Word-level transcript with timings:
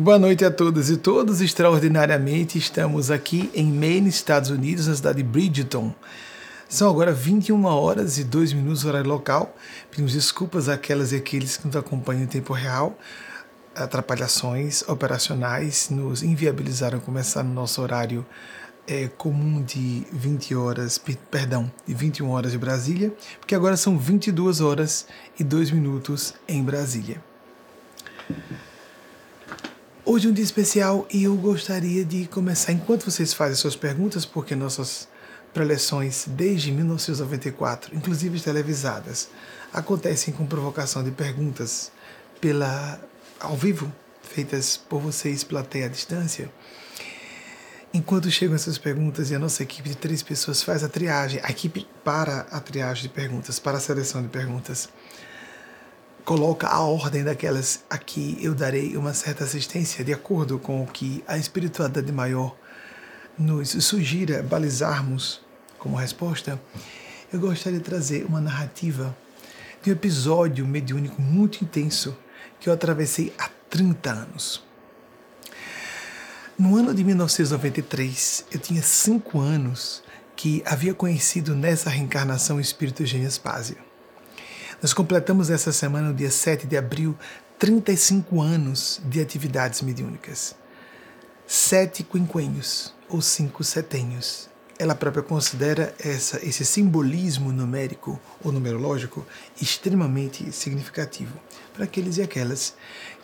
Boa 0.00 0.16
noite 0.16 0.44
a 0.44 0.50
todas 0.52 0.90
e 0.90 0.96
todos. 0.96 1.40
Extraordinariamente, 1.40 2.56
estamos 2.56 3.10
aqui 3.10 3.50
em 3.52 3.66
Maine, 3.66 4.08
Estados 4.08 4.48
Unidos, 4.48 4.86
na 4.86 4.94
cidade 4.94 5.20
de 5.20 5.24
Bridgeton. 5.24 5.92
São 6.68 6.88
agora 6.88 7.10
21 7.10 7.64
horas 7.64 8.16
e 8.16 8.22
2 8.22 8.52
minutos, 8.52 8.84
horário 8.84 9.10
local. 9.10 9.56
Pedimos 9.90 10.12
desculpas 10.12 10.68
àquelas 10.68 11.10
e 11.10 11.16
aqueles 11.16 11.56
que 11.56 11.66
nos 11.66 11.74
acompanham 11.74 12.22
em 12.22 12.26
tempo 12.28 12.52
real. 12.52 12.96
Atrapalhações 13.74 14.82
operacionais 14.82 15.90
nos 15.90 16.22
inviabilizaram 16.22 17.00
começar 17.00 17.42
no 17.42 17.52
nosso 17.52 17.82
horário 17.82 18.24
é, 18.86 19.08
comum 19.08 19.60
de 19.60 20.06
20 20.12 20.54
horas, 20.54 20.96
perdão, 21.28 21.68
de 21.84 21.92
21 21.92 22.30
horas 22.30 22.52
de 22.52 22.58
Brasília, 22.58 23.12
porque 23.40 23.52
agora 23.52 23.76
são 23.76 23.98
22 23.98 24.60
horas 24.60 25.08
e 25.40 25.42
2 25.42 25.72
minutos 25.72 26.34
em 26.46 26.62
Brasília. 26.62 27.20
Hoje 30.10 30.26
é 30.26 30.30
um 30.30 30.32
dia 30.32 30.42
especial 30.42 31.06
e 31.12 31.24
eu 31.24 31.36
gostaria 31.36 32.02
de 32.02 32.26
começar, 32.28 32.72
enquanto 32.72 33.04
vocês 33.04 33.34
fazem 33.34 33.54
suas 33.56 33.76
perguntas, 33.76 34.24
porque 34.24 34.56
nossas 34.56 35.06
preleções 35.52 36.24
desde 36.26 36.72
1994, 36.72 37.94
inclusive 37.94 38.40
televisadas, 38.40 39.28
acontecem 39.70 40.32
com 40.32 40.46
provocação 40.46 41.04
de 41.04 41.10
perguntas 41.10 41.92
pela 42.40 42.98
ao 43.38 43.54
vivo, 43.54 43.92
feitas 44.22 44.78
por 44.78 44.98
vocês, 44.98 45.44
plateia 45.44 45.84
à 45.84 45.88
distância. 45.90 46.50
Enquanto 47.92 48.30
chegam 48.30 48.54
essas 48.54 48.78
perguntas 48.78 49.30
e 49.30 49.34
a 49.34 49.38
nossa 49.38 49.62
equipe 49.62 49.90
de 49.90 49.94
três 49.94 50.22
pessoas 50.22 50.62
faz 50.62 50.82
a 50.82 50.88
triagem, 50.88 51.38
a 51.42 51.50
equipe 51.50 51.86
para 52.02 52.46
a 52.50 52.60
triagem 52.60 53.02
de 53.02 53.08
perguntas, 53.10 53.58
para 53.58 53.76
a 53.76 53.80
seleção 53.80 54.22
de 54.22 54.28
perguntas, 54.28 54.88
coloca 56.28 56.68
a 56.68 56.82
ordem 56.82 57.24
daquelas 57.24 57.84
a 57.88 57.96
que 57.96 58.36
eu 58.42 58.54
darei 58.54 58.98
uma 58.98 59.14
certa 59.14 59.44
assistência 59.44 60.04
de 60.04 60.12
acordo 60.12 60.58
com 60.58 60.82
o 60.82 60.86
que 60.86 61.24
a 61.26 61.38
espiritualidade 61.38 62.12
maior 62.12 62.54
nos 63.38 63.70
sugira 63.70 64.42
balizarmos 64.42 65.40
como 65.78 65.96
resposta, 65.96 66.60
eu 67.32 67.40
gostaria 67.40 67.78
de 67.78 67.84
trazer 67.86 68.26
uma 68.26 68.42
narrativa 68.42 69.16
de 69.82 69.88
um 69.88 69.94
episódio 69.94 70.66
mediúnico 70.66 71.18
muito 71.18 71.64
intenso 71.64 72.14
que 72.60 72.68
eu 72.68 72.74
atravessei 72.74 73.32
há 73.38 73.48
30 73.70 74.10
anos. 74.10 74.62
No 76.58 76.76
ano 76.76 76.92
de 76.92 77.02
1993, 77.04 78.44
eu 78.52 78.60
tinha 78.60 78.82
5 78.82 79.40
anos 79.40 80.02
que 80.36 80.62
havia 80.66 80.92
conhecido 80.92 81.54
nessa 81.54 81.88
reencarnação 81.88 82.58
o 82.58 82.60
espírito 82.60 83.02
Eugênio 83.02 83.30
Spazio. 83.30 83.87
Nós 84.80 84.92
completamos 84.92 85.50
essa 85.50 85.72
semana, 85.72 86.08
no 86.08 86.14
dia 86.14 86.30
7 86.30 86.64
de 86.64 86.76
abril, 86.76 87.18
35 87.58 88.40
anos 88.40 89.00
de 89.04 89.20
atividades 89.20 89.82
mediúnicas. 89.82 90.54
Sete 91.44 92.04
quinquênios, 92.04 92.94
ou 93.08 93.20
cinco 93.20 93.64
setênios. 93.64 94.48
Ela 94.78 94.94
própria 94.94 95.24
considera 95.24 95.92
essa, 95.98 96.38
esse 96.46 96.64
simbolismo 96.64 97.50
numérico 97.50 98.20
ou 98.44 98.52
numerológico 98.52 99.26
extremamente 99.60 100.52
significativo 100.52 101.36
para 101.74 101.82
aqueles 101.82 102.16
e 102.18 102.22
aquelas 102.22 102.74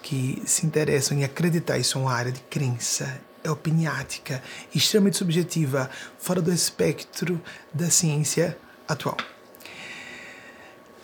que 0.03 0.43
se 0.45 0.67
interessam 0.67 1.19
em 1.19 1.23
acreditar. 1.23 1.79
Isso 1.79 1.99
é 1.99 2.01
uma 2.01 2.13
área 2.13 2.33
de 2.33 2.41
crença, 2.41 3.21
é 3.45 3.51
opiniática, 3.51 4.43
extremamente 4.75 5.19
subjetiva, 5.19 5.89
fora 6.19 6.43
do 6.43 6.53
espectro 6.53 7.41
da 7.73 7.89
ciência 7.91 8.59
atual. 8.89 9.17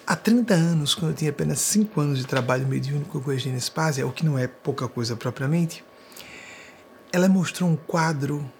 Há 0.06 0.16
30 0.16 0.55
anos, 0.55 0.94
quando 0.94 1.12
eu 1.12 1.16
tinha 1.16 1.31
apenas 1.31 1.61
5 1.61 2.00
anos 2.00 2.19
de 2.19 2.27
trabalho 2.27 2.66
mediúnico 2.66 3.21
com 3.21 3.31
a 3.31 3.34
Eugênia 3.34 3.61
Spazia, 3.61 4.06
o 4.06 4.12
que 4.12 4.25
não 4.25 4.38
é 4.38 4.49
pouca 4.49 4.88
coisa 4.88 5.15
propriamente, 5.15 5.84
ela 7.12 7.28
mostrou 7.28 7.69
um 7.69 7.77
quadro 7.77 8.50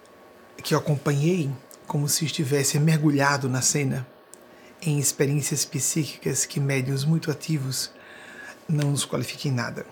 que 0.63 0.73
eu 0.73 0.77
acompanhei 0.77 1.51
como 1.87 2.07
se 2.07 2.25
estivesse 2.25 2.79
mergulhado 2.79 3.49
na 3.49 3.61
cena, 3.61 4.07
em 4.81 4.97
experiências 4.97 5.65
psíquicas 5.65 6.45
que 6.45 6.59
médiums 6.59 7.03
muito 7.03 7.29
ativos 7.29 7.91
não 8.67 8.91
nos 8.91 9.05
qualificam 9.05 9.51
em 9.51 9.55
nada. 9.55 9.85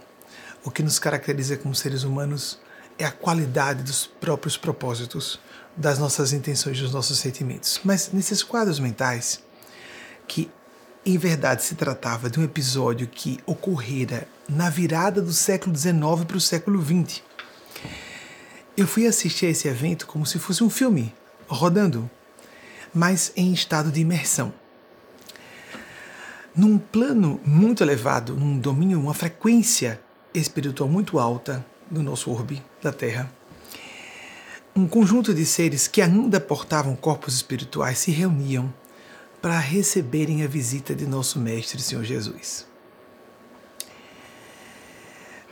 O 0.63 0.71
que 0.71 0.81
nos 0.81 0.97
caracteriza 0.97 1.57
como 1.57 1.75
seres 1.75 2.03
humanos 2.03 2.59
é 2.97 3.05
a 3.05 3.11
qualidade 3.11 3.83
dos 3.83 4.05
próprios 4.05 4.57
propósitos, 4.57 5.39
das 5.75 5.99
nossas 5.99 6.33
intenções, 6.33 6.79
dos 6.79 6.91
nossos 6.91 7.19
sentimentos. 7.19 7.79
Mas 7.83 8.11
nesses 8.11 8.43
quadros 8.43 8.79
mentais, 8.79 9.41
que 10.27 10.49
em 11.09 11.17
verdade, 11.17 11.63
se 11.63 11.75
tratava 11.75 12.29
de 12.29 12.39
um 12.39 12.43
episódio 12.43 13.07
que 13.07 13.39
ocorrera 13.45 14.27
na 14.47 14.69
virada 14.69 15.21
do 15.21 15.33
século 15.33 15.75
XIX 15.75 16.25
para 16.27 16.37
o 16.37 16.41
século 16.41 16.83
XX. 16.83 17.21
Eu 18.77 18.87
fui 18.87 19.07
assistir 19.07 19.47
a 19.47 19.49
esse 19.49 19.67
evento 19.67 20.05
como 20.05 20.25
se 20.25 20.39
fosse 20.39 20.63
um 20.63 20.69
filme 20.69 21.13
rodando, 21.47 22.09
mas 22.93 23.31
em 23.35 23.51
estado 23.51 23.91
de 23.91 24.01
imersão. 24.01 24.53
Num 26.55 26.77
plano 26.77 27.39
muito 27.45 27.83
elevado, 27.83 28.35
num 28.35 28.57
domínio, 28.57 28.99
uma 28.99 29.13
frequência 29.13 29.99
espiritual 30.33 30.89
muito 30.89 31.17
alta 31.17 31.65
do 31.89 32.03
nosso 32.03 32.31
orbe, 32.31 32.61
da 32.81 32.91
Terra, 32.91 33.31
um 34.75 34.87
conjunto 34.87 35.33
de 35.33 35.45
seres 35.45 35.87
que 35.87 36.01
ainda 36.01 36.39
portavam 36.39 36.95
corpos 36.95 37.35
espirituais 37.35 37.97
se 37.97 38.11
reuniam 38.11 38.71
para 39.41 39.57
receberem 39.59 40.43
a 40.43 40.47
visita 40.47 40.93
de 40.93 41.05
nosso 41.05 41.39
Mestre 41.39 41.81
Senhor 41.81 42.03
Jesus. 42.03 42.67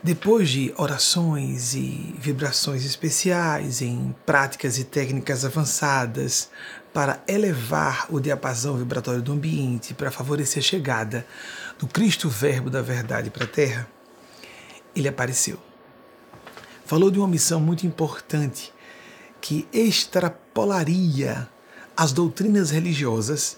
Depois 0.03 0.49
de 0.49 0.73
orações 0.77 1.73
e 1.73 2.15
vibrações 2.19 2.85
especiais 2.85 3.81
em 3.81 4.15
práticas 4.25 4.77
e 4.77 4.83
técnicas 4.83 5.43
avançadas 5.43 6.49
para 6.93 7.21
elevar 7.27 8.05
o 8.09 8.19
diapasão 8.19 8.77
vibratório 8.77 9.21
do 9.21 9.33
ambiente, 9.33 9.93
para 9.93 10.11
favorecer 10.11 10.59
a 10.59 10.65
chegada 10.65 11.25
do 11.79 11.87
Cristo 11.87 12.29
Verbo 12.29 12.69
da 12.69 12.81
Verdade 12.81 13.29
para 13.29 13.45
a 13.45 13.47
Terra, 13.47 13.87
ele 14.95 15.07
apareceu. 15.07 15.59
Falou 16.85 17.11
de 17.11 17.19
uma 17.19 17.27
missão 17.27 17.59
muito 17.59 17.85
importante 17.85 18.73
que 19.41 19.67
extrapolaria 19.73 21.49
as 21.95 22.11
doutrinas 22.11 22.69
religiosas 22.71 23.57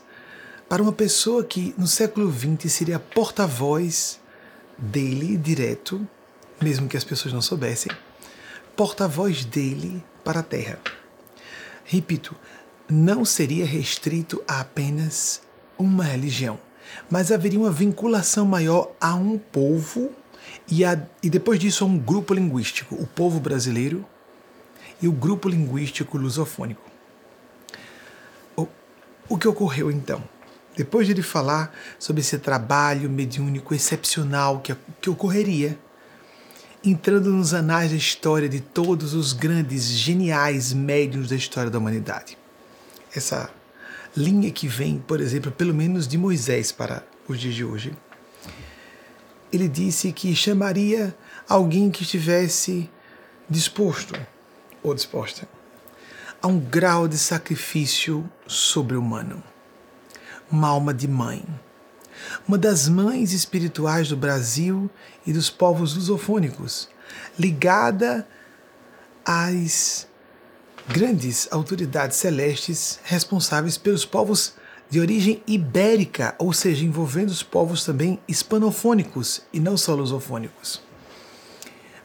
para 0.69 0.83
uma 0.83 0.93
pessoa 0.93 1.43
que 1.43 1.73
no 1.75 1.87
século 1.87 2.31
XX 2.31 2.71
seria 2.71 2.99
porta-voz 2.99 4.19
dele 4.77 5.35
direto, 5.35 6.07
mesmo 6.61 6.87
que 6.87 6.95
as 6.95 7.03
pessoas 7.03 7.33
não 7.33 7.41
soubessem, 7.41 7.91
porta-voz 8.75 9.43
dele 9.43 10.03
para 10.23 10.41
a 10.41 10.43
Terra. 10.43 10.79
Repito, 11.83 12.35
não 12.87 13.25
seria 13.25 13.65
restrito 13.65 14.43
a 14.47 14.59
apenas 14.59 15.41
uma 15.75 16.03
religião, 16.03 16.59
mas 17.09 17.31
haveria 17.31 17.59
uma 17.59 17.71
vinculação 17.71 18.45
maior 18.45 18.91
a 19.01 19.15
um 19.15 19.39
povo 19.39 20.11
e, 20.69 20.85
a, 20.85 21.01
e 21.23 21.31
depois 21.31 21.59
disso 21.59 21.83
a 21.83 21.87
um 21.87 21.97
grupo 21.97 22.31
linguístico, 22.31 22.93
o 22.93 23.07
povo 23.07 23.39
brasileiro 23.39 24.05
e 25.01 25.07
o 25.07 25.11
grupo 25.11 25.49
linguístico 25.49 26.15
lusofônico. 26.15 26.83
O, 28.55 28.67
o 29.27 29.37
que 29.37 29.47
ocorreu 29.47 29.89
então? 29.89 30.23
Depois 30.79 31.05
de 31.05 31.11
ele 31.11 31.21
falar 31.21 31.75
sobre 31.99 32.21
esse 32.21 32.37
trabalho 32.37 33.09
mediúnico 33.09 33.75
excepcional 33.75 34.61
que, 34.61 34.73
que 35.01 35.09
ocorreria, 35.09 35.77
entrando 36.81 37.33
nos 37.33 37.53
anais 37.53 37.91
da 37.91 37.97
história 37.97 38.47
de 38.47 38.61
todos 38.61 39.13
os 39.13 39.33
grandes, 39.33 39.89
geniais 39.89 40.71
médiuns 40.71 41.27
da 41.27 41.35
história 41.35 41.69
da 41.69 41.77
humanidade. 41.77 42.37
Essa 43.13 43.49
linha 44.15 44.49
que 44.51 44.69
vem, 44.69 44.99
por 44.99 45.19
exemplo, 45.19 45.51
pelo 45.51 45.73
menos 45.73 46.07
de 46.07 46.17
Moisés 46.17 46.71
para 46.71 47.05
os 47.27 47.37
dias 47.37 47.55
de 47.55 47.65
hoje. 47.65 47.91
Ele 49.51 49.67
disse 49.67 50.13
que 50.13 50.33
chamaria 50.33 51.13
alguém 51.49 51.91
que 51.91 52.03
estivesse 52.03 52.89
disposto 53.49 54.17
ou 54.81 54.95
disposta 54.95 55.45
a 56.41 56.47
um 56.47 56.57
grau 56.57 57.05
de 57.05 57.17
sacrifício 57.17 58.23
sobre-humano 58.47 59.43
uma 60.51 60.67
alma 60.67 60.93
de 60.93 61.07
mãe. 61.07 61.43
Uma 62.47 62.57
das 62.57 62.89
mães 62.89 63.31
espirituais 63.31 64.09
do 64.09 64.17
Brasil 64.17 64.89
e 65.25 65.31
dos 65.31 65.49
povos 65.49 65.95
lusofônicos, 65.95 66.89
ligada 67.37 68.27
às 69.25 70.07
grandes 70.87 71.47
autoridades 71.51 72.17
celestes 72.17 72.99
responsáveis 73.03 73.77
pelos 73.77 74.05
povos 74.05 74.53
de 74.89 74.99
origem 74.99 75.43
ibérica, 75.45 76.33
ou 76.39 76.51
seja, 76.51 76.83
envolvendo 76.83 77.29
os 77.29 77.43
povos 77.43 77.85
também 77.85 78.19
hispanofônicos 78.27 79.43
e 79.53 79.59
não 79.59 79.77
só 79.77 79.93
lusofônicos. 79.93 80.81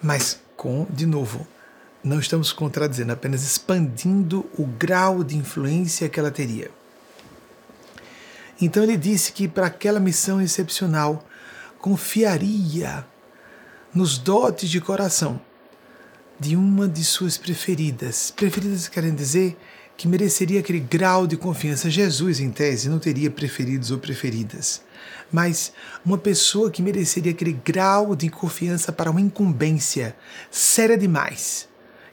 Mas, 0.03 0.39
com, 0.55 0.87
de 0.91 1.07
novo, 1.07 1.47
não 2.03 2.21
estamos 2.21 2.53
contradizendo, 2.53 3.13
apenas 3.13 3.43
expandindo 3.43 4.45
o 4.59 4.67
grau 4.67 5.25
de 5.25 5.37
influência 5.37 6.09
que 6.11 6.21
ela 6.21 6.31
teria. 6.31 6.71
Então 8.61 8.83
ele 8.83 8.97
disse 8.97 9.33
que 9.33 9.49
para 9.49 9.67
aquela 9.67 10.01
missão 10.01 10.41
excepcional 10.41 11.25
confiaria 11.79 13.05
nos 13.95 14.19
dotes 14.19 14.71
de 14.71 14.81
coração 14.81 15.41
de 16.39 16.57
uma 16.57 16.89
de 16.89 17.05
suas 17.05 17.37
preferidas. 17.37 18.31
Preferidas 18.31 18.89
querem 18.89 19.15
dizer 19.15 19.57
que 19.97 20.09
mereceria 20.09 20.61
aquele 20.61 20.81
grau 20.81 21.27
de 21.27 21.37
confiança. 21.37 21.91
Jesus, 21.91 22.41
em 22.41 22.51
tese, 22.51 22.89
não 22.89 22.99
teria 22.99 23.31
preferidos 23.31 23.91
ou 23.91 23.99
preferidas, 23.99 24.83
mas 25.31 25.73
uma 26.05 26.19
pessoa 26.19 26.71
que 26.71 26.83
mereceria 26.83 27.33
aquele 27.33 27.53
grau 27.53 28.17
de 28.17 28.29
confiança 28.29 28.93
para 28.93 29.11
uma 29.11 29.21
incumbência 29.21 30.17
séria 30.51 30.99
demais, 30.99 31.69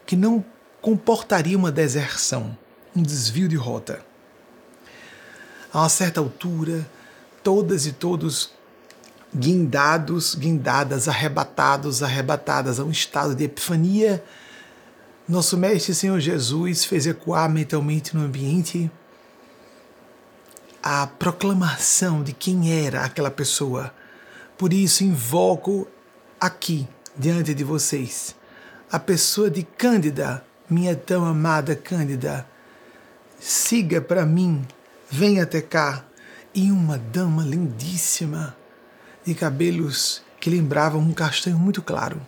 que 0.05 0.15
não 0.15 0.43
comportaria 0.81 1.57
uma 1.57 1.71
deserção, 1.71 2.57
um 2.95 3.01
desvio 3.01 3.47
de 3.47 3.55
rota. 3.55 4.10
A 5.73 5.79
uma 5.79 5.89
certa 5.89 6.19
altura, 6.19 6.85
todas 7.43 7.85
e 7.85 7.93
todos 7.93 8.51
guindados, 9.33 10.35
guindadas, 10.35 11.07
arrebatados, 11.07 12.03
arrebatadas 12.03 12.79
a 12.79 12.83
um 12.83 12.91
estado 12.91 13.33
de 13.33 13.45
epifania 13.45 14.23
nosso 15.31 15.55
Mestre 15.55 15.95
Senhor 15.95 16.19
Jesus 16.19 16.83
fez 16.83 17.07
ecoar 17.07 17.49
mentalmente 17.49 18.13
no 18.13 18.21
ambiente 18.21 18.91
a 20.83 21.07
proclamação 21.07 22.21
de 22.21 22.33
quem 22.33 22.85
era 22.85 23.05
aquela 23.05 23.31
pessoa. 23.31 23.93
Por 24.57 24.73
isso, 24.73 25.05
invoco 25.05 25.87
aqui, 26.37 26.85
diante 27.15 27.53
de 27.53 27.63
vocês, 27.63 28.35
a 28.91 28.99
pessoa 28.99 29.49
de 29.49 29.63
Cândida, 29.63 30.43
minha 30.69 30.97
tão 30.97 31.23
amada 31.23 31.77
Cândida. 31.77 32.45
Siga 33.39 34.01
para 34.01 34.25
mim, 34.25 34.67
venha 35.11 35.43
até 35.43 35.61
cá. 35.61 36.05
E 36.53 36.71
uma 36.71 36.97
dama 36.97 37.43
lindíssima, 37.43 38.57
de 39.25 39.35
cabelos 39.35 40.21
que 40.39 40.49
lembravam 40.49 40.99
um 40.99 41.13
castanho 41.13 41.57
muito 41.57 41.81
claro 41.81 42.19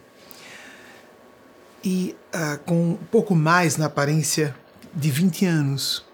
e 1.84 2.16
uh, 2.34 2.58
com 2.60 2.92
um 2.92 2.96
pouco 3.12 3.36
mais 3.36 3.76
na 3.76 3.88
aparência 3.88 4.56
de 4.94 5.12
20 5.12 5.46
anos, 5.46 6.06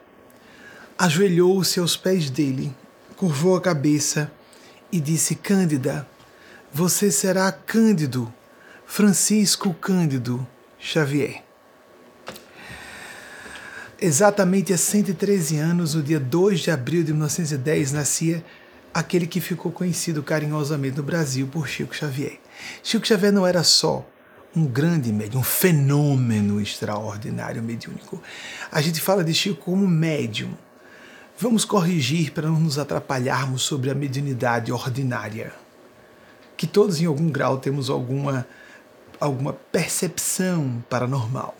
ajoelhou-se 0.98 1.80
aos 1.80 1.96
pés 1.96 2.30
dele, 2.30 2.76
curvou 3.16 3.56
a 3.56 3.62
cabeça 3.62 4.32
e 4.92 5.00
disse: 5.00 5.36
Cândida, 5.36 6.08
você 6.74 7.12
será 7.12 7.52
Cândido, 7.52 8.34
Francisco 8.86 9.74
Cândido 9.74 10.46
Xavier. 10.80 11.44
Exatamente 14.02 14.72
há 14.72 14.78
113 14.78 15.58
anos, 15.58 15.94
no 15.94 16.02
dia 16.02 16.22
2 16.22 16.62
de 16.62 16.72
abril 16.72 17.04
de 17.04 17.12
1910, 17.12 17.92
nascia 17.92 18.46
aquele 18.94 19.28
que 19.28 19.42
ficou 19.42 19.74
conhecido 19.74 20.24
carinhosamente 20.24 20.96
no 20.96 21.04
Brasil 21.04 21.48
por 21.48 21.68
Chico 21.68 21.94
Xavier. 21.94 22.40
Chico 22.82 23.06
Xavier 23.06 23.34
não 23.34 23.46
era 23.46 23.62
só 23.62 24.08
um 24.56 24.66
grande 24.66 25.12
médium, 25.12 25.42
um 25.42 25.44
fenômeno 25.44 26.62
extraordinário 26.62 27.62
mediúnico. 27.62 28.24
A 28.72 28.80
gente 28.80 29.02
fala 29.02 29.22
de 29.22 29.34
Chico 29.34 29.66
como 29.66 29.86
médium. 29.86 30.54
Vamos 31.38 31.66
corrigir 31.66 32.32
para 32.32 32.48
não 32.48 32.58
nos 32.58 32.80
atrapalharmos 32.80 33.64
sobre 33.64 33.90
a 33.90 33.96
mediunidade 33.96 34.72
ordinária. 34.72 35.52
Que 36.56 36.66
todos, 36.66 37.02
em 37.02 37.06
algum 37.06 37.30
grau, 37.30 37.58
temos 37.58 37.90
alguma, 37.90 38.48
alguma 39.20 39.52
percepção 39.52 40.82
paranormal. 40.90 41.54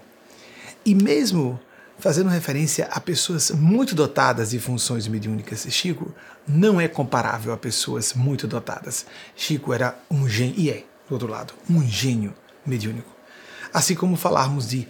E 0.86 0.96
mesmo 0.96 1.60
fazendo 2.00 2.30
referência 2.30 2.88
a 2.92 3.00
pessoas 3.00 3.52
muito 3.52 3.94
dotadas 3.94 4.52
de 4.52 4.60
funções 4.60 5.08
mediúnicas, 5.08 5.68
Chico 5.70 6.14
não 6.48 6.80
é 6.80 6.88
comparável 6.88 7.54
a 7.54 7.58
pessoas 7.58 8.14
muito 8.14 8.48
dotadas. 8.48 9.06
Chico 9.36 9.74
era 9.74 9.98
um 10.10 10.28
gênio, 10.28 10.56
e 10.58 10.70
é, 10.70 10.84
do 11.08 11.14
outro 11.14 11.28
lado, 11.28 11.54
um 11.70 11.86
gênio 11.86 12.34
mediúnico. 12.66 13.10
Assim 13.74 13.94
como 13.94 14.16
falarmos 14.16 14.68
de 14.68 14.88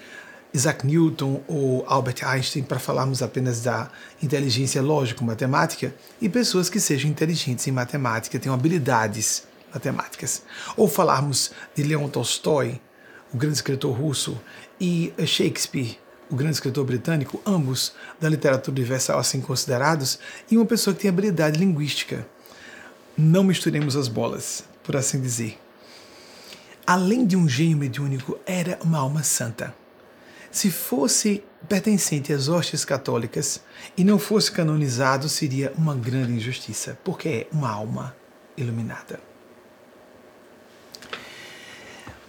Isaac 0.54 0.86
Newton 0.86 1.44
ou 1.48 1.84
Albert 1.88 2.24
Einstein 2.24 2.64
para 2.64 2.80
falarmos 2.80 3.22
apenas 3.22 3.62
da 3.62 3.90
inteligência 4.22 4.82
lógico-matemática 4.82 5.94
e 6.22 6.30
pessoas 6.30 6.70
que 6.70 6.80
sejam 6.80 7.10
inteligentes 7.10 7.68
em 7.68 7.72
matemática, 7.72 8.40
tenham 8.40 8.56
habilidades 8.56 9.44
matemáticas. 9.74 10.44
Ou 10.78 10.88
falarmos 10.88 11.52
de 11.76 11.84
Leon 11.84 12.08
Tolstói, 12.08 12.82
o 13.34 13.38
grande 13.38 13.56
escritor 13.56 13.96
russo, 13.96 14.40
e 14.80 15.14
Shakespeare, 15.26 15.98
o 16.30 16.36
grande 16.36 16.56
escritor 16.56 16.86
britânico, 16.86 17.42
ambos 17.46 17.94
da 18.20 18.30
literatura 18.30 18.76
universal 18.76 19.20
assim 19.20 19.42
considerados, 19.42 20.20
e 20.50 20.58
uma 20.58 20.66
pessoa 20.66 20.94
que 20.94 21.02
tem 21.02 21.10
habilidade 21.10 21.60
linguística. 21.60 22.28
Não 23.18 23.44
misturemos 23.44 23.96
as 23.96 24.08
bolas, 24.08 24.64
por 24.84 24.96
assim 24.96 25.20
dizer 25.20 25.58
além 26.90 27.24
de 27.24 27.38
um 27.38 27.48
gênio 27.48 27.78
mediúnico, 27.78 28.40
era 28.48 28.80
uma 28.84 28.98
alma 28.98 29.22
santa. 29.22 29.76
Se 30.50 30.72
fosse 30.72 31.44
pertencente 31.68 32.34
às 32.34 32.48
hostes 32.48 32.84
católicas 32.84 33.62
e 33.96 34.04
não 34.04 34.18
fosse 34.18 34.52
canonizado, 34.52 35.30
seria 35.30 35.72
uma 35.78 35.94
grande 35.94 36.32
injustiça, 36.32 36.98
porque 37.04 37.30
é 37.30 37.48
uma 37.52 37.70
alma 37.70 38.16
iluminada. 38.58 39.20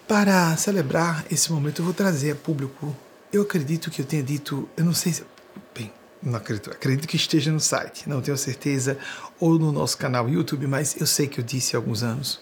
Para 0.06 0.55
celebrar 0.58 1.25
esse 1.31 1.50
momento, 1.50 1.81
eu 1.81 1.87
vou 1.87 1.94
trazer 1.94 2.32
a 2.32 2.37
público. 2.37 2.94
Eu 3.32 3.43
acredito 3.43 3.93
que 3.93 4.03
eu 4.03 4.05
tenha 4.05 4.25
dito, 4.25 4.69
eu 4.77 4.85
não 4.85 4.93
sei 4.93 5.12
se. 5.12 5.25
Bem, 5.73 5.93
não 6.21 6.37
acredito, 6.37 6.71
acredito 6.71 7.06
que 7.06 7.15
esteja 7.15 7.53
no 7.53 7.61
site, 7.61 8.09
não 8.09 8.21
tenho 8.21 8.37
certeza, 8.37 8.99
ou 9.38 9.56
no 9.56 9.71
nosso 9.71 9.97
canal 9.97 10.29
YouTube, 10.29 10.67
mas 10.67 11.00
eu 11.00 11.06
sei 11.06 11.29
que 11.29 11.38
eu 11.38 11.44
disse 11.44 11.77
há 11.77 11.79
alguns 11.79 12.03
anos, 12.03 12.41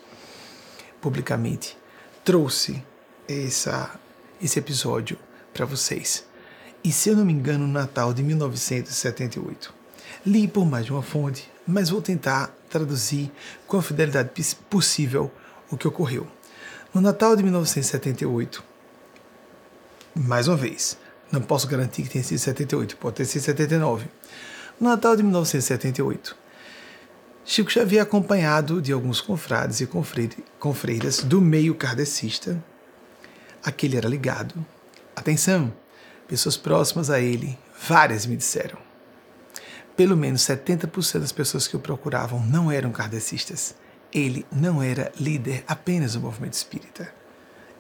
publicamente, 0.99 1.76
trouxe 2.25 2.82
essa, 3.29 4.00
esse 4.43 4.58
episódio 4.58 5.19
para 5.52 5.67
vocês. 5.67 6.25
E 6.82 6.91
se 6.91 7.11
eu 7.11 7.17
não 7.17 7.25
me 7.25 7.34
engano, 7.34 7.67
no 7.67 7.73
Natal 7.73 8.14
de 8.14 8.23
1978. 8.23 9.75
Li 10.25 10.49
por 10.49 10.64
mais 10.64 10.87
de 10.87 10.93
uma 10.93 11.02
fonte, 11.02 11.50
mas 11.67 11.91
vou 11.91 12.00
tentar 12.00 12.55
traduzir 12.70 13.31
com 13.67 13.76
a 13.76 13.82
fidelidade 13.82 14.31
possível 14.70 15.31
o 15.70 15.77
que 15.77 15.86
ocorreu. 15.86 16.27
No 16.94 17.03
Natal 17.03 17.36
de 17.36 17.43
1978, 17.43 18.65
mais 20.19 20.48
uma 20.48 20.56
vez, 20.56 20.98
não 21.31 21.41
posso 21.41 21.69
garantir 21.69 22.03
que 22.03 22.10
tenha 22.10 22.25
sido 22.25 22.39
78, 22.39 22.96
pode 22.96 23.17
ter 23.17 23.25
sido 23.25 23.43
79. 23.43 24.06
No 24.81 24.89
Natal 24.89 25.17
de 25.17 25.22
1978, 25.22 26.37
Chico 27.44 27.70
Xavier, 27.70 28.03
acompanhado 28.03 28.82
de 28.82 28.93
alguns 28.93 29.20
confrades 29.20 29.81
e 29.81 29.89
confreiras 30.58 31.22
do 31.22 31.41
meio 31.41 31.75
kardecista, 31.75 32.63
a 33.65 33.72
que 33.72 33.87
ele 33.87 33.96
era 33.96 34.08
ligado. 34.08 34.55
Atenção, 35.17 35.72
pessoas 36.27 36.56
próximas 36.56 37.10
a 37.10 37.20
ele, 37.20 37.58
várias 37.81 38.27
me 38.27 38.37
disseram. 38.37 38.79
Pelo 39.96 40.17
menos 40.17 40.43
70% 40.43 41.20
das 41.20 41.32
pessoas 41.32 41.67
que 41.67 41.75
o 41.75 41.81
procuravam 41.81 42.44
não 42.46 42.70
eram 42.70 42.93
kardecistas. 42.93 43.75
Ele 44.13 44.46
não 44.53 44.82
era 44.82 45.10
líder 45.19 45.65
apenas 45.67 46.13
do 46.13 46.20
movimento 46.20 46.53
espírita. 46.55 47.18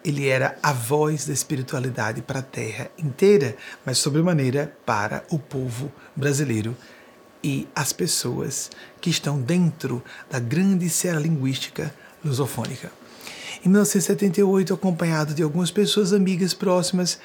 Ele 0.04 0.28
era 0.28 0.56
a 0.62 0.72
voz 0.72 1.26
da 1.26 1.32
espiritualidade 1.32 2.22
para 2.22 2.38
a 2.38 2.42
terra 2.42 2.90
inteira, 2.96 3.56
mas 3.84 3.98
sobremaneira 3.98 4.72
para 4.86 5.24
o 5.30 5.38
povo 5.38 5.92
brasileiro 6.14 6.76
e 7.42 7.68
as 7.74 7.92
pessoas 7.92 8.70
que 9.00 9.10
estão 9.10 9.40
dentro 9.40 10.02
da 10.30 10.38
grande 10.38 10.88
serra 10.88 11.20
linguística 11.20 11.94
lusofônica. 12.24 12.90
Em 13.64 13.68
1978, 13.68 14.72
acompanhado 14.72 15.34
de 15.34 15.42
algumas 15.42 15.70
pessoas 15.70 16.12
amigas 16.12 16.54
próximas, 16.54 17.18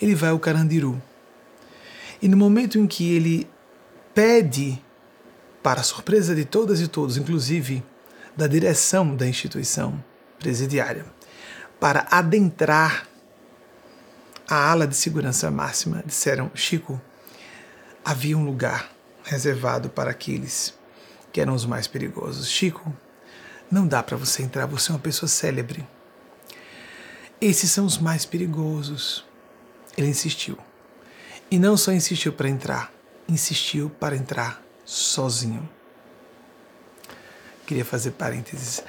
ele 0.00 0.14
vai 0.14 0.30
ao 0.30 0.38
Carandiru. 0.38 1.00
E 2.22 2.28
no 2.28 2.36
momento 2.36 2.78
em 2.78 2.86
que 2.86 3.12
ele 3.12 3.48
pede, 4.14 4.80
para 5.62 5.82
surpresa 5.82 6.34
de 6.34 6.44
todas 6.44 6.80
e 6.80 6.88
todos, 6.88 7.16
inclusive 7.16 7.82
da 8.36 8.46
direção 8.46 9.14
da 9.14 9.26
instituição 9.26 10.02
presidiária, 10.38 11.04
para 11.80 12.06
adentrar 12.10 13.08
a 14.46 14.70
ala 14.70 14.86
de 14.86 14.94
segurança 14.94 15.50
máxima, 15.50 16.02
disseram: 16.04 16.50
Chico, 16.54 17.00
havia 18.04 18.36
um 18.36 18.44
lugar 18.44 18.90
reservado 19.24 19.88
para 19.88 20.10
aqueles 20.10 20.78
que 21.32 21.40
eram 21.40 21.54
os 21.54 21.64
mais 21.64 21.86
perigosos. 21.86 22.48
Chico, 22.48 22.94
não 23.70 23.86
dá 23.86 24.02
para 24.02 24.16
você 24.16 24.42
entrar, 24.42 24.66
você 24.66 24.90
é 24.90 24.94
uma 24.94 25.00
pessoa 25.00 25.28
célebre. 25.28 25.86
Esses 27.40 27.70
são 27.70 27.86
os 27.86 27.96
mais 27.96 28.26
perigosos. 28.26 29.24
Ele 29.96 30.08
insistiu. 30.08 30.58
E 31.50 31.58
não 31.58 31.76
só 31.76 31.92
insistiu 31.92 32.32
para 32.32 32.48
entrar, 32.48 32.92
insistiu 33.28 33.88
para 33.88 34.14
entrar 34.14 34.62
sozinho. 34.84 35.68
Queria 37.66 37.84
fazer 37.84 38.12
parênteses. 38.12 38.82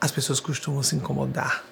As 0.00 0.10
pessoas 0.10 0.38
costumam 0.38 0.82
se 0.82 0.94
incomodar 0.94 1.64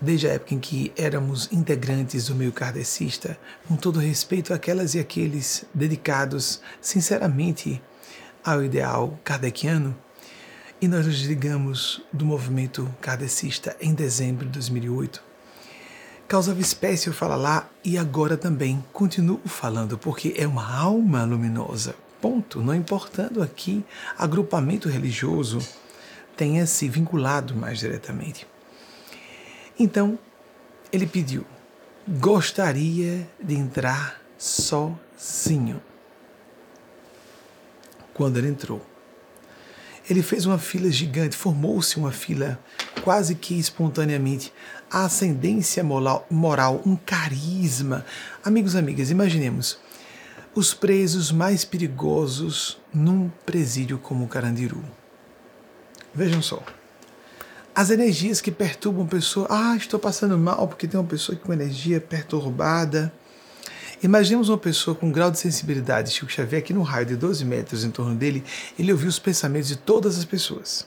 desde 0.00 0.26
a 0.26 0.32
época 0.32 0.54
em 0.54 0.58
que 0.58 0.92
éramos 0.96 1.48
integrantes 1.52 2.26
do 2.26 2.34
meio 2.34 2.52
kardecista, 2.52 3.38
com 3.68 3.76
todo 3.76 3.98
respeito 3.98 4.54
àquelas 4.54 4.94
e 4.94 4.98
aqueles 4.98 5.64
dedicados 5.74 6.60
sinceramente 6.80 7.82
ao 8.44 8.64
ideal 8.64 9.18
kardeciano, 9.22 9.96
e 10.80 10.88
nós 10.88 11.04
nos 11.04 11.18
desligamos 11.18 12.02
do 12.10 12.24
movimento 12.24 12.92
kardecista 13.00 13.76
em 13.80 13.92
dezembro 13.92 14.46
de 14.46 14.52
2008, 14.52 15.22
causava 16.26 16.60
espécie 16.60 17.08
eu 17.08 17.12
falo 17.12 17.36
lá 17.36 17.68
e 17.84 17.98
agora 17.98 18.36
também 18.36 18.82
continuo 18.92 19.40
falando 19.44 19.98
porque 19.98 20.34
é 20.38 20.46
uma 20.46 20.74
alma 20.74 21.24
luminosa. 21.24 21.94
Ponto. 22.20 22.60
Não 22.60 22.74
importando 22.74 23.42
aqui 23.42 23.84
agrupamento 24.16 24.88
religioso 24.88 25.58
tenha 26.36 26.66
se 26.66 26.88
vinculado 26.88 27.54
mais 27.54 27.78
diretamente. 27.78 28.46
Então, 29.82 30.18
ele 30.92 31.06
pediu, 31.06 31.46
gostaria 32.06 33.26
de 33.42 33.54
entrar 33.54 34.20
sozinho. 34.36 35.80
Quando 38.12 38.36
ele 38.36 38.48
entrou, 38.48 38.84
ele 40.08 40.22
fez 40.22 40.44
uma 40.44 40.58
fila 40.58 40.90
gigante, 40.90 41.34
formou-se 41.34 41.96
uma 41.96 42.12
fila 42.12 42.60
quase 43.02 43.34
que 43.34 43.58
espontaneamente. 43.58 44.52
A 44.90 45.06
ascendência 45.06 45.82
moral, 45.82 46.26
moral, 46.30 46.82
um 46.84 46.94
carisma. 46.94 48.04
Amigos, 48.44 48.76
amigas, 48.76 49.10
imaginemos 49.10 49.78
os 50.54 50.74
presos 50.74 51.32
mais 51.32 51.64
perigosos 51.64 52.78
num 52.92 53.30
presídio 53.46 53.96
como 53.96 54.26
o 54.26 54.28
Carandiru. 54.28 54.84
Vejam 56.14 56.42
só. 56.42 56.62
As 57.74 57.90
energias 57.90 58.40
que 58.40 58.50
perturbam 58.50 59.04
a 59.04 59.08
pessoa. 59.08 59.46
Ah, 59.48 59.76
estou 59.76 59.98
passando 59.98 60.36
mal 60.36 60.66
porque 60.66 60.88
tem 60.88 60.98
uma 60.98 61.06
pessoa 61.06 61.38
com 61.38 61.52
energia 61.52 62.00
perturbada. 62.00 63.12
Imaginemos 64.02 64.48
uma 64.48 64.58
pessoa 64.58 64.94
com 64.94 65.06
um 65.06 65.12
grau 65.12 65.30
de 65.30 65.38
sensibilidade. 65.38 66.10
Chico 66.10 66.30
Xavier, 66.30 66.62
aqui 66.62 66.72
no 66.72 66.82
raio 66.82 67.06
de 67.06 67.16
12 67.16 67.44
metros 67.44 67.84
em 67.84 67.90
torno 67.90 68.14
dele, 68.14 68.42
ele 68.78 68.90
ouvia 68.90 69.08
os 69.08 69.18
pensamentos 69.18 69.68
de 69.68 69.76
todas 69.76 70.18
as 70.18 70.24
pessoas. 70.24 70.86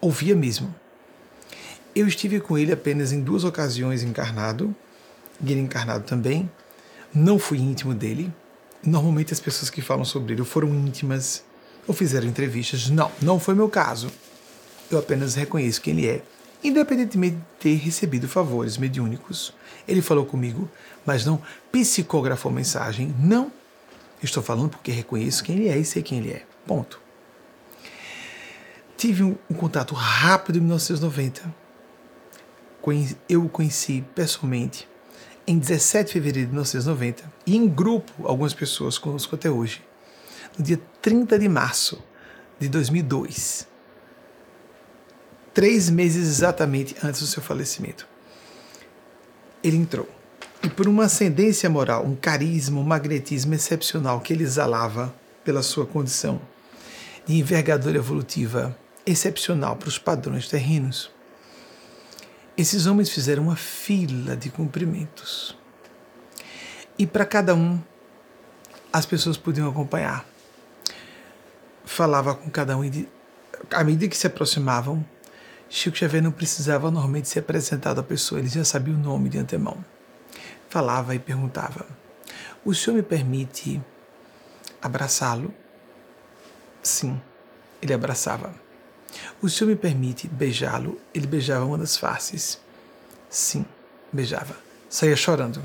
Ouvia 0.00 0.36
mesmo. 0.36 0.74
Eu 1.94 2.06
estive 2.06 2.38
com 2.40 2.58
ele 2.58 2.72
apenas 2.72 3.10
em 3.10 3.22
duas 3.22 3.42
ocasiões 3.42 4.02
encarnado, 4.02 4.74
e 5.42 5.50
ele 5.50 5.62
encarnado 5.62 6.04
também. 6.04 6.48
Não 7.12 7.38
fui 7.38 7.58
íntimo 7.58 7.94
dele. 7.94 8.30
Normalmente 8.84 9.32
as 9.32 9.40
pessoas 9.40 9.70
que 9.70 9.80
falam 9.80 10.04
sobre 10.04 10.34
ele 10.34 10.44
foram 10.44 10.68
íntimas 10.68 11.42
ou 11.88 11.94
fizeram 11.94 12.28
entrevistas. 12.28 12.90
Não, 12.90 13.10
não 13.22 13.40
foi 13.40 13.54
meu 13.54 13.68
caso. 13.70 14.10
Eu 14.90 14.98
apenas 14.98 15.34
reconheço 15.34 15.80
quem 15.80 15.98
ele 15.98 16.08
é, 16.08 16.22
independentemente 16.62 17.36
de 17.36 17.42
ter 17.58 17.74
recebido 17.76 18.28
favores 18.28 18.76
mediúnicos. 18.76 19.52
Ele 19.86 20.02
falou 20.02 20.24
comigo, 20.24 20.68
mas 21.04 21.24
não 21.24 21.40
psicografou 21.70 22.50
mensagem. 22.50 23.14
Não. 23.18 23.52
Estou 24.22 24.42
falando 24.42 24.70
porque 24.70 24.90
reconheço 24.90 25.44
quem 25.44 25.56
ele 25.56 25.68
é 25.68 25.78
e 25.78 25.84
sei 25.84 26.02
quem 26.02 26.18
ele 26.18 26.32
é. 26.32 26.44
Ponto. 26.66 27.00
Tive 28.96 29.22
um, 29.22 29.36
um 29.50 29.54
contato 29.54 29.94
rápido 29.94 30.56
em 30.56 30.60
1990. 30.60 31.66
Eu 33.28 33.44
o 33.44 33.48
conheci 33.48 34.04
pessoalmente 34.14 34.88
em 35.46 35.58
17 35.58 36.06
de 36.06 36.12
fevereiro 36.12 36.46
de 36.46 36.52
1990 36.52 37.32
e 37.46 37.56
em 37.56 37.68
grupo, 37.68 38.12
algumas 38.26 38.54
pessoas 38.54 38.96
conosco 38.96 39.34
até 39.34 39.50
hoje, 39.50 39.82
no 40.56 40.64
dia 40.64 40.80
30 41.02 41.38
de 41.38 41.48
março 41.48 42.02
de 42.58 42.68
2002. 42.68 43.66
Três 45.56 45.88
meses 45.88 46.28
exatamente 46.28 46.94
antes 47.02 47.18
do 47.22 47.26
seu 47.26 47.42
falecimento. 47.42 48.06
Ele 49.64 49.78
entrou 49.78 50.06
e 50.62 50.68
por 50.68 50.86
uma 50.86 51.06
ascendência 51.06 51.70
moral, 51.70 52.04
um 52.04 52.14
carisma, 52.14 52.78
um 52.78 52.82
magnetismo 52.82 53.54
excepcional 53.54 54.20
que 54.20 54.34
ele 54.34 54.44
exalava 54.44 55.14
pela 55.42 55.62
sua 55.62 55.86
condição 55.86 56.42
de 57.24 57.38
envergadura 57.38 57.96
evolutiva 57.96 58.76
excepcional 59.06 59.76
para 59.76 59.88
os 59.88 59.98
padrões 59.98 60.46
terrenos, 60.46 61.10
esses 62.54 62.84
homens 62.84 63.08
fizeram 63.08 63.44
uma 63.44 63.56
fila 63.56 64.36
de 64.36 64.50
cumprimentos. 64.50 65.56
E 66.98 67.06
para 67.06 67.24
cada 67.24 67.54
um, 67.54 67.80
as 68.92 69.06
pessoas 69.06 69.38
podiam 69.38 69.70
acompanhar. 69.70 70.22
Falava 71.82 72.34
com 72.34 72.50
cada 72.50 72.76
um 72.76 72.82
à 73.70 73.82
medida 73.82 74.06
que 74.06 74.18
se 74.18 74.26
aproximavam, 74.26 75.02
Chico 75.68 75.96
Xavier 75.96 76.22
não 76.22 76.32
precisava 76.32 76.90
normalmente 76.90 77.28
ser 77.28 77.40
apresentado 77.40 78.00
à 78.00 78.02
pessoa, 78.02 78.38
ele 78.38 78.48
já 78.48 78.64
sabia 78.64 78.94
o 78.94 78.98
nome 78.98 79.28
de 79.28 79.38
antemão 79.38 79.84
falava 80.68 81.14
e 81.14 81.18
perguntava: 81.18 81.86
O 82.64 82.74
senhor 82.74 82.96
me 82.96 83.02
permite 83.02 83.80
abraçá-lo? 84.80 85.54
Sim, 86.82 87.20
ele 87.80 87.94
abraçava. 87.94 88.54
O 89.40 89.48
senhor 89.48 89.70
me 89.70 89.76
permite 89.76 90.28
beijá-lo? 90.28 91.00
Ele 91.14 91.26
beijava 91.26 91.64
uma 91.64 91.78
das 91.78 91.96
faces. 91.96 92.60
Sim, 93.30 93.64
beijava. 94.12 94.56
Saía 94.88 95.16
chorando. 95.16 95.62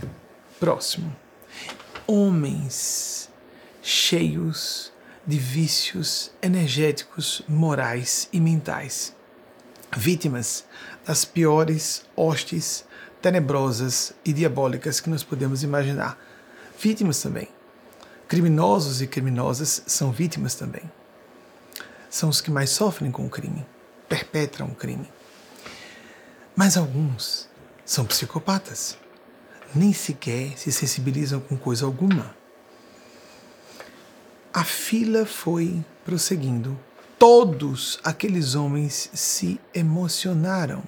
Próximo. 0.60 1.14
Homens 2.08 3.30
cheios 3.82 4.92
de 5.26 5.38
vícios 5.38 6.32
energéticos, 6.42 7.44
morais 7.48 8.30
e 8.32 8.40
mentais. 8.40 9.16
Vítimas 9.96 10.64
das 11.06 11.26
piores 11.26 12.06
hostes 12.16 12.86
tenebrosas 13.22 14.14
e 14.26 14.34
diabólicas 14.34 15.00
que 15.00 15.10
nós 15.10 15.24
podemos 15.24 15.64
imaginar. 15.64 16.18
Vítimas 16.80 17.22
também. 17.22 17.48
Criminosos 18.28 19.02
e 19.02 19.08
criminosas 19.08 19.84
são 19.86 20.12
vítimas 20.12 20.56
também. 20.56 20.90
São 22.10 22.30
os 22.30 22.42
que 22.42 22.50
mais 22.50 22.70
sofrem 22.70 23.12
com 23.12 23.26
o 23.26 23.30
crime, 23.30 23.66
perpetram 24.08 24.68
o 24.68 24.76
crime. 24.76 25.10
Mas 26.56 26.78
alguns 26.78 27.50
são 27.86 28.06
psicopatas. 28.06 28.98
Nem 29.74 29.94
sequer 29.94 30.58
se 30.58 30.72
sensibilizam 30.72 31.40
com 31.40 31.58
coisa 31.58 31.86
alguma. 31.86 32.36
A 34.54 34.64
fila 34.64 35.26
foi 35.26 35.84
prosseguindo. 36.04 36.78
Todos 37.22 38.00
aqueles 38.04 38.56
homens 38.56 39.12
se 39.14 39.62
emocionaram 39.76 40.82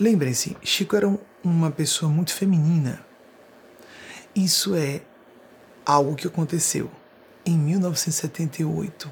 Lembrem-se, 0.00 0.56
Chico 0.64 0.96
era 0.96 1.16
uma 1.44 1.70
pessoa 1.70 2.10
muito 2.10 2.34
feminina. 2.34 3.00
Isso 4.34 4.74
é 4.74 5.02
algo 5.86 6.16
que 6.16 6.26
aconteceu 6.26 6.90
em 7.46 7.56
1978. 7.56 9.08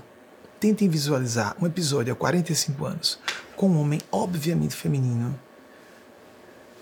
Tentem 0.58 0.88
visualizar 0.88 1.54
um 1.62 1.66
episódio 1.66 2.12
há 2.12 2.16
45 2.16 2.84
anos 2.84 3.20
com 3.54 3.68
um 3.68 3.80
homem 3.80 4.00
obviamente 4.10 4.74
feminino 4.74 5.38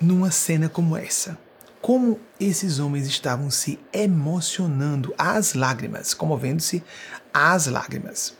numa 0.00 0.30
cena 0.30 0.70
como 0.70 0.96
essa. 0.96 1.36
Como 1.82 2.18
esses 2.40 2.78
homens 2.78 3.06
estavam 3.06 3.50
se 3.50 3.78
emocionando 3.92 5.14
às 5.18 5.52
lágrimas, 5.52 6.14
comovendo-se 6.14 6.82
às 7.30 7.66
lágrimas. 7.66 8.39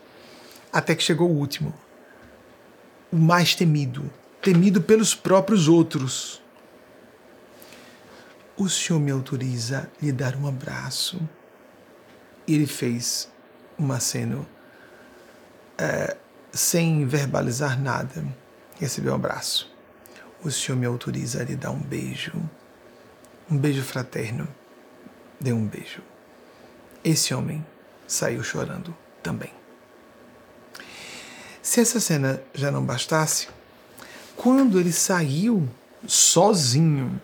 Até 0.72 0.94
que 0.94 1.02
chegou 1.02 1.28
o 1.28 1.36
último, 1.36 1.74
o 3.10 3.16
mais 3.16 3.54
temido, 3.54 4.10
temido 4.40 4.80
pelos 4.80 5.14
próprios 5.14 5.68
outros. 5.68 6.40
O 8.56 8.68
Senhor 8.68 9.00
me 9.00 9.10
autoriza 9.10 9.90
a 10.00 10.04
lhe 10.04 10.12
dar 10.12 10.36
um 10.36 10.46
abraço. 10.46 11.20
E 12.46 12.54
ele 12.54 12.66
fez 12.66 13.28
um 13.78 13.90
aceno 13.90 14.46
é, 15.76 16.16
sem 16.52 17.06
verbalizar 17.06 17.80
nada. 17.80 18.24
Recebeu 18.78 19.12
um 19.12 19.16
abraço. 19.16 19.70
O 20.42 20.50
Senhor 20.50 20.78
me 20.78 20.86
autoriza 20.86 21.40
a 21.40 21.44
lhe 21.44 21.56
dar 21.56 21.70
um 21.70 21.80
beijo. 21.80 22.32
Um 23.50 23.58
beijo 23.58 23.82
fraterno. 23.82 24.46
Deu 25.40 25.56
um 25.56 25.66
beijo. 25.66 26.02
Esse 27.02 27.34
homem 27.34 27.64
saiu 28.06 28.42
chorando 28.42 28.94
também. 29.22 29.59
Se 31.62 31.80
essa 31.80 32.00
cena 32.00 32.42
já 32.54 32.70
não 32.70 32.84
bastasse, 32.84 33.48
quando 34.34 34.80
ele 34.80 34.92
saiu 34.92 35.68
sozinho 36.06 37.20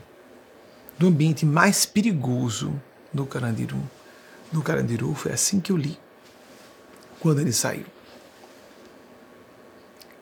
do 0.99 1.07
ambiente 1.07 1.47
mais 1.47 1.87
perigoso 1.87 2.81
do 3.13 3.25
Carandiru, 3.25 3.83
do 4.53 4.63
Carandiru, 4.63 5.15
foi 5.15 5.33
assim 5.33 5.59
que 5.59 5.73
eu 5.73 5.77
li, 5.77 5.99
quando 7.21 7.41
ele 7.41 7.53
saiu. 7.53 7.87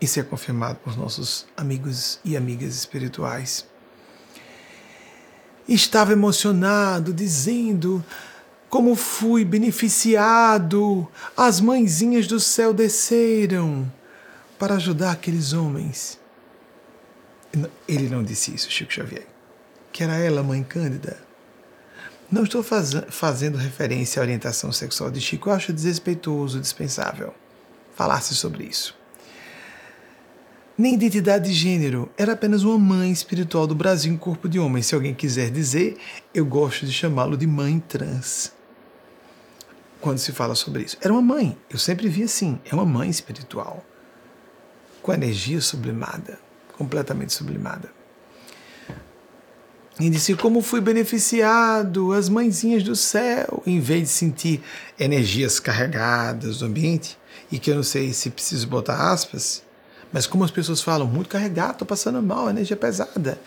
Isso 0.01 0.21
é 0.21 0.23
confirmado 0.23 0.79
por 0.79 0.97
nossos 0.97 1.47
amigos 1.57 2.21
e 2.25 2.37
amigas 2.37 2.75
espirituais. 2.77 3.67
Estava 5.67 6.13
emocionado, 6.13 7.13
dizendo 7.13 8.05
como 8.69 8.97
fui 8.97 9.45
beneficiado, 9.45 11.07
as 11.37 11.61
mãezinhas 11.61 12.27
do 12.27 12.41
céu 12.41 12.75
desceram 12.75 13.91
para 14.59 14.75
ajudar 14.75 15.13
aqueles 15.13 15.53
homens 15.53 16.19
ele 17.87 18.09
não 18.09 18.23
disse 18.23 18.55
isso, 18.55 18.71
Chico 18.71 18.93
Xavier. 18.93 19.27
Que 19.93 20.03
era 20.03 20.17
ela, 20.17 20.43
mãe 20.43 20.63
Cândida. 20.63 21.19
Não 22.31 22.43
estou 22.43 22.63
faz, 22.63 22.93
fazendo 23.11 23.57
referência 23.57 24.21
à 24.21 24.25
orientação 24.25 24.73
sexual 24.73 25.11
de 25.11 25.21
Chico, 25.21 25.49
eu 25.49 25.55
acho 25.55 25.73
desrespeitoso, 25.73 26.61
dispensável. 26.61 27.33
Falasse 27.95 28.35
sobre 28.35 28.65
isso. 28.65 28.97
nem 30.77 30.95
identidade 30.95 31.49
de 31.51 31.55
gênero, 31.55 32.11
era 32.19 32.33
apenas 32.33 32.65
uma 32.65 32.77
mãe 32.77 33.13
espiritual 33.13 33.65
do 33.65 33.77
Brasil 33.77 34.13
em 34.13 34.17
corpo 34.17 34.49
de 34.49 34.59
homem. 34.59 34.83
Se 34.83 34.95
alguém 34.95 35.15
quiser 35.15 35.51
dizer, 35.51 35.97
eu 36.35 36.45
gosto 36.45 36.85
de 36.85 36.93
chamá-lo 36.93 37.37
de 37.37 37.47
mãe 37.47 37.79
trans. 37.79 38.53
Quando 40.01 40.19
se 40.19 40.33
fala 40.33 40.57
sobre 40.57 40.83
isso, 40.83 40.99
era 41.01 41.13
uma 41.13 41.23
mãe, 41.23 41.57
eu 41.71 41.79
sempre 41.79 42.09
vi 42.09 42.25
assim, 42.25 42.59
é 42.65 42.75
uma 42.75 42.85
mãe 42.85 43.09
espiritual, 43.09 43.85
com 45.05 45.13
energia 45.13 45.61
sublimada, 45.61 46.39
completamente 46.79 47.35
sublimada. 47.35 47.93
E 50.01 50.09
disse: 50.09 50.35
Como 50.35 50.63
fui 50.63 50.81
beneficiado, 50.81 52.15
as 52.15 52.31
mãezinhas 52.31 52.83
do 52.83 52.97
céu, 52.97 53.63
em 53.67 53.79
vez 53.81 54.05
de 54.05 54.09
sentir 54.09 54.63
energias 54.99 55.61
carregadas 55.61 56.61
do 56.61 56.65
ambiente, 56.65 57.19
e 57.53 57.59
que 57.59 57.71
eu 57.71 57.77
não 57.77 57.83
sei 57.83 58.15
se 58.15 58.31
preciso 58.31 58.67
botar 58.67 59.13
aspas, 59.13 59.63
mas 60.11 60.27
como 60.27 60.43
as 60.43 60.51
pessoas 60.51 60.81
falam, 60.81 61.07
muito 61.07 61.29
carregado, 61.29 61.73
estou 61.73 61.87
passando 61.87 62.23
mal, 62.23 62.49
energia 62.49 62.77
pesada. 62.77 63.39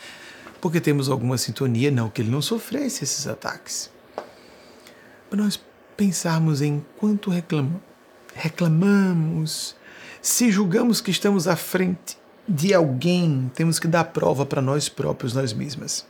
Porque 0.61 0.79
temos 0.79 1.09
alguma 1.09 1.39
sintonia, 1.39 1.89
não 1.89 2.07
que 2.07 2.21
ele 2.21 2.29
não 2.29 2.41
sofresse 2.41 3.03
esses 3.03 3.25
ataques. 3.25 3.89
Para 5.27 5.41
nós 5.41 5.59
pensarmos 5.97 6.61
em 6.61 6.85
quanto 6.97 7.31
reclama, 7.31 7.81
reclamamos, 8.35 9.75
se 10.21 10.51
julgamos 10.51 11.01
que 11.01 11.12
estamos 11.12 11.47
à 11.47 11.55
frente 11.55 12.17
de 12.47 12.74
alguém, 12.74 13.51
temos 13.53 13.79
que 13.79 13.88
dar 13.88 14.05
prova 14.05 14.45
para 14.45 14.62
nós 14.62 14.88
próprios, 14.88 15.33
nós 15.33 15.51
mesmas. 15.53 16.05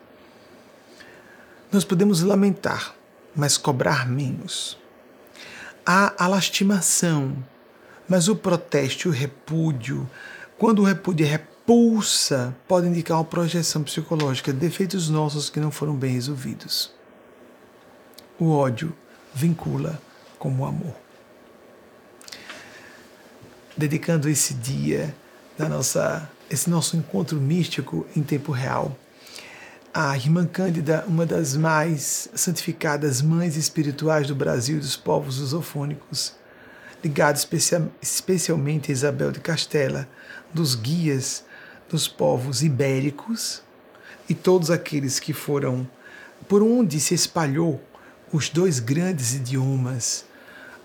Nós 1.72 1.84
podemos 1.84 2.22
lamentar, 2.22 2.96
mas 3.36 3.58
cobrar 3.58 4.08
menos. 4.08 4.78
Há 5.86 6.14
a 6.24 6.28
lastimação, 6.28 7.36
mas 8.08 8.28
o 8.28 8.36
protesto, 8.36 9.10
o 9.10 9.12
repúdio, 9.12 10.10
quando 10.58 10.80
o 10.80 10.86
repúdio 10.86 11.26
é 11.26 11.30
repulsa, 11.30 12.56
pode 12.68 12.88
indicar 12.88 13.18
uma 13.18 13.26
projeção 13.26 13.84
psicológica 13.84 14.54
de 14.54 14.60
defeitos 14.60 15.10
nossos 15.10 15.50
que 15.50 15.60
não 15.60 15.72
foram 15.72 15.96
bem 15.96 16.14
resolvidos. 16.14 16.92
O 18.40 18.52
ódio 18.52 18.96
vincula 19.34 20.02
como 20.38 20.64
o 20.64 20.66
amor. 20.66 21.07
Dedicando 23.78 24.28
esse 24.28 24.54
dia 24.56 25.16
da 25.58 25.70
nossa 25.70 26.30
esse 26.50 26.70
nosso 26.70 26.96
encontro 26.96 27.40
místico 27.40 28.06
em 28.16 28.24
tempo 28.24 28.54
real, 28.54 28.98
a 29.94 30.16
irmã 30.16 30.46
Cândida, 30.46 31.04
uma 31.08 31.26
das 31.26 31.58
mais 31.58 32.30
santificadas 32.34 33.22
mães 33.22 33.58
espirituais 33.58 34.28
do 34.28 34.36
Brasil 34.36 34.78
e 34.78 34.80
dos 34.80 34.96
povos 34.96 35.40
lusofônicos, 35.40 36.36
ligada 37.04 37.38
especialmente 38.02 38.92
a 38.92 38.94
Isabel 38.94 39.32
de 39.32 39.40
Castela, 39.40 40.08
dos 40.54 40.74
guias 40.74 41.44
dos 41.90 42.08
povos 42.08 42.64
ibéricos 42.64 43.62
e 44.30 44.34
todos 44.36 44.70
aqueles 44.70 45.20
que 45.20 45.34
foram 45.34 45.88
por 46.48 46.62
onde 46.62 47.00
se 47.00 47.14
espalhou 47.14 47.82
os 48.32 48.50
dois 48.50 48.80
grandes 48.80 49.34
idiomas 49.34 50.26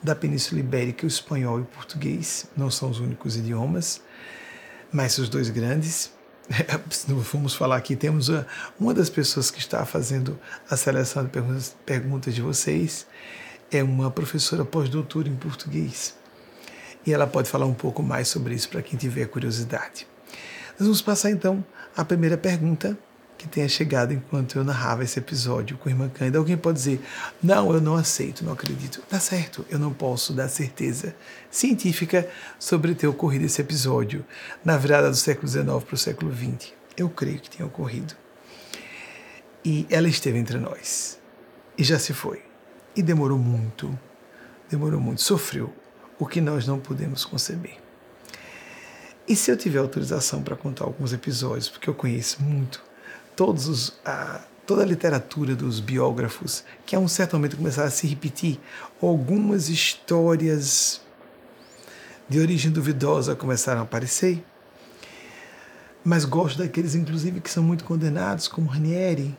da 0.03 0.15
Península 0.15 0.61
Ibérica, 0.61 1.05
o 1.05 1.09
espanhol 1.09 1.59
e 1.59 1.63
o 1.63 1.67
português, 1.67 2.47
não 2.57 2.71
são 2.71 2.91
os 2.91 2.99
únicos 2.99 3.37
idiomas, 3.37 4.01
mas 4.93 5.19
os 5.19 5.29
dois 5.29 5.49
grandes. 5.49 6.13
Vamos 7.33 7.55
falar 7.55 7.77
aqui, 7.77 7.95
temos 7.95 8.29
uma 8.79 8.93
das 8.93 9.09
pessoas 9.09 9.51
que 9.51 9.61
está 9.61 9.87
fazendo 9.87 10.39
a 10.69 10.77
seleção 10.77 11.25
de 11.25 11.31
perguntas 11.87 12.35
de 12.35 12.43
vocês, 12.43 13.07
é 13.71 13.83
uma 13.83 14.11
professora 14.11 14.65
pós-doutora 14.65 15.29
em 15.29 15.37
português 15.37 16.15
e 17.07 17.13
ela 17.13 17.27
pode 17.27 17.49
falar 17.49 17.67
um 17.67 17.75
pouco 17.75 18.03
mais 18.03 18.29
sobre 18.29 18.55
isso 18.55 18.69
para 18.69 18.83
quem 18.83 18.99
tiver 18.99 19.27
curiosidade. 19.27 20.07
Nós 20.79 20.87
vamos 20.87 21.03
passar 21.03 21.31
então 21.31 21.65
à 21.97 22.05
primeira 22.05 22.37
pergunta 22.37 22.99
que 23.43 23.49
tenha 23.49 23.69
chegado 23.69 24.13
enquanto 24.13 24.57
eu 24.57 24.63
narrava 24.63 25.03
esse 25.03 25.19
episódio 25.19 25.77
com 25.77 25.89
a 25.89 25.93
irmã 25.93 26.09
Cândida. 26.09 26.39
Alguém 26.39 26.57
pode 26.57 26.79
dizer: 26.79 27.01
Não, 27.43 27.75
eu 27.75 27.81
não 27.81 27.97
aceito, 27.97 28.45
não 28.45 28.53
acredito. 28.53 29.03
Tá 29.09 29.19
certo, 29.19 29.67
eu 29.69 29.81
não 29.81 29.93
posso 29.93 30.33
dar 30.33 30.49
certeza 30.49 31.15
científica 31.51 32.29
sobre 32.57 32.95
ter 32.95 33.09
ocorrido 33.09 33.45
esse 33.45 33.61
episódio 33.61 34.25
na 34.65 34.77
virada 34.77 35.11
do 35.11 35.17
século 35.17 35.49
XIX 35.49 35.65
para 35.85 35.95
o 35.95 35.99
século 35.99 36.33
XX. 36.33 36.73
Eu 36.97 37.11
creio 37.11 37.41
que 37.41 37.51
tenha 37.51 37.67
ocorrido. 37.67 38.15
E 39.65 39.87
ela 39.91 40.09
esteve 40.09 40.39
entre 40.39 40.59
nós. 40.59 41.19
E 41.77 41.83
já 41.83 41.99
se 41.99 42.13
foi. 42.13 42.43
E 42.95 43.03
demorou 43.03 43.39
muito. 43.39 43.99
Demorou 44.71 45.01
muito. 45.01 45.21
Sofreu 45.21 45.73
o 46.17 46.27
que 46.27 46.41
nós 46.41 46.65
não 46.65 46.79
podemos 46.79 47.25
conceber. 47.25 47.77
E 49.27 49.35
se 49.35 49.51
eu 49.51 49.57
tiver 49.57 49.79
autorização 49.79 50.43
para 50.43 50.55
contar 50.55 50.85
alguns 50.85 51.13
episódios, 51.13 51.69
porque 51.69 51.89
eu 51.89 51.95
conheço 51.95 52.43
muito, 52.43 52.92
todos 53.37 53.69
os, 53.69 53.93
a, 54.05 54.41
toda 54.67 54.83
a 54.83 54.87
literatura 54.87 55.55
dos 55.55 55.81
biógrafos, 55.81 56.65
que 56.87 56.95
a 56.95 56.99
um 56.99 57.09
certo 57.09 57.37
momento 57.37 57.57
começaram 57.57 57.89
a 57.89 57.91
se 57.91 58.07
repetir, 58.07 58.61
algumas 59.01 59.69
histórias 59.69 61.01
de 62.29 62.41
origem 62.41 62.71
duvidosa 62.71 63.35
começaram 63.35 63.81
a 63.81 63.85
aparecer, 63.85 64.43
mas 66.05 66.25
gosto 66.25 66.59
daqueles, 66.59 66.95
inclusive, 66.95 67.41
que 67.41 67.51
são 67.51 67.63
muito 67.63 67.85
condenados, 67.85 68.49
como 68.49 68.69
Ranieri, 68.69 69.37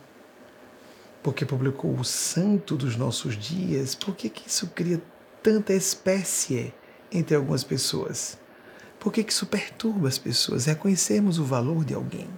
porque 1.22 1.44
publicou 1.44 1.94
o 1.94 2.04
Santo 2.04 2.76
dos 2.76 2.96
Nossos 2.96 3.36
Dias. 3.36 3.94
Por 3.94 4.14
que, 4.14 4.28
que 4.28 4.48
isso 4.48 4.68
cria 4.68 5.02
tanta 5.42 5.72
espécie 5.72 6.72
entre 7.10 7.34
algumas 7.34 7.64
pessoas? 7.64 8.38
Por 8.98 9.12
que, 9.12 9.22
que 9.24 9.32
isso 9.32 9.46
perturba 9.46 10.08
as 10.08 10.16
pessoas? 10.16 10.64
Reconhecermos 10.64 11.38
o 11.38 11.44
valor 11.44 11.84
de 11.84 11.94
alguém. 11.94 12.28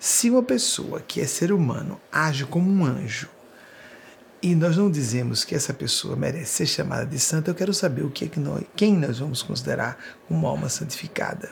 Se 0.00 0.30
uma 0.30 0.42
pessoa 0.42 1.00
que 1.00 1.20
é 1.20 1.26
ser 1.26 1.52
humano 1.52 2.00
age 2.10 2.44
como 2.46 2.68
um 2.68 2.84
anjo 2.84 3.28
e 4.42 4.54
nós 4.54 4.76
não 4.76 4.90
dizemos 4.90 5.44
que 5.44 5.54
essa 5.54 5.74
pessoa 5.74 6.16
merece 6.16 6.52
ser 6.52 6.66
chamada 6.66 7.04
de 7.04 7.18
santa, 7.18 7.50
eu 7.50 7.54
quero 7.54 7.74
saber 7.74 8.02
o 8.02 8.10
que 8.10 8.24
é 8.24 8.28
que 8.28 8.40
nós, 8.40 8.64
quem 8.74 8.96
nós 8.96 9.18
vamos 9.18 9.42
considerar 9.42 9.98
como 10.26 10.46
alma 10.46 10.70
santificada. 10.70 11.50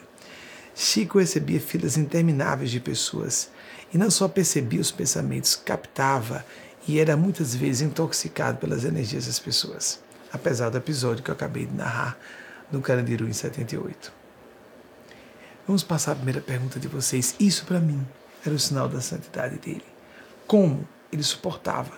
Chico 0.75 1.19
recebia 1.19 1.61
filas 1.61 1.99
intermináveis 1.99 2.71
de 2.71 2.81
pessoas 2.81 3.51
e 3.93 3.99
não 3.99 4.11
só 4.11 4.27
percebia 4.27 4.81
os 4.81 4.91
pensamentos, 4.91 5.55
captava 5.55 6.45
e 6.89 6.99
era 6.99 7.17
muitas 7.17 7.55
vezes 7.55 7.83
intoxicado 7.83 8.57
pelas 8.59 8.85
energias 8.85 9.27
das 9.27 9.39
pessoas 9.39 10.01
apesar 10.33 10.71
do 10.71 10.79
episódio 10.79 11.23
que 11.23 11.31
eu 11.31 11.35
acabei 11.35 11.67
de 11.67 11.75
narrar 11.75 12.19
no 12.71 12.81
Carandiru 12.81 13.29
em 13.29 13.33
78. 13.33 14.13
Vamos 15.67 15.83
passar 15.83 16.13
a 16.13 16.17
primeira 16.17 16.41
pergunta 16.41 16.81
de 16.81 16.89
vocês. 16.89 17.35
Isso 17.39 17.65
para 17.65 17.81
mim 17.81 18.07
era 18.45 18.55
o 18.55 18.59
sinal 18.59 18.89
da 18.89 19.01
santidade 19.01 19.59
dele. 19.59 19.85
Como 20.47 20.87
ele 21.13 21.23
suportava 21.23 21.93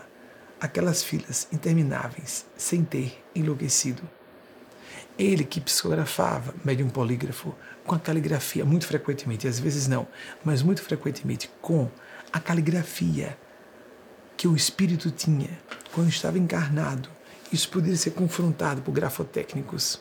aquelas 0.60 1.02
filas 1.02 1.48
intermináveis 1.52 2.46
sem 2.56 2.84
ter 2.84 3.22
enlouquecido? 3.34 4.02
Ele 5.18 5.44
que 5.44 5.60
psicografava, 5.60 6.54
médium 6.64 6.88
polígrafo, 6.88 7.54
com 7.84 7.94
a 7.94 7.98
caligrafia, 7.98 8.64
muito 8.64 8.86
frequentemente, 8.86 9.46
às 9.46 9.58
vezes 9.58 9.86
não, 9.86 10.06
mas 10.44 10.62
muito 10.62 10.82
frequentemente 10.82 11.50
com 11.60 11.90
a 12.32 12.40
caligrafia 12.40 13.36
que 14.36 14.48
o 14.48 14.56
espírito 14.56 15.10
tinha 15.10 15.50
quando 15.92 16.08
estava 16.08 16.38
encarnado 16.38 17.08
isso 17.52 17.68
poderia 17.68 17.96
ser 17.96 18.12
confrontado 18.12 18.80
por 18.80 18.92
grafotécnicos. 18.92 20.00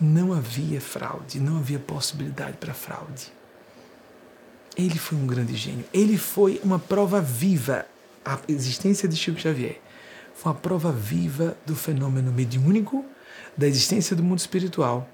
Não 0.00 0.32
havia 0.32 0.80
fraude, 0.80 1.40
não 1.40 1.58
havia 1.58 1.78
possibilidade 1.78 2.56
para 2.58 2.72
fraude. 2.72 3.32
Ele 4.76 4.98
foi 4.98 5.16
um 5.16 5.26
grande 5.26 5.56
gênio. 5.56 5.84
Ele 5.92 6.18
foi 6.18 6.60
uma 6.62 6.78
prova 6.78 7.20
viva. 7.20 7.86
A 8.24 8.38
existência 8.48 9.08
de 9.08 9.16
Chico 9.16 9.40
Xavier 9.40 9.80
foi 10.34 10.52
uma 10.52 10.58
prova 10.58 10.92
viva 10.92 11.56
do 11.64 11.74
fenômeno 11.74 12.30
mediúnico, 12.30 13.04
da 13.56 13.66
existência 13.66 14.14
do 14.14 14.22
mundo 14.22 14.38
espiritual 14.38 15.08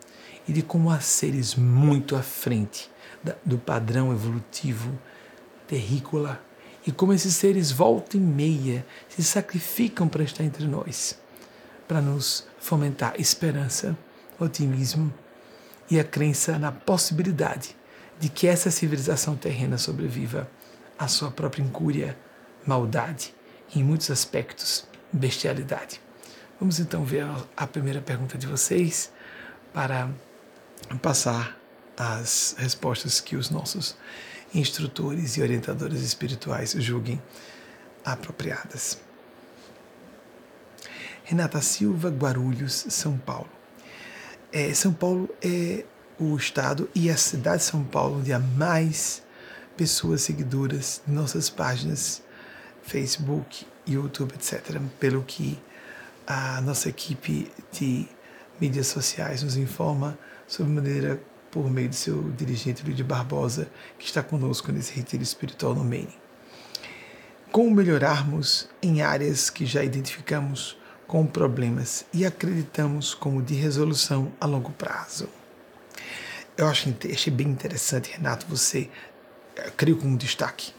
e 0.49 0.53
de 0.53 0.63
como 0.63 0.91
há 0.91 0.99
seres 0.99 1.55
muito 1.55 2.17
à 2.17 2.23
frente 2.23 2.91
do 3.45 3.57
padrão 3.57 4.13
evolutivo 4.13 4.99
terrícola 5.69 6.43
e 6.85 6.91
como 6.91 7.13
esses 7.13 7.37
seres 7.37 7.71
volta 7.71 8.17
e 8.17 8.21
meia 8.21 8.85
se 9.09 9.23
sacrificam 9.23 10.09
para 10.09 10.25
estar 10.25 10.43
entre 10.43 10.67
nós, 10.67 11.17
para 11.87 12.01
nos 12.01 12.47
fomentar 12.59 13.15
esperança, 13.21 13.97
otimismo 14.41 15.13
e 15.89 16.01
a 16.01 16.05
crença 16.05 16.59
na 16.59 16.73
possibilidade 16.73 17.77
de 18.23 18.29
que 18.29 18.47
essa 18.47 18.71
civilização 18.71 19.35
terrena 19.35 19.77
sobreviva 19.77 20.49
à 20.97 21.09
sua 21.09 21.29
própria 21.29 21.61
incúria, 21.61 22.17
maldade 22.65 23.35
e, 23.75 23.81
em 23.81 23.83
muitos 23.83 24.13
aspectos, 24.13 24.87
bestialidade. 25.13 26.01
Vamos 26.61 26.79
então 26.79 27.05
ver 27.05 27.27
a 27.57 27.67
primeira 27.67 28.01
pergunta 28.01 28.39
de 28.39 28.47
vocês 28.47 29.11
para 29.75 30.09
passar 31.03 31.59
as 31.97 32.55
respostas 32.59 33.21
que 33.21 33.35
os 33.35 33.51
nossos 33.51 33.97
instrutores 34.55 35.37
e 35.37 35.43
orientadores 35.43 36.01
espirituais 36.01 36.77
julguem 36.79 37.21
apropriadas. 38.05 39.01
Renata 41.25 41.61
Silva, 41.61 42.09
Guarulhos, 42.09 42.87
São 42.89 43.19
Paulo. 43.19 43.51
É, 44.53 44.73
São 44.75 44.93
Paulo 44.93 45.29
é 45.43 45.85
o 46.23 46.37
estado 46.37 46.89
e 46.95 47.11
a 47.11 47.17
cidade 47.17 47.59
de 47.59 47.65
São 47.65 47.83
Paulo, 47.83 48.19
onde 48.19 48.33
há 48.33 48.39
mais 48.39 49.23
pessoas 49.77 50.23
seguidoras 50.23 51.03
de 51.07 51.13
nossas 51.13 51.51
páginas, 51.51 52.23
Facebook, 52.83 53.67
YouTube, 53.87 54.35
etc., 54.35 54.81
pelo 55.01 55.23
que 55.23 55.61
a 56.27 56.61
nossa 56.61 56.89
equipe 56.89 57.51
de 57.73 58.09
mídias 58.61 58.87
sociais 58.87 59.43
nos 59.43 59.57
informa 59.57 60.17
sobre 60.47 60.73
maneira 60.73 61.21
por 61.51 61.69
meio 61.71 61.89
de 61.89 61.97
seu 61.97 62.31
dirigente 62.31 62.85
Luiz 62.85 63.01
Barbosa, 63.01 63.69
que 63.99 64.07
está 64.07 64.23
conosco 64.23 64.71
nesse 64.71 64.93
retiro 64.95 65.23
espiritual 65.23 65.75
no 65.75 65.85
Maine. 65.85 66.17
Como 67.51 67.71
melhorarmos 67.71 68.69
em 68.81 69.03
áreas 69.03 69.51
que 69.51 69.67
já 69.67 69.83
identificamos 69.85 70.79
com 71.07 71.27
problemas 71.27 72.07
e 72.13 72.25
acreditamos 72.25 73.13
como 73.13 73.43
de 73.43 73.55
resolução 73.55 74.33
a 74.41 74.47
longo 74.47 74.71
prazo. 74.73 75.29
Eu 76.57 76.67
acho, 76.69 76.95
achei 77.13 77.33
bem 77.33 77.49
interessante, 77.49 78.13
Renato, 78.13 78.47
você, 78.47 78.91
creio 79.77 79.97
como 79.97 80.13
um 80.13 80.17
destaque, 80.17 80.73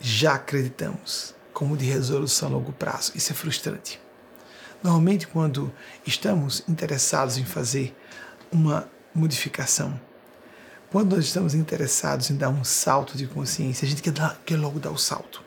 já 0.00 0.34
acreditamos 0.34 1.34
como 1.52 1.76
de 1.76 1.84
resolução 1.84 2.48
a 2.48 2.52
longo 2.52 2.72
prazo. 2.72 3.12
Isso 3.14 3.32
é 3.32 3.34
frustrante. 3.34 4.00
Normalmente, 4.82 5.26
quando 5.26 5.72
estamos 6.06 6.64
interessados 6.68 7.38
em 7.38 7.44
fazer 7.44 7.96
uma 8.52 8.88
modificação, 9.14 9.98
quando 10.90 11.16
nós 11.16 11.24
estamos 11.24 11.54
interessados 11.54 12.30
em 12.30 12.36
dar 12.36 12.50
um 12.50 12.64
salto 12.64 13.16
de 13.16 13.26
consciência, 13.26 13.86
a 13.86 13.88
gente 13.88 14.02
quer, 14.02 14.12
dar, 14.12 14.38
quer 14.44 14.56
logo 14.56 14.78
dar 14.78 14.90
o 14.90 14.98
salto. 14.98 15.42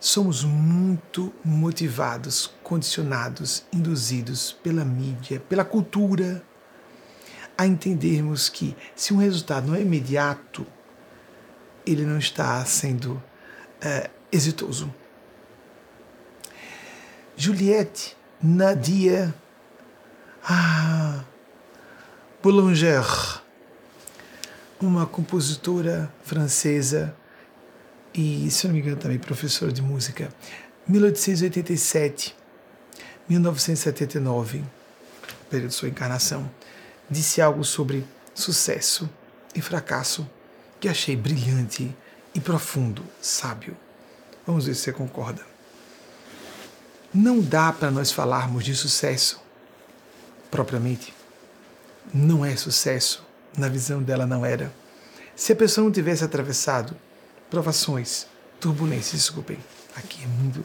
Somos 0.00 0.44
muito 0.44 1.32
motivados, 1.44 2.52
condicionados, 2.62 3.64
induzidos 3.72 4.52
pela 4.62 4.84
mídia, 4.84 5.40
pela 5.40 5.64
cultura, 5.64 6.42
a 7.56 7.66
entendermos 7.66 8.48
que 8.48 8.76
se 8.94 9.14
um 9.14 9.18
resultado 9.18 9.66
não 9.66 9.74
é 9.74 9.80
imediato, 9.80 10.66
ele 11.86 12.04
não 12.04 12.18
está 12.18 12.64
sendo 12.64 13.22
é, 13.80 14.10
exitoso. 14.30 14.92
Juliette 17.36 18.16
Nadia 18.42 19.34
ah, 20.48 21.24
Boulanger, 22.42 23.04
uma 24.80 25.06
compositora 25.06 26.12
francesa 26.22 27.14
e, 28.14 28.50
se 28.50 28.66
não 28.66 28.74
me 28.74 28.80
engano, 28.80 28.96
também 28.96 29.18
professora 29.18 29.72
de 29.72 29.82
música, 29.82 30.32
1887, 30.86 32.34
1979, 33.28 34.64
período 35.50 35.68
de 35.70 35.74
sua 35.74 35.88
encarnação, 35.88 36.48
disse 37.10 37.40
algo 37.40 37.64
sobre 37.64 38.06
sucesso 38.34 39.08
e 39.54 39.60
fracasso 39.60 40.28
que 40.80 40.88
achei 40.88 41.16
brilhante 41.16 41.94
e 42.34 42.40
profundo, 42.40 43.02
sábio. 43.20 43.76
Vamos 44.46 44.66
ver 44.66 44.74
se 44.74 44.82
você 44.82 44.92
concorda. 44.92 45.42
Não 47.12 47.40
dá 47.40 47.72
para 47.72 47.90
nós 47.90 48.12
falarmos 48.12 48.64
de 48.64 48.74
sucesso 48.74 49.40
propriamente. 50.50 51.14
Não 52.12 52.44
é 52.44 52.54
sucesso. 52.56 53.24
Na 53.56 53.68
visão 53.68 54.02
dela, 54.02 54.26
não 54.26 54.44
era. 54.44 54.70
Se 55.34 55.52
a 55.52 55.56
pessoa 55.56 55.84
não 55.84 55.92
tivesse 55.92 56.22
atravessado 56.22 56.94
provações, 57.48 58.26
turbulências, 58.60 59.20
desculpem, 59.20 59.58
aqui 59.94 60.22
é 60.22 60.26
muito, 60.26 60.64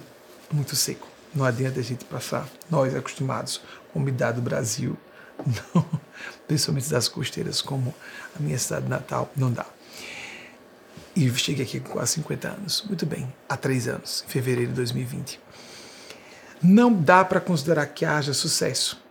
muito 0.51 0.75
seco. 0.75 1.07
Não 1.33 1.45
adianta 1.45 1.79
a 1.79 1.83
gente 1.83 2.03
passar, 2.03 2.49
nós 2.69 2.93
acostumados 2.93 3.61
com 3.91 3.99
a 3.99 4.01
umidade 4.01 4.35
do 4.35 4.41
Brasil, 4.41 4.97
não, 5.73 5.85
principalmente 6.47 6.89
das 6.89 7.07
costeiras, 7.07 7.61
como 7.61 7.93
a 8.37 8.41
minha 8.41 8.57
cidade 8.57 8.87
natal, 8.87 9.31
não 9.35 9.51
dá. 9.51 9.65
E 11.15 11.29
cheguei 11.31 11.65
aqui 11.65 11.79
com 11.79 11.91
quase 11.91 12.13
50 12.13 12.47
anos. 12.47 12.83
Muito 12.87 13.05
bem, 13.05 13.31
há 13.49 13.57
três 13.57 13.87
anos, 13.87 14.23
em 14.25 14.31
fevereiro 14.31 14.71
de 14.71 14.75
2020. 14.75 15.39
Não 16.63 16.93
dá 16.93 17.25
para 17.25 17.41
considerar 17.41 17.85
que 17.87 18.05
haja 18.05 18.33
sucesso 18.33 19.01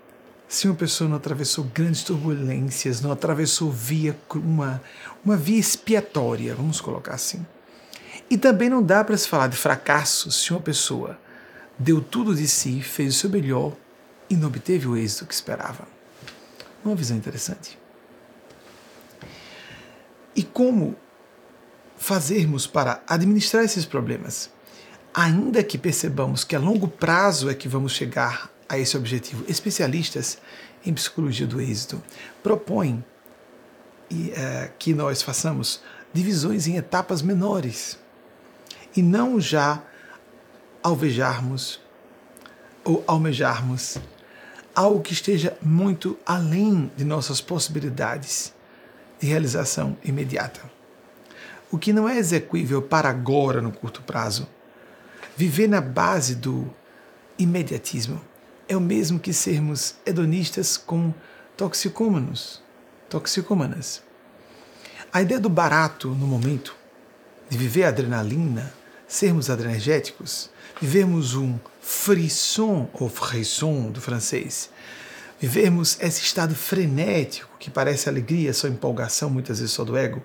se 0.50 0.66
uma 0.66 0.74
pessoa 0.74 1.08
não 1.08 1.16
atravessou 1.16 1.64
grandes 1.72 2.02
turbulências, 2.02 3.00
não 3.00 3.12
atravessou 3.12 3.70
via 3.70 4.16
uma, 4.34 4.82
uma 5.24 5.36
via 5.36 5.60
expiatória, 5.60 6.56
vamos 6.56 6.80
colocar 6.80 7.14
assim. 7.14 7.46
E 8.28 8.36
também 8.36 8.68
não 8.68 8.82
dá 8.82 9.04
para 9.04 9.16
se 9.16 9.28
falar 9.28 9.46
de 9.46 9.56
fracasso 9.56 10.30
se 10.32 10.50
uma 10.52 10.60
pessoa 10.60 11.16
deu 11.78 12.00
tudo 12.00 12.34
de 12.34 12.48
si, 12.48 12.82
fez 12.82 13.14
o 13.14 13.18
seu 13.18 13.30
melhor 13.30 13.72
e 14.28 14.34
não 14.34 14.48
obteve 14.48 14.88
o 14.88 14.96
êxito 14.96 15.24
que 15.24 15.34
esperava. 15.34 15.86
Uma 16.84 16.94
visão 16.94 17.16
interessante. 17.16 17.78
E 20.34 20.42
como 20.42 20.96
fazermos 21.96 22.66
para 22.66 23.02
administrar 23.06 23.64
esses 23.64 23.84
problemas? 23.84 24.50
ainda 25.14 25.62
que 25.62 25.76
percebamos 25.76 26.44
que 26.44 26.54
a 26.54 26.58
longo 26.58 26.88
prazo 26.88 27.50
é 27.50 27.54
que 27.54 27.68
vamos 27.68 27.92
chegar 27.92 28.50
a 28.68 28.78
esse 28.78 28.96
objetivo, 28.96 29.44
especialistas 29.48 30.38
em 30.84 30.94
psicologia 30.94 31.46
do 31.46 31.60
êxito 31.60 32.00
propõem 32.42 33.04
e, 34.08 34.30
é, 34.30 34.70
que 34.78 34.94
nós 34.94 35.22
façamos 35.22 35.82
divisões 36.12 36.66
em 36.66 36.76
etapas 36.76 37.22
menores 37.22 37.98
e 38.96 39.02
não 39.02 39.40
já 39.40 39.82
alvejarmos 40.82 41.80
ou 42.84 43.04
almejarmos 43.06 43.98
algo 44.74 45.00
que 45.00 45.12
esteja 45.12 45.56
muito 45.62 46.18
além 46.24 46.90
de 46.96 47.04
nossas 47.04 47.40
possibilidades 47.40 48.54
de 49.18 49.26
realização 49.26 49.96
imediata. 50.04 50.60
O 51.70 51.78
que 51.78 51.92
não 51.92 52.08
é 52.08 52.16
execuível 52.16 52.82
para 52.82 53.08
agora 53.08 53.60
no 53.60 53.70
curto 53.70 54.02
prazo 54.02 54.48
Viver 55.40 55.68
na 55.68 55.80
base 55.80 56.34
do 56.34 56.70
imediatismo 57.38 58.20
é 58.68 58.76
o 58.76 58.80
mesmo 58.80 59.18
que 59.18 59.32
sermos 59.32 59.94
hedonistas 60.04 60.76
com 60.76 61.14
toxicômanos, 61.56 62.62
toxicomanas. 63.08 64.02
A 65.10 65.22
ideia 65.22 65.40
do 65.40 65.48
barato 65.48 66.08
no 66.08 66.26
momento, 66.26 66.76
de 67.48 67.56
viver 67.56 67.84
adrenalina, 67.84 68.70
sermos 69.08 69.48
adrenérgicos, 69.48 70.50
vivermos 70.78 71.34
um 71.34 71.58
frisson, 71.80 72.88
ou 72.92 73.08
frisson 73.08 73.90
do 73.90 74.00
francês, 74.00 74.70
vivermos 75.40 75.98
esse 76.00 76.22
estado 76.22 76.54
frenético 76.54 77.56
que 77.58 77.70
parece 77.70 78.08
alegria, 78.08 78.52
só 78.52 78.68
empolgação, 78.68 79.30
muitas 79.30 79.58
vezes 79.58 79.72
só 79.72 79.84
do 79.84 79.96
ego, 79.96 80.22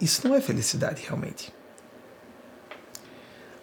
isso 0.00 0.26
não 0.26 0.34
é 0.34 0.40
felicidade 0.40 1.02
realmente. 1.02 1.52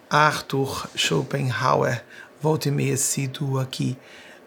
Arthur 0.10 0.90
Schopenhauer, 0.96 2.04
volta 2.42 2.70
e 2.70 2.72
meia 2.72 2.98
cito 2.98 3.60
aqui, 3.60 3.96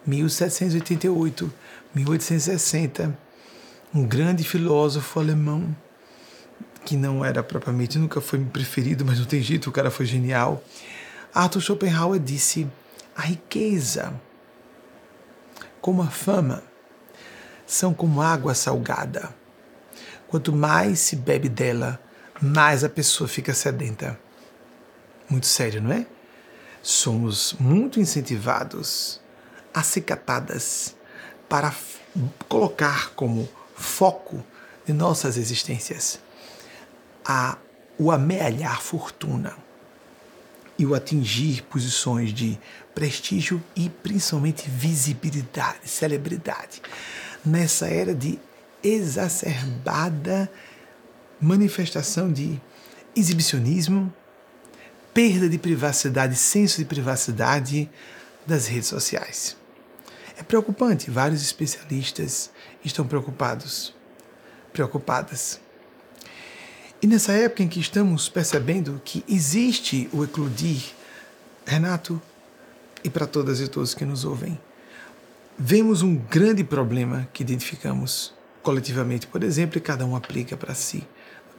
1788, 0.05 1.53
1860, 1.95 3.17
um 3.95 4.05
grande 4.05 4.43
filósofo 4.43 5.19
alemão, 5.19 5.73
que 6.83 6.97
não 6.97 7.23
era 7.23 7.41
propriamente, 7.41 7.97
nunca 7.97 8.19
foi 8.19 8.39
preferido, 8.39 9.05
mas 9.05 9.19
não 9.19 9.25
tem 9.25 9.41
jeito, 9.41 9.69
o 9.69 9.71
cara 9.71 9.89
foi 9.89 10.05
genial. 10.05 10.61
Arthur 11.33 11.61
Schopenhauer 11.61 12.19
disse: 12.19 12.67
a 13.15 13.21
riqueza, 13.21 14.13
como 15.81 16.01
a 16.01 16.07
fama, 16.07 16.63
são 17.65 17.93
como 17.93 18.21
água 18.21 18.53
salgada. 18.53 19.33
Quanto 20.27 20.53
mais 20.53 20.99
se 20.99 21.15
bebe 21.15 21.49
dela, 21.49 21.99
mais 22.41 22.83
a 22.83 22.89
pessoa 22.89 23.27
fica 23.27 23.53
sedenta 23.53 24.19
muito 25.29 25.47
sério, 25.47 25.81
não 25.81 25.91
é? 25.91 26.05
Somos 26.81 27.53
muito 27.59 27.99
incentivados, 27.99 29.19
acicatadas, 29.73 30.95
para 31.47 31.73
colocar 32.47 33.11
como 33.15 33.49
foco 33.75 34.43
de 34.85 34.93
nossas 34.93 35.37
existências 35.37 36.19
a, 37.25 37.57
o 37.97 38.11
amealhar 38.11 38.81
fortuna 38.81 39.62
e 40.77 40.85
o 40.85 40.95
atingir 40.95 41.63
posições 41.63 42.33
de 42.33 42.59
prestígio 42.95 43.61
e 43.75 43.89
principalmente 43.89 44.69
visibilidade, 44.69 45.87
celebridade. 45.87 46.81
Nessa 47.45 47.87
era 47.87 48.13
de 48.13 48.39
exacerbada 48.83 50.49
manifestação 51.39 52.31
de 52.31 52.59
exibicionismo, 53.15 54.11
perda 55.13 55.47
de 55.47 55.57
privacidade, 55.57 56.35
senso 56.35 56.77
de 56.77 56.85
privacidade 56.85 57.89
das 58.45 58.67
redes 58.67 58.87
sociais. 58.87 59.55
É 60.37 60.43
preocupante, 60.43 61.11
vários 61.11 61.41
especialistas 61.41 62.49
estão 62.83 63.05
preocupados, 63.05 63.93
preocupadas. 64.71 65.59
E 67.03 67.07
nessa 67.07 67.33
época 67.33 67.61
em 67.61 67.67
que 67.67 67.81
estamos 67.81 68.29
percebendo 68.29 69.01
que 69.03 69.25
existe 69.27 70.09
o 70.13 70.23
eclodir, 70.23 70.93
Renato, 71.65 72.21
e 73.03 73.09
para 73.09 73.27
todas 73.27 73.59
e 73.59 73.67
todos 73.67 73.93
que 73.93 74.05
nos 74.05 74.23
ouvem, 74.23 74.57
vemos 75.59 76.01
um 76.01 76.15
grande 76.15 76.63
problema 76.63 77.27
que 77.33 77.43
identificamos 77.43 78.33
coletivamente, 78.61 79.27
por 79.27 79.43
exemplo, 79.43 79.77
e 79.77 79.81
cada 79.81 80.05
um 80.05 80.15
aplica 80.15 80.55
para 80.55 80.73
si, 80.73 81.05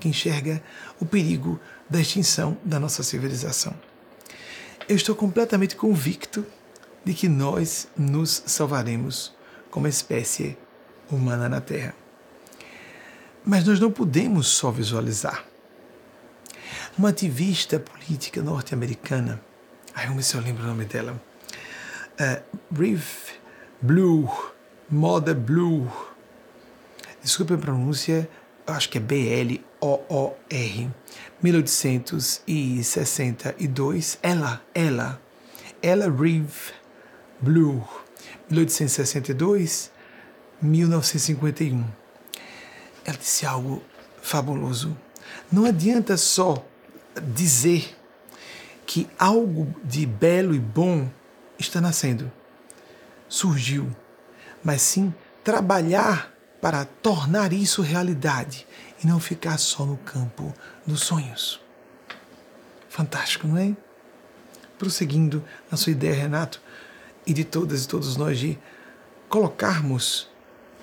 que 0.01 0.09
enxerga 0.09 0.63
o 0.99 1.05
perigo 1.05 1.61
da 1.91 2.01
extinção 2.01 2.57
da 2.65 2.81
nossa 2.81 3.03
civilização. 3.03 3.75
Eu 4.89 4.97
estou 4.97 5.15
completamente 5.15 5.77
convicto 5.77 6.47
de 7.05 7.13
que 7.13 7.29
nós 7.29 7.87
nos 7.95 8.45
salvaremos 8.47 9.35
como 9.71 9.87
espécie 9.89 10.57
humana 11.11 11.51
na 11.51 11.61
Terra. 11.61 12.04
Mas 13.45 13.67
nós 13.67 13.79
não 13.79 13.91
podemos 13.91 14.47
só 14.47 14.71
visualizar. 14.71 15.45
Uma 16.97 17.11
ativista 17.11 17.79
política 17.79 18.43
norte-americana, 18.43 19.39
ai, 19.95 20.07
vamos 20.07 20.25
ver 20.25 20.31
se 20.31 20.35
eu 20.37 20.41
lembro 20.41 20.63
o 20.63 20.67
nome 20.67 20.87
dela, 20.87 21.21
uh, 22.21 22.43
Blue, 23.83 24.31
Mother 24.89 25.35
Blue, 25.35 25.91
desculpe 27.23 27.53
a 27.55 27.59
pronúncia, 27.59 28.31
acho 28.67 28.89
que 28.89 28.99
é 28.99 29.01
B-L-O-O-R, 29.01 30.91
1862, 31.43 34.19
ela, 34.23 34.63
ela, 34.75 35.21
ela 35.83 36.11
Reeve 36.11 36.73
Blue, 37.41 37.83
1862, 38.49 39.91
1951. 40.63 42.04
Ela 43.05 43.17
disse 43.17 43.45
algo 43.45 43.83
fabuloso. 44.23 44.97
Não 45.51 45.65
adianta 45.65 46.17
só 46.17 46.65
dizer 47.35 47.97
que 48.87 49.09
algo 49.19 49.75
de 49.85 50.07
belo 50.07 50.55
e 50.55 50.59
bom 50.59 51.09
está 51.59 51.81
nascendo, 51.81 52.31
surgiu, 53.29 53.95
mas 54.63 54.83
sim 54.83 55.13
trabalhar 55.43 56.33
para 56.61 56.85
tornar 56.85 57.53
isso 57.53 57.83
realidade 57.83 58.67
e 59.03 59.07
não 59.07 59.21
ficar 59.21 59.59
só 59.59 59.85
no 59.85 59.97
campo 59.99 60.53
dos 60.87 61.03
sonhos. 61.03 61.61
Fantástico, 62.89 63.47
não 63.47 63.59
é? 63.59 63.77
Prosseguindo 64.79 65.45
na 65.71 65.77
sua 65.77 65.93
ideia, 65.93 66.15
Renato, 66.15 66.61
e 67.27 67.33
de 67.33 67.45
todas 67.45 67.85
e 67.85 67.89
todos 67.89 68.17
nós 68.17 68.39
de 68.39 68.59
colocarmos 69.29 70.29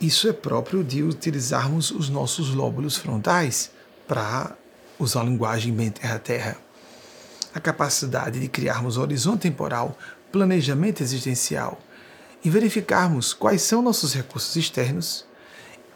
isso 0.02 0.28
é 0.28 0.34
próprio 0.34 0.84
de 0.84 1.04
utilizarmos 1.04 1.92
os 1.92 2.10
nossos 2.10 2.56
lóbulos 2.56 2.98
frontais 2.98 3.70
para 4.08 4.58
usar 4.98 5.22
a 5.22 5.26
linguagem 5.26 5.72
bem 5.72 5.92
terra-terra. 5.92 6.58
A 7.54 7.60
capacidade 7.60 8.40
de 8.40 8.48
criarmos 8.48 8.98
horizonte 8.98 9.42
temporal, 9.42 9.96
planejamento 10.32 11.04
existencial 11.04 11.80
e 12.44 12.50
verificarmos 12.50 13.32
quais 13.32 13.62
são 13.62 13.84
nossos 13.84 14.16
recursos 14.16 14.56
externos 14.56 15.24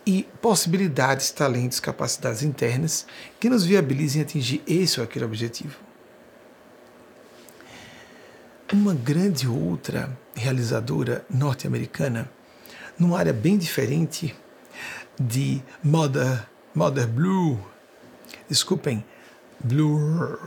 e 0.05 0.27
possibilidades, 0.39 1.31
talentos, 1.31 1.79
capacidades 1.79 2.43
internas 2.43 3.07
que 3.39 3.49
nos 3.49 3.65
viabilizem 3.65 4.21
atingir 4.21 4.61
esse 4.67 4.99
ou 4.99 5.03
aquele 5.03 5.25
objetivo. 5.25 5.79
Uma 8.71 8.93
grande 8.93 9.47
outra 9.47 10.15
realizadora 10.35 11.25
norte-americana 11.27 12.29
numa 12.97 13.17
área 13.19 13.33
bem 13.33 13.57
diferente 13.57 14.35
de 15.19 15.61
Mother, 15.83 16.45
Mother 16.73 17.07
Blue. 17.07 17.59
Desculpem, 18.49 19.03
Blue. 19.63 20.37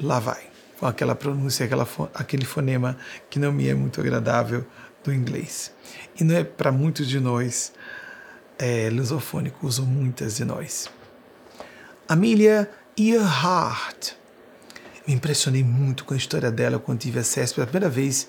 Lá 0.00 0.18
vai, 0.18 0.46
com 0.78 0.86
aquela 0.86 1.14
pronúncia, 1.14 1.64
aquela, 1.64 1.88
aquele 2.14 2.44
fonema 2.44 2.98
que 3.30 3.38
não 3.38 3.52
me 3.52 3.68
é 3.68 3.74
muito 3.74 4.00
agradável 4.00 4.64
do 5.02 5.12
inglês. 5.12 5.72
E 6.18 6.24
não 6.24 6.34
é 6.34 6.44
para 6.44 6.70
muitos 6.70 7.08
de 7.08 7.18
nós 7.18 7.72
é, 8.58 8.90
lusofônicos, 8.90 9.78
usam 9.78 9.86
muitas 9.86 10.36
de 10.36 10.44
nós. 10.44 10.90
Amelia 12.08 12.70
Earhart. 12.96 14.12
Me 15.06 15.14
impressionei 15.14 15.62
muito 15.62 16.04
com 16.04 16.14
a 16.14 16.16
história 16.16 16.50
dela 16.50 16.78
quando 16.78 16.98
tive 16.98 17.20
acesso 17.20 17.54
pela 17.54 17.66
primeira 17.66 17.88
vez 17.88 18.28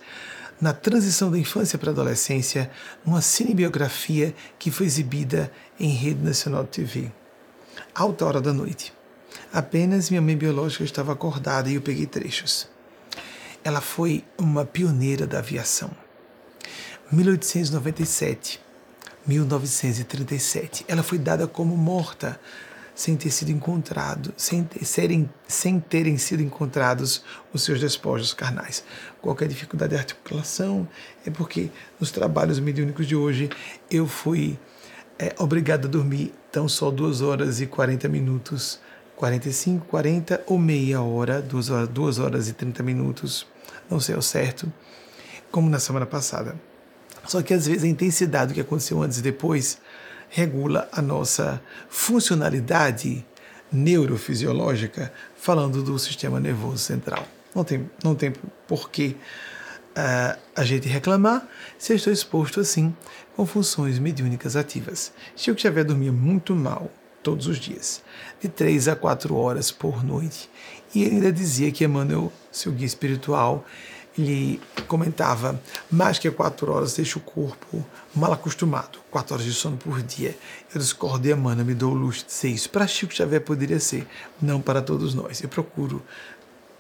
na 0.60 0.74
transição 0.74 1.30
da 1.30 1.38
infância 1.38 1.78
para 1.78 1.90
a 1.90 1.94
adolescência, 1.94 2.70
numa 3.06 3.22
cinebiografia 3.22 4.34
que 4.58 4.72
foi 4.72 4.86
exibida 4.86 5.52
em 5.80 5.90
rede 5.90 6.24
nacional 6.24 6.64
de 6.64 6.70
TV. 6.70 7.12
Alta 7.94 8.26
hora 8.26 8.42
da 8.42 8.52
noite. 8.54 8.94
Apenas 9.54 10.10
minha 10.10 10.22
mãe 10.22 10.36
biológica 10.36 10.84
estava 10.84 11.14
acordada 11.14 11.70
e 11.70 11.76
eu 11.76 11.82
peguei 11.82 12.06
trechos. 12.06 12.68
Ela 13.64 13.82
foi 13.82 14.24
uma 14.38 14.66
pioneira 14.66 15.28
da 15.28 15.40
aviação. 15.40 15.92
1897, 17.12 18.60
1937. 19.26 20.86
Ela 20.88 21.04
foi 21.04 21.18
dada 21.18 21.48
como 21.48 21.78
morta 21.78 22.40
sem 22.98 23.16
ter 23.16 23.30
sido 23.30 23.52
encontrado, 23.52 24.34
sem, 24.36 24.64
ter, 24.64 24.84
serem, 24.84 25.30
sem 25.48 25.80
terem 25.80 26.18
sido 26.18 26.42
encontrados 26.42 27.24
os 27.54 27.62
seus 27.62 27.80
despojos 27.80 28.34
carnais. 28.34 28.84
Qualquer 29.22 29.48
dificuldade 29.48 29.92
de 29.92 30.00
articulação 30.00 30.88
é 31.24 31.30
porque 31.30 31.70
nos 32.00 32.10
trabalhos 32.10 32.60
mediúnicos 32.60 33.06
de 33.06 33.16
hoje 33.16 33.52
eu 33.92 34.08
fui 34.08 34.58
é, 35.20 35.36
obrigado 35.38 35.86
a 35.86 35.88
dormir 35.88 36.34
tão 36.52 36.68
só 36.68 36.90
duas 36.90 37.22
horas 37.22 37.62
e 37.62 37.68
40 37.68 38.10
minutos, 38.10 38.80
45, 39.16 39.86
40 39.86 40.42
ou 40.48 40.58
meia 40.58 41.00
hora, 41.00 41.40
duas 41.40 41.70
horas, 41.70 41.90
duas 41.90 42.18
horas 42.18 42.50
e 42.50 42.54
30 42.54 42.82
minutos, 42.82 43.46
não 43.88 44.00
sei 44.00 44.16
ao 44.16 44.24
certo, 44.24 44.74
como 45.52 45.70
na 45.70 45.78
semana 45.78 46.08
passada. 46.08 46.56
Só 47.28 47.44
que 47.44 47.54
às 47.54 47.68
vezes 47.68 47.84
a 47.84 47.88
intensidade 47.88 48.48
do 48.48 48.56
que 48.56 48.62
aconteceu 48.62 49.04
antes 49.04 49.20
e 49.20 49.22
depois 49.22 49.78
regula 50.30 50.88
a 50.92 51.02
nossa 51.02 51.62
funcionalidade 51.90 53.26
neurofisiológica, 53.72 55.12
falando 55.36 55.84
do 55.84 55.98
sistema 56.00 56.40
nervoso 56.40 56.78
central. 56.78 57.28
Não 57.54 57.64
tem, 57.64 57.90
não 58.04 58.16
tem 58.16 58.34
por 58.68 58.90
que 58.90 59.16
uh, 59.98 60.40
a 60.56 60.64
gente 60.64 60.88
reclamar 60.88 61.48
se 61.78 61.92
eu 61.92 61.96
estou 61.96 62.14
exposto 62.14 62.60
assim 62.60 62.96
com 63.36 63.46
funções 63.46 64.00
mediúnicas 64.00 64.56
ativas. 64.56 65.12
Eu 65.46 65.58
Xavier 65.58 65.86
dormia 65.86 66.12
muito 66.12 66.56
mal 66.56 66.92
todos 67.24 67.48
os 67.48 67.58
dias, 67.58 68.02
de 68.42 68.48
três 68.48 68.88
a 68.88 68.96
quatro 68.96 69.36
horas 69.36 69.70
por 69.70 70.04
noite, 70.04 70.50
e 70.96 71.04
ainda 71.04 71.32
dizia 71.32 71.72
que 71.72 71.84
Emmanuel, 71.84 72.32
seu 72.52 72.72
guia 72.72 72.86
espiritual, 72.86 73.66
ele 74.18 74.60
comentava, 74.88 75.62
mais 75.92 76.18
que 76.18 76.30
quatro 76.32 76.72
horas 76.72 76.94
deixa 76.94 77.20
o 77.20 77.22
corpo 77.22 77.86
mal 78.16 78.34
acostumado, 78.34 79.00
quatro 79.12 79.36
horas 79.36 79.46
de 79.46 79.54
sono 79.54 79.78
por 79.78 80.02
dia. 80.02 80.36
Eu 80.74 80.82
discordo 80.82 81.28
e 81.28 81.36
me 81.36 81.74
dou 81.74 81.92
o 81.92 81.96
luxo 81.96 82.26
de 82.26 82.32
dizer 82.32 82.50
isso. 82.50 82.70
Para 82.70 82.88
Chico 82.88 83.14
Xavier 83.14 83.42
poderia 83.42 83.80
ser, 83.80 84.08
não 84.42 84.60
para 84.60 84.82
todos 84.82 85.14
nós. 85.14 85.42
Eu 85.42 85.50
procuro, 85.50 86.02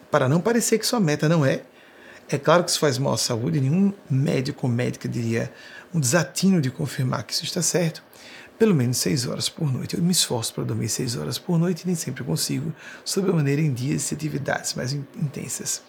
para 0.09 0.27
não 0.27 0.41
parecer 0.41 0.79
que 0.79 0.85
sua 0.85 0.99
meta 0.99 1.29
não 1.29 1.45
é, 1.45 1.61
é 2.29 2.37
claro 2.37 2.63
que 2.63 2.71
isso 2.71 2.79
faz 2.79 2.97
mal 2.97 3.13
à 3.13 3.17
saúde, 3.17 3.61
nenhum 3.61 3.93
médico 4.09 4.67
ou 4.67 4.73
médica 4.73 5.07
diria 5.07 5.51
um 5.93 5.99
desatino 5.99 6.59
de 6.59 6.69
confirmar 6.69 7.23
que 7.23 7.33
isso 7.33 7.45
está 7.45 7.61
certo, 7.61 8.03
pelo 8.59 8.75
menos 8.75 8.97
seis 8.97 9.25
horas 9.25 9.47
por 9.47 9.71
noite. 9.71 9.95
Eu 9.95 10.03
me 10.03 10.11
esforço 10.11 10.53
para 10.53 10.63
dormir 10.63 10.89
seis 10.89 11.15
horas 11.15 11.37
por 11.37 11.57
noite 11.57 11.83
e 11.83 11.87
nem 11.87 11.95
sempre 11.95 12.23
consigo, 12.23 12.73
sob 13.05 13.29
a 13.29 13.33
maneira 13.33 13.61
em 13.61 13.71
dias 13.71 14.11
e 14.11 14.15
atividades 14.15 14.73
mais 14.73 14.91
intensas. 14.91 15.81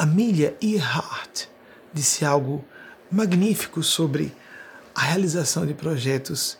Amelia 0.00 0.56
Earhart 0.62 1.44
disse 1.92 2.24
algo 2.24 2.64
magnífico 3.12 3.82
sobre 3.82 4.34
a 4.94 5.02
realização 5.02 5.66
de 5.66 5.74
projetos 5.74 6.56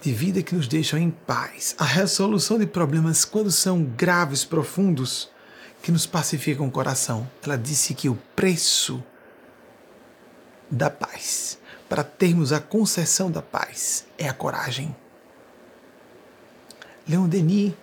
de 0.00 0.10
vida 0.10 0.42
que 0.42 0.54
nos 0.54 0.66
deixam 0.66 0.98
em 0.98 1.10
paz, 1.10 1.74
a 1.76 1.84
resolução 1.84 2.58
de 2.58 2.66
problemas 2.66 3.26
quando 3.26 3.52
são 3.52 3.84
graves, 3.84 4.42
profundos, 4.42 5.28
que 5.82 5.92
nos 5.92 6.06
pacificam 6.06 6.66
o 6.66 6.70
coração. 6.70 7.30
Ela 7.42 7.58
disse 7.58 7.92
que 7.92 8.08
o 8.08 8.18
preço 8.34 9.04
da 10.70 10.88
paz, 10.88 11.58
para 11.90 12.02
termos 12.02 12.54
a 12.54 12.58
concessão 12.58 13.30
da 13.30 13.42
paz, 13.42 14.06
é 14.16 14.26
a 14.26 14.32
coragem. 14.32 14.96
Leon 17.06 17.28
Denis, 17.28 17.74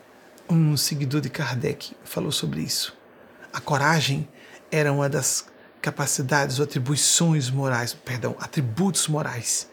um 0.50 0.76
seguidor 0.76 1.22
de 1.22 1.30
Kardec, 1.30 1.96
falou 2.04 2.32
sobre 2.32 2.62
isso. 2.62 2.98
A 3.54 3.62
coragem 3.62 4.28
era 4.76 4.92
uma 4.92 5.08
das 5.08 5.46
capacidades 5.82 6.60
ou 6.60 6.66
atribuições 6.66 7.50
morais, 7.50 7.94
perdão, 7.94 8.36
atributos 8.40 9.08
morais 9.08 9.70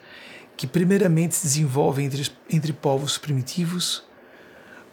que 0.57 0.65
primeiramente 0.65 1.35
se 1.35 1.43
desenvolvem 1.43 2.07
entre, 2.07 2.31
entre 2.49 2.73
povos 2.73 3.19
primitivos 3.19 4.05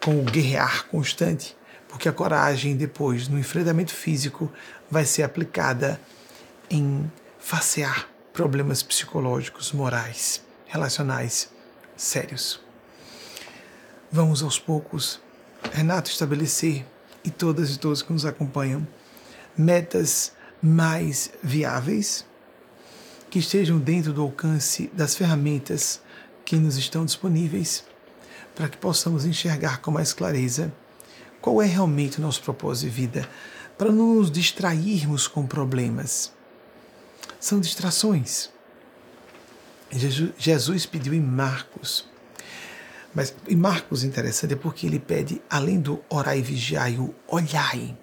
com 0.02 0.18
o 0.18 0.24
guerrear 0.24 0.86
constante, 0.86 1.56
porque 1.88 2.08
a 2.08 2.12
coragem 2.12 2.76
depois 2.76 3.28
no 3.28 3.38
enfrentamento 3.38 3.94
físico 3.94 4.50
vai 4.90 5.04
ser 5.04 5.22
aplicada 5.22 6.00
em 6.68 7.08
facear 7.38 8.08
problemas 8.32 8.82
psicológicos, 8.82 9.70
morais, 9.70 10.42
relacionais 10.66 11.50
sérios. 11.96 12.60
Vamos 14.10 14.42
aos 14.42 14.58
poucos, 14.58 15.20
Renato, 15.72 16.10
estabelecer 16.10 16.84
e 17.22 17.30
todas 17.30 17.72
e 17.74 17.78
todos 17.78 18.02
que 18.02 18.12
nos 18.12 18.24
acompanham 18.24 18.84
metas 19.60 20.32
mais 20.62 21.30
viáveis, 21.42 22.24
que 23.28 23.38
estejam 23.38 23.78
dentro 23.78 24.12
do 24.12 24.22
alcance 24.22 24.90
das 24.92 25.14
ferramentas 25.14 26.00
que 26.44 26.56
nos 26.56 26.76
estão 26.76 27.04
disponíveis 27.04 27.84
para 28.54 28.68
que 28.68 28.76
possamos 28.76 29.24
enxergar 29.24 29.80
com 29.80 29.90
mais 29.90 30.12
clareza 30.12 30.72
qual 31.40 31.62
é 31.62 31.66
realmente 31.66 32.18
o 32.18 32.22
nosso 32.22 32.42
propósito 32.42 32.90
de 32.90 32.94
vida, 32.94 33.28
para 33.78 33.90
não 33.90 34.16
nos 34.16 34.30
distrairmos 34.30 35.26
com 35.26 35.46
problemas. 35.46 36.32
São 37.38 37.60
distrações. 37.60 38.50
Jesus 40.38 40.84
pediu 40.84 41.14
em 41.14 41.20
Marcos, 41.20 42.06
mas 43.14 43.34
em 43.48 43.56
Marcos 43.56 44.04
interessante 44.04 44.52
é 44.52 44.56
porque 44.56 44.86
ele 44.86 44.98
pede, 44.98 45.40
além 45.48 45.80
do 45.80 46.04
orai 46.10 46.40
e 46.40 46.42
vigiai, 46.42 46.98
o 46.98 47.14
olhai. 47.26 47.96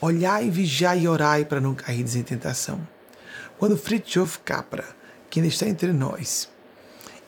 Olhai, 0.00 0.50
vigiai 0.50 1.02
e 1.02 1.08
orai 1.08 1.44
para 1.44 1.60
não 1.60 1.74
cair 1.74 2.06
em 2.16 2.22
tentação. 2.22 2.86
Quando 3.58 3.76
Fritjof 3.76 4.38
Capra, 4.40 4.84
que 5.30 5.40
ainda 5.40 5.48
está 5.48 5.66
entre 5.66 5.92
nós, 5.92 6.48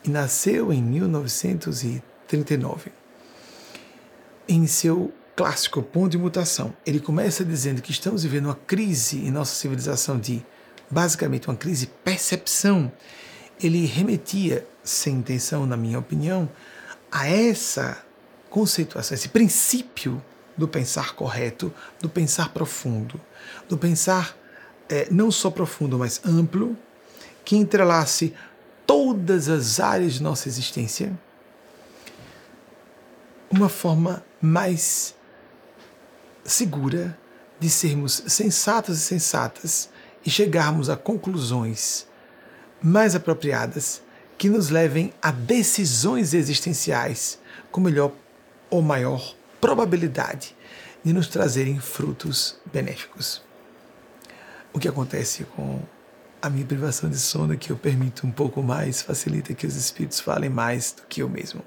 e 0.04 0.10
nasceu 0.10 0.72
em 0.72 0.82
1939, 0.82 2.92
em 4.48 4.66
seu 4.66 5.12
clássico 5.34 5.82
Ponto 5.82 6.10
de 6.10 6.18
Mutação, 6.18 6.74
ele 6.84 7.00
começa 7.00 7.44
dizendo 7.44 7.80
que 7.80 7.90
estamos 7.90 8.22
vivendo 8.22 8.44
uma 8.46 8.54
crise 8.54 9.18
em 9.18 9.30
nossa 9.30 9.54
civilização 9.54 10.18
de, 10.18 10.44
basicamente, 10.90 11.48
uma 11.48 11.56
crise 11.56 11.86
de 11.86 11.92
percepção. 12.04 12.92
Ele 13.62 13.86
remetia, 13.86 14.66
sem 14.82 15.16
intenção, 15.16 15.64
na 15.64 15.76
minha 15.76 15.98
opinião, 15.98 16.50
a 17.10 17.28
essa 17.28 18.04
conceituação, 18.50 19.14
esse 19.14 19.28
princípio 19.28 20.22
do 20.58 20.66
pensar 20.66 21.14
correto, 21.14 21.72
do 22.00 22.08
pensar 22.08 22.52
profundo, 22.52 23.18
do 23.68 23.78
pensar 23.78 24.36
é, 24.88 25.06
não 25.10 25.30
só 25.30 25.50
profundo, 25.50 25.96
mas 25.96 26.20
amplo, 26.24 26.76
que 27.44 27.56
entrelace 27.56 28.34
todas 28.84 29.48
as 29.48 29.78
áreas 29.78 30.14
de 30.14 30.22
nossa 30.22 30.48
existência, 30.48 31.16
uma 33.48 33.68
forma 33.68 34.24
mais 34.42 35.14
segura 36.44 37.16
de 37.60 37.70
sermos 37.70 38.22
sensatos 38.26 38.98
e 38.98 39.00
sensatas 39.00 39.88
e 40.24 40.30
chegarmos 40.30 40.90
a 40.90 40.96
conclusões 40.96 42.06
mais 42.82 43.14
apropriadas 43.14 44.02
que 44.36 44.48
nos 44.48 44.70
levem 44.70 45.12
a 45.20 45.30
decisões 45.30 46.34
existenciais 46.34 47.38
com 47.70 47.80
melhor 47.80 48.12
ou 48.70 48.82
maior 48.82 49.34
probabilidade 49.60 50.56
de 51.04 51.12
nos 51.12 51.28
trazerem 51.28 51.78
frutos 51.78 52.56
benéficos. 52.72 53.42
O 54.72 54.78
que 54.78 54.88
acontece 54.88 55.44
com 55.44 55.80
a 56.40 56.48
minha 56.48 56.64
privação 56.64 57.10
de 57.10 57.18
sono 57.18 57.54
é 57.54 57.56
que 57.56 57.70
eu 57.70 57.76
permito 57.76 58.26
um 58.26 58.30
pouco 58.30 58.62
mais, 58.62 59.02
facilita 59.02 59.54
que 59.54 59.66
os 59.66 59.76
espíritos 59.76 60.20
falem 60.20 60.50
mais 60.50 60.92
do 60.92 61.02
que 61.02 61.22
eu 61.22 61.28
mesmo. 61.28 61.62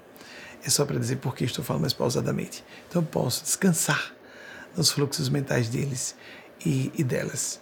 É 0.64 0.70
só 0.70 0.84
para 0.84 0.98
dizer 0.98 1.16
por 1.16 1.34
que 1.34 1.44
estou 1.44 1.64
falando 1.64 1.82
mais 1.82 1.92
pausadamente. 1.92 2.64
Então 2.88 3.02
eu 3.02 3.06
posso 3.06 3.42
descansar 3.42 4.14
nos 4.76 4.90
fluxos 4.90 5.28
mentais 5.28 5.68
deles 5.68 6.14
e, 6.64 6.92
e 6.96 7.04
delas, 7.04 7.60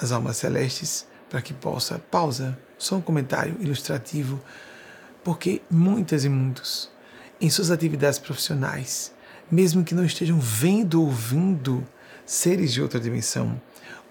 as 0.00 0.12
almas 0.12 0.36
celestes, 0.36 1.06
para 1.28 1.42
que 1.42 1.52
possa. 1.52 1.98
Pausa, 1.98 2.58
só 2.78 2.96
um 2.96 3.02
comentário 3.02 3.56
ilustrativo, 3.60 4.40
porque 5.24 5.60
muitas 5.68 6.24
e 6.24 6.28
muitos, 6.28 6.90
em 7.40 7.50
suas 7.50 7.70
atividades 7.70 8.18
profissionais, 8.18 9.12
mesmo 9.50 9.84
que 9.84 9.94
não 9.94 10.04
estejam 10.04 10.38
vendo 10.38 11.00
ou 11.00 11.06
ouvindo 11.06 11.86
seres 12.24 12.72
de 12.72 12.82
outra 12.82 12.98
dimensão, 12.98 13.60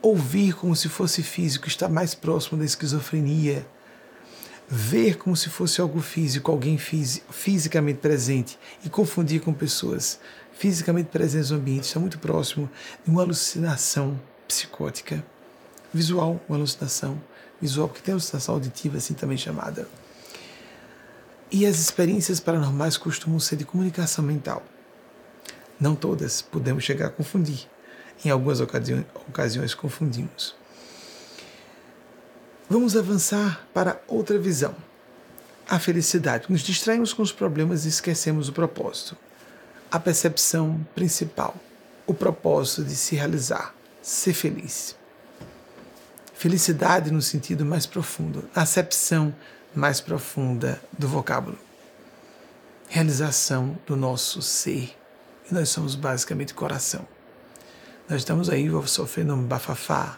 ouvir 0.02 0.54
como 0.54 0.76
se 0.76 0.88
fosse 0.88 1.21
físico 1.21 1.67
está 1.67 1.89
mais 1.89 2.13
próximo 2.13 2.58
da 2.58 2.65
esquizofrenia. 2.65 3.65
Ver 4.67 5.17
como 5.17 5.36
se 5.36 5.50
fosse 5.50 5.80
algo 5.80 6.02
físico, 6.02 6.52
alguém 6.52 6.78
fisicamente 6.78 8.00
presente 8.00 8.58
e 8.84 8.89
confundir 8.89 9.41
com 9.41 9.54
pessoas 9.54 10.19
fisicamente 10.54 11.08
presentes 11.08 11.52
no 11.52 11.58
ambiente 11.58 11.84
está 11.84 12.00
muito 12.00 12.17
próximo 12.17 12.69
de 13.04 13.12
uma 13.12 13.21
alucinação 13.21 14.19
psicótica. 14.48 15.24
Visual, 15.93 16.41
uma 16.50 16.58
alucinação 16.58 17.21
visual, 17.62 17.88
porque 17.88 18.02
tem 18.02 18.13
alucinação 18.13 18.56
auditiva, 18.56 18.98
assim 18.98 19.13
também 19.13 19.38
chamada. 19.38 19.88
E 21.52 21.65
as 21.65 21.80
experiências 21.80 22.39
paranormais 22.39 22.98
costumam 22.98 23.39
ser 23.39 23.58
de 23.58 23.65
comunicação 23.65 24.26
mental. 24.26 24.63
Não 25.79 25.95
todas 25.95 26.41
podemos 26.41 26.83
chegar 26.83 27.07
a 27.07 27.09
confundir. 27.09 27.67
Em 28.23 28.29
algumas 28.29 28.59
ocasiões, 28.59 29.05
ocasiões 29.27 29.73
confundimos. 29.73 30.55
Vamos 32.69 32.95
avançar 32.95 33.67
para 33.73 34.01
outra 34.07 34.39
visão. 34.39 34.75
A 35.67 35.79
felicidade. 35.79 36.45
Nos 36.49 36.61
distraímos 36.61 37.13
com 37.13 37.21
os 37.21 37.31
problemas 37.31 37.85
e 37.85 37.89
esquecemos 37.89 38.49
o 38.49 38.53
propósito 38.53 39.17
a 39.95 39.99
percepção 39.99 40.85
principal, 40.93 41.55
o 42.05 42.13
propósito 42.13 42.83
de 42.83 42.95
se 42.97 43.15
realizar, 43.15 43.73
ser 44.01 44.33
feliz. 44.33 44.95
Felicidade 46.33 47.11
no 47.11 47.21
sentido 47.21 47.65
mais 47.65 47.85
profundo, 47.85 48.49
acepção 48.53 49.33
mais 49.73 50.01
profunda 50.01 50.81
do 50.97 51.07
vocábulo. 51.07 51.57
Realização 52.89 53.77
do 53.88 53.95
nosso 53.95 54.41
ser. 54.41 54.93
E 55.49 55.53
nós 55.53 55.69
somos 55.69 55.95
basicamente 55.95 56.53
coração. 56.53 57.08
Nós 58.10 58.21
estamos 58.21 58.49
aí 58.49 58.69
sofrendo 58.86 59.34
um 59.34 59.43
bafafá 59.43 60.17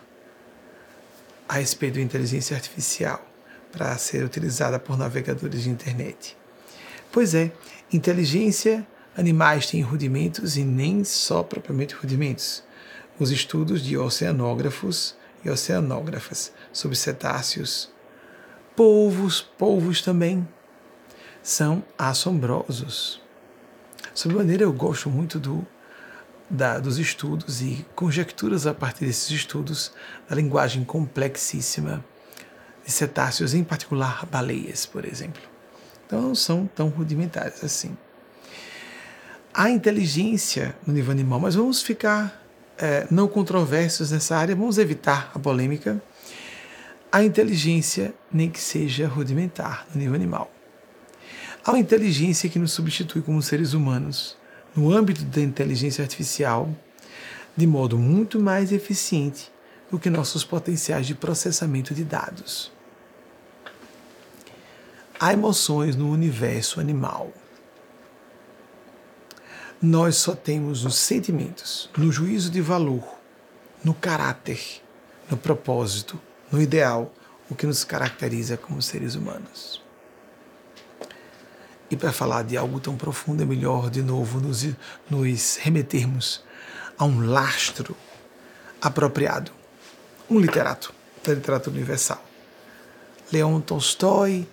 a 1.47 1.53
respeito 1.53 1.95
da 1.95 2.01
inteligência 2.01 2.55
artificial 2.55 3.25
para 3.71 3.97
ser 3.97 4.23
utilizada 4.23 4.79
por 4.79 4.97
navegadores 4.97 5.63
de 5.63 5.69
internet. 5.69 6.37
Pois 7.11 7.33
é, 7.33 7.51
inteligência 7.91 8.85
Animais 9.17 9.65
têm 9.65 9.81
rudimentos 9.81 10.57
e 10.57 10.63
nem 10.63 11.03
só 11.03 11.41
propriamente 11.41 11.95
rudimentos. 11.95 12.63
Os 13.19 13.31
estudos 13.31 13.81
de 13.81 13.97
oceanógrafos 13.97 15.15
e 15.43 15.49
oceanógrafas 15.49 16.53
sobre 16.71 16.95
cetáceos, 16.95 17.89
polvos, 18.75 19.41
polvos 19.41 20.03
também, 20.03 20.47
são 21.41 21.83
assombrosos. 21.97 23.19
Sob 24.17 24.33
maneira, 24.33 24.63
eu 24.63 24.73
gosto 24.73 25.09
muito 25.09 25.39
do, 25.39 25.65
da, 26.49 26.79
dos 26.79 26.97
estudos 26.97 27.61
e 27.61 27.85
conjecturas 27.93 28.65
a 28.65 28.73
partir 28.73 29.05
desses 29.05 29.29
estudos 29.29 29.91
da 30.27 30.35
linguagem 30.35 30.83
complexíssima 30.83 32.03
de 32.83 32.91
cetáceos, 32.91 33.53
em 33.53 33.63
particular 33.63 34.25
baleias, 34.25 34.85
por 34.85 35.05
exemplo. 35.05 35.41
Então, 36.05 36.21
não 36.21 36.35
são 36.35 36.65
tão 36.65 36.87
rudimentares 36.87 37.63
assim 37.63 37.95
há 39.57 39.71
inteligência 39.71 40.75
no 40.85 40.93
nível 40.93 41.11
animal, 41.11 41.39
mas 41.39 41.55
vamos 41.55 41.81
ficar 41.81 42.43
é, 42.77 43.07
não 43.09 43.27
controversos 43.27 44.11
nessa 44.11 44.37
área, 44.37 44.55
vamos 44.55 44.77
evitar 44.77 45.31
a 45.33 45.39
polêmica. 45.39 45.99
A 47.11 47.23
inteligência, 47.23 48.13
nem 48.31 48.51
que 48.51 48.61
seja 48.61 49.07
rudimentar, 49.07 49.87
no 49.91 49.99
nível 49.99 50.13
animal. 50.13 50.51
Há 51.67 51.77
inteligência 51.77 52.49
que 52.49 52.57
nos 52.57 52.71
substitui 52.71 53.21
como 53.21 53.41
seres 53.41 53.73
humanos, 53.73 54.37
no 54.73 54.91
âmbito 54.91 55.25
da 55.25 55.41
inteligência 55.41 56.01
artificial, 56.01 56.69
de 57.55 57.67
modo 57.67 57.97
muito 57.97 58.39
mais 58.39 58.71
eficiente 58.71 59.51
do 59.91 59.99
que 59.99 60.09
nossos 60.09 60.45
potenciais 60.45 61.05
de 61.05 61.13
processamento 61.13 61.93
de 61.93 62.05
dados. 62.05 62.71
Há 65.19 65.33
emoções 65.33 65.95
no 65.95 66.09
universo 66.09 66.79
animal 66.79 67.33
nós 69.81 70.15
só 70.15 70.35
temos 70.35 70.83
nos 70.83 70.95
sentimentos, 70.95 71.89
no 71.95 72.11
juízo 72.11 72.49
de 72.49 72.61
valor, 72.61 73.03
no 73.83 73.93
caráter, 73.93 74.59
no 75.29 75.37
propósito, 75.37 76.19
no 76.51 76.59
ideal, 76.59 77.13
o 77.49 77.55
que 77.55 77.67
nos 77.67 77.83
caracteriza 77.83 78.57
como 78.57 78.81
seres 78.81 79.13
humanos. 79.13 79.86
E 81.89 81.95
para 81.95 82.11
falar 82.11 82.43
de 82.43 82.57
algo 82.57 82.79
tão 82.79 82.95
profundo, 82.97 83.41
é 83.41 83.45
melhor 83.45 83.89
de 83.89 84.01
novo 84.01 84.39
nos, 84.39 84.67
nos 85.09 85.55
remetermos 85.57 86.43
a 86.97 87.05
um 87.05 87.29
lastro 87.29 87.95
apropriado, 88.81 89.51
um 90.29 90.39
literato 90.39 90.93
da 91.23 91.33
literatura 91.33 91.75
universal. 91.75 92.23
Leon 93.31 93.59
Tolstói 93.61 94.47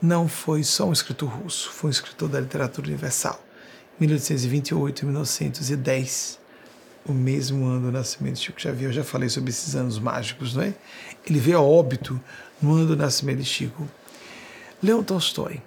não 0.00 0.28
foi 0.28 0.62
só 0.62 0.86
um 0.86 0.92
escritor 0.92 1.30
russo, 1.30 1.70
foi 1.70 1.88
um 1.88 1.90
escritor 1.90 2.28
da 2.28 2.40
literatura 2.40 2.86
universal 2.86 3.42
1828 3.98 5.02
e 5.02 5.04
1910, 5.04 6.40
o 7.06 7.12
mesmo 7.12 7.66
ano 7.66 7.86
do 7.86 7.92
nascimento 7.92 8.34
de 8.34 8.40
Chico 8.40 8.60
Xavier. 8.60 8.90
Eu 8.90 8.92
já 8.92 9.04
falei 9.04 9.28
sobre 9.28 9.50
esses 9.50 9.74
anos 9.76 9.98
mágicos, 9.98 10.54
não 10.54 10.62
é? 10.62 10.74
Ele 11.26 11.38
veio 11.38 11.58
a 11.58 11.62
óbito 11.62 12.20
no 12.60 12.74
ano 12.74 12.86
do 12.86 12.96
nascimento 12.96 13.38
de 13.38 13.44
Chico. 13.44 13.88
Leon 14.82 15.02
Tolstói 15.02 15.62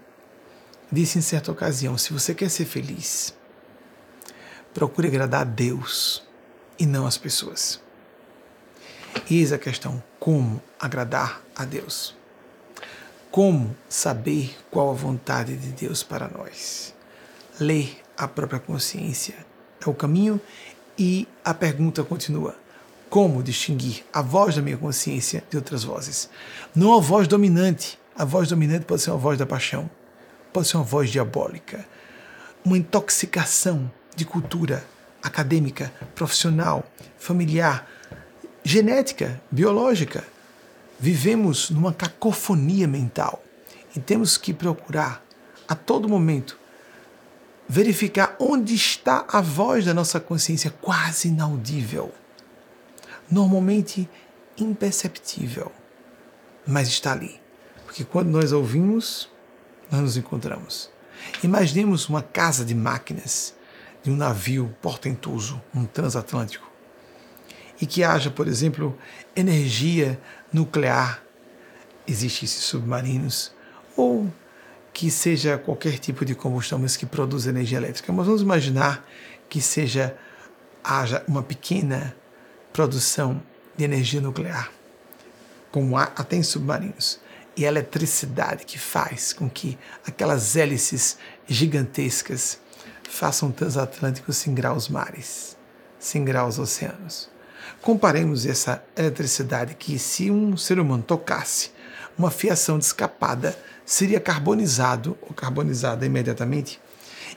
disse 0.91 1.17
em 1.17 1.21
certa 1.21 1.51
ocasião: 1.51 1.97
se 1.97 2.13
você 2.13 2.33
quer 2.33 2.49
ser 2.49 2.65
feliz, 2.65 3.33
procure 4.73 5.07
agradar 5.07 5.41
a 5.41 5.45
Deus 5.45 6.23
e 6.79 6.85
não 6.85 7.05
as 7.05 7.17
pessoas. 7.17 7.81
E 9.29 9.39
eis 9.39 9.51
a 9.51 9.57
questão: 9.57 10.01
como 10.19 10.61
agradar 10.79 11.41
a 11.55 11.65
Deus? 11.65 12.15
Como 13.31 13.75
saber 13.89 14.57
qual 14.71 14.89
a 14.89 14.93
vontade 14.93 15.55
de 15.55 15.69
Deus 15.69 16.03
para 16.03 16.27
nós? 16.27 16.93
Ler 17.59 18.01
a 18.17 18.27
própria 18.27 18.59
consciência 18.59 19.35
é 19.85 19.89
o 19.89 19.93
caminho 19.93 20.39
e 20.97 21.27
a 21.43 21.53
pergunta 21.53 22.03
continua: 22.03 22.55
como 23.09 23.43
distinguir 23.43 24.03
a 24.11 24.21
voz 24.21 24.55
da 24.55 24.61
minha 24.61 24.77
consciência 24.77 25.43
de 25.49 25.57
outras 25.57 25.83
vozes? 25.83 26.29
Não 26.75 26.93
a 26.93 26.99
voz 26.99 27.27
dominante. 27.27 27.99
A 28.15 28.25
voz 28.25 28.49
dominante 28.49 28.85
pode 28.85 29.03
ser 29.03 29.11
uma 29.11 29.19
voz 29.19 29.37
da 29.37 29.45
paixão, 29.45 29.87
pode 30.51 30.67
ser 30.67 30.77
uma 30.77 30.83
voz 30.83 31.09
diabólica, 31.09 31.85
uma 32.63 32.77
intoxicação 32.77 33.91
de 34.15 34.25
cultura 34.25 34.83
acadêmica, 35.21 35.91
profissional, 36.15 36.85
familiar, 37.17 37.87
genética, 38.63 39.41
biológica. 39.51 40.23
Vivemos 40.99 41.69
numa 41.69 41.93
cacofonia 41.93 42.87
mental 42.87 43.43
e 43.95 43.99
temos 43.99 44.37
que 44.37 44.53
procurar 44.53 45.23
a 45.67 45.75
todo 45.75 46.09
momento 46.09 46.57
verificar 47.67 48.35
onde 48.39 48.73
está 48.73 49.25
a 49.27 49.41
voz 49.41 49.85
da 49.85 49.93
nossa 49.93 50.19
consciência 50.19 50.73
quase 50.81 51.27
inaudível, 51.27 52.13
normalmente 53.29 54.09
imperceptível, 54.57 55.71
mas 56.65 56.87
está 56.87 57.11
ali. 57.11 57.39
Porque 57.85 58.03
quando 58.03 58.29
nós 58.29 58.51
ouvimos, 58.51 59.29
nós 59.91 60.01
nos 60.01 60.17
encontramos. 60.17 60.89
Imaginemos 61.43 62.07
uma 62.09 62.21
casa 62.21 62.63
de 62.63 62.75
máquinas 62.75 63.55
de 64.03 64.11
um 64.11 64.15
navio 64.15 64.75
portentoso, 64.81 65.61
um 65.73 65.85
transatlântico, 65.85 66.69
e 67.81 67.85
que 67.85 68.03
haja, 68.03 68.31
por 68.31 68.47
exemplo, 68.47 68.97
energia 69.35 70.19
nuclear, 70.51 71.21
existem 72.07 72.45
esses 72.45 72.63
submarinos, 72.63 73.51
ou 73.95 74.31
que 74.93 75.11
seja 75.11 75.57
qualquer 75.57 75.99
tipo 75.99 76.25
de 76.25 76.33
combustão, 76.33 76.79
mas 76.79 76.97
que 76.97 77.05
produza 77.05 77.49
energia 77.49 77.77
elétrica. 77.77 78.11
Mas 78.11 78.25
vamos 78.25 78.41
imaginar 78.41 79.05
que 79.47 79.61
seja 79.61 80.17
haja 80.83 81.23
uma 81.27 81.43
pequena 81.43 82.15
produção 82.71 83.41
de 83.75 83.83
energia 83.83 84.21
nuclear, 84.21 84.71
como 85.71 85.97
há 85.97 86.03
até 86.03 86.37
em 86.37 86.43
submarinos, 86.43 87.19
e 87.57 87.65
a 87.65 87.69
eletricidade 87.69 88.65
que 88.65 88.77
faz 88.77 89.33
com 89.33 89.49
que 89.49 89.77
aquelas 90.05 90.55
hélices 90.55 91.17
gigantescas 91.47 92.59
façam 93.09 93.51
transatlânticos 93.51 94.37
singrar 94.37 94.75
os 94.75 94.87
mares, 94.87 95.57
singrar 95.97 96.47
os 96.47 96.59
oceanos. 96.59 97.29
Comparemos 97.81 98.45
essa 98.45 98.83
eletricidade 98.95 99.73
que, 99.73 99.97
se 99.97 100.29
um 100.29 100.55
ser 100.55 100.79
humano 100.79 101.01
tocasse 101.01 101.71
uma 102.17 102.29
fiação 102.29 102.77
de 102.77 102.85
escapada 102.85 103.57
seria 103.85 104.19
carbonizado 104.19 105.17
ou 105.21 105.33
carbonizada 105.33 106.05
imediatamente. 106.05 106.79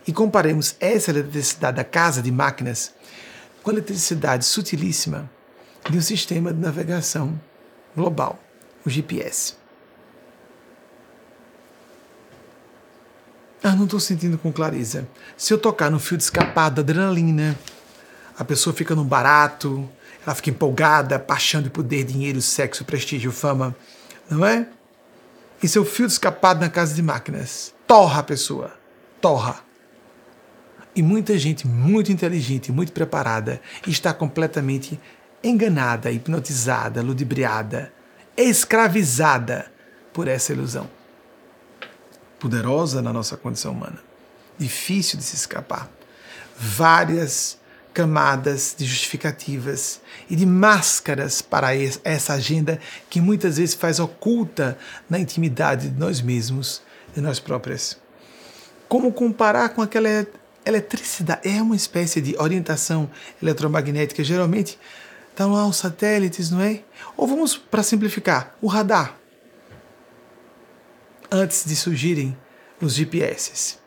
E 0.06 0.12
comparemos 0.12 0.76
essa 0.80 1.10
eletricidade 1.10 1.76
da 1.76 1.84
casa 1.84 2.22
de 2.22 2.30
máquinas 2.30 2.92
com 3.62 3.70
a 3.70 3.72
eletricidade 3.74 4.44
sutilíssima 4.44 5.30
de 5.88 5.98
um 5.98 6.02
sistema 6.02 6.52
de 6.52 6.60
navegação 6.60 7.40
global, 7.94 8.38
o 8.84 8.90
GPS. 8.90 9.59
Ah, 13.62 13.76
não 13.76 13.84
estou 13.84 14.00
sentindo 14.00 14.38
com 14.38 14.52
clareza. 14.52 15.06
Se 15.36 15.52
eu 15.52 15.58
tocar 15.58 15.90
no 15.90 15.98
fio 15.98 16.16
de 16.16 16.22
escapado, 16.22 16.80
adrenalina, 16.80 17.58
a 18.38 18.44
pessoa 18.44 18.74
fica 18.74 18.94
no 18.94 19.04
barato, 19.04 19.88
ela 20.24 20.34
fica 20.34 20.50
empolgada, 20.50 21.18
paixão 21.18 21.60
de 21.60 21.68
poder, 21.70 22.04
dinheiro, 22.04 22.40
sexo, 22.40 22.84
prestígio, 22.84 23.30
fama, 23.30 23.76
não 24.30 24.44
é? 24.44 24.66
e 25.62 25.68
seu 25.68 25.84
fio 25.84 26.06
escapado 26.06 26.60
na 26.60 26.70
casa 26.70 26.94
de 26.94 27.02
máquinas. 27.02 27.74
Torra 27.86 28.20
a 28.20 28.22
pessoa. 28.22 28.72
Torra. 29.20 29.60
E 30.94 31.02
muita 31.02 31.38
gente 31.38 31.66
muito 31.66 32.10
inteligente, 32.10 32.72
muito 32.72 32.92
preparada, 32.92 33.60
está 33.86 34.12
completamente 34.12 34.98
enganada, 35.42 36.10
hipnotizada, 36.10 37.00
ludibriada, 37.00 37.92
escravizada 38.36 39.70
por 40.12 40.26
essa 40.26 40.52
ilusão. 40.52 40.88
Poderosa 42.40 43.00
na 43.02 43.12
nossa 43.12 43.36
condição 43.36 43.72
humana. 43.72 43.98
Difícil 44.58 45.18
de 45.18 45.24
se 45.24 45.36
escapar. 45.36 45.90
Várias 46.58 47.58
camadas 47.92 48.74
de 48.76 48.86
justificativas 48.86 50.00
e 50.28 50.34
de 50.34 50.46
máscaras 50.46 51.42
para 51.42 51.74
essa 51.76 52.32
agenda 52.32 52.80
que 53.10 53.20
muitas 53.20 53.58
vezes 53.58 53.74
faz 53.74 54.00
oculta 54.00 54.78
na 55.08 55.18
intimidade 55.18 55.90
de 55.90 55.98
nós 55.98 56.22
mesmos, 56.22 56.82
de 57.14 57.20
nós 57.20 57.38
próprias. 57.38 57.98
Como 58.88 59.12
comparar 59.12 59.68
com 59.70 59.82
aquela 59.82 60.26
eletricidade? 60.64 61.46
É 61.46 61.60
uma 61.60 61.76
espécie 61.76 62.22
de 62.22 62.34
orientação 62.38 63.10
eletromagnética, 63.42 64.24
geralmente 64.24 64.78
estão 65.30 65.52
lá 65.52 65.66
os 65.66 65.76
satélites, 65.76 66.50
não 66.50 66.60
é? 66.60 66.80
Ou 67.16 67.26
vamos, 67.26 67.56
para 67.56 67.82
simplificar, 67.82 68.54
o 68.62 68.66
radar. 68.66 69.19
Antes 71.32 71.64
de 71.64 71.76
surgirem 71.76 72.36
os 72.80 72.94
GPS. 72.94 73.78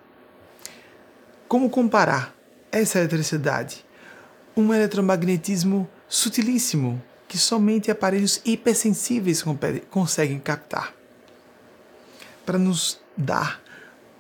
Como 1.45 1.69
comparar 1.69 2.33
essa 2.71 2.99
eletricidade 2.99 3.85
um 4.55 4.73
eletromagnetismo 4.73 5.89
sutilíssimo 6.07 7.03
que 7.27 7.37
somente 7.37 7.91
aparelhos 7.91 8.39
hipersensíveis 8.45 9.43
conseguem 9.89 10.39
captar. 10.39 10.93
Para 12.45 12.57
nos 12.57 12.99
dar 13.17 13.61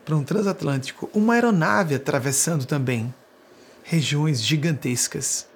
para 0.03 0.17
um 0.17 0.23
transatlântico 0.23 1.09
uma 1.13 1.35
aeronave 1.35 1.95
atravessando 1.95 2.65
também 2.65 3.13
regiões 3.83 4.41
gigantescas, 4.41 5.47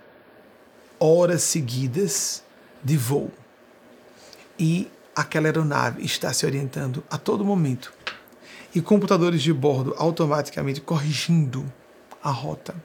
horas 0.98 1.42
seguidas 1.44 2.44
de 2.82 2.96
voo. 2.96 3.30
E 4.58 4.90
aquela 5.22 5.48
aeronave 5.48 6.06
está 6.06 6.32
se 6.32 6.46
orientando 6.46 7.04
a 7.10 7.18
todo 7.18 7.44
momento. 7.44 7.92
E 8.74 8.82
computadores 8.82 9.42
de 9.42 9.52
bordo 9.52 9.96
automaticamente 9.98 10.80
corrigindo 10.80 11.66
a 12.24 12.30
rota 12.30 12.76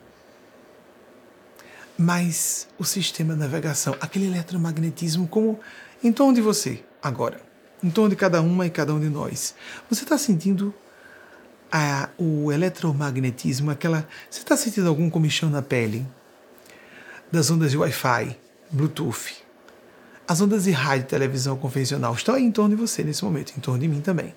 mas 2.02 2.68
o 2.78 2.84
sistema 2.84 3.34
de 3.34 3.40
navegação, 3.40 3.94
aquele 4.00 4.26
eletromagnetismo, 4.26 5.28
como 5.28 5.60
em 6.02 6.12
torno 6.12 6.34
de 6.34 6.40
você 6.40 6.82
agora, 7.02 7.40
em 7.82 7.90
torno 7.90 8.10
de 8.10 8.16
cada 8.16 8.40
uma 8.40 8.66
e 8.66 8.70
cada 8.70 8.92
um 8.94 9.00
de 9.00 9.08
nós. 9.08 9.54
Você 9.88 10.02
está 10.02 10.18
sentindo 10.18 10.74
a, 11.70 12.08
o 12.18 12.50
eletromagnetismo, 12.50 13.70
aquela. 13.70 14.06
Você 14.28 14.40
está 14.40 14.56
sentindo 14.56 14.88
algum 14.88 15.08
comichão 15.08 15.48
na 15.48 15.62
pele? 15.62 16.06
Das 17.30 17.50
ondas 17.50 17.70
de 17.70 17.78
Wi-Fi, 17.78 18.36
Bluetooth, 18.70 19.41
as 20.32 20.40
ondas 20.40 20.64
de 20.64 20.70
rádio 20.70 21.04
e 21.04 21.08
televisão 21.08 21.56
convencional 21.56 22.14
estão 22.14 22.34
aí 22.34 22.42
em 22.42 22.50
torno 22.50 22.74
de 22.74 22.80
você 22.80 23.02
nesse 23.04 23.24
momento, 23.24 23.52
em 23.56 23.60
torno 23.60 23.80
de 23.80 23.88
mim 23.88 24.00
também. 24.00 24.34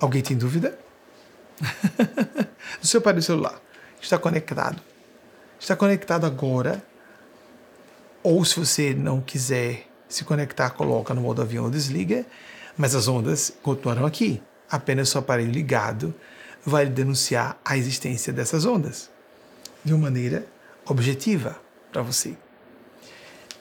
Alguém 0.00 0.22
tem 0.22 0.36
dúvida? 0.36 0.78
o 2.82 2.86
seu 2.86 2.98
aparelho 2.98 3.22
celular 3.22 3.60
está 4.00 4.16
conectado 4.16 4.80
está 5.58 5.74
conectado 5.74 6.24
agora. 6.24 6.82
Ou 8.22 8.44
se 8.44 8.58
você 8.58 8.94
não 8.94 9.20
quiser 9.20 9.86
se 10.08 10.24
conectar, 10.24 10.70
coloca 10.70 11.12
no 11.14 11.20
modo 11.20 11.42
avião 11.42 11.64
ou 11.64 11.70
desliga, 11.70 12.24
mas 12.76 12.94
as 12.94 13.08
ondas 13.08 13.52
continuarão 13.62 14.06
aqui. 14.06 14.42
Apenas 14.70 15.08
seu 15.08 15.20
aparelho 15.20 15.50
ligado 15.50 16.14
vai 16.64 16.86
denunciar 16.86 17.58
a 17.64 17.76
existência 17.76 18.32
dessas 18.32 18.64
ondas 18.64 19.10
de 19.84 19.92
uma 19.92 20.02
maneira 20.02 20.46
objetiva 20.86 21.56
para 21.92 22.02
você. 22.02 22.36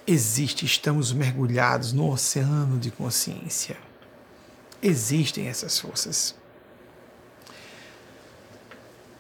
Existe, 0.10 0.66
estamos 0.66 1.12
mergulhados 1.12 1.92
no 1.92 2.10
oceano 2.10 2.80
de 2.80 2.90
consciência. 2.90 3.76
Existem 4.82 5.48
essas 5.48 5.78
forças. 5.78 6.34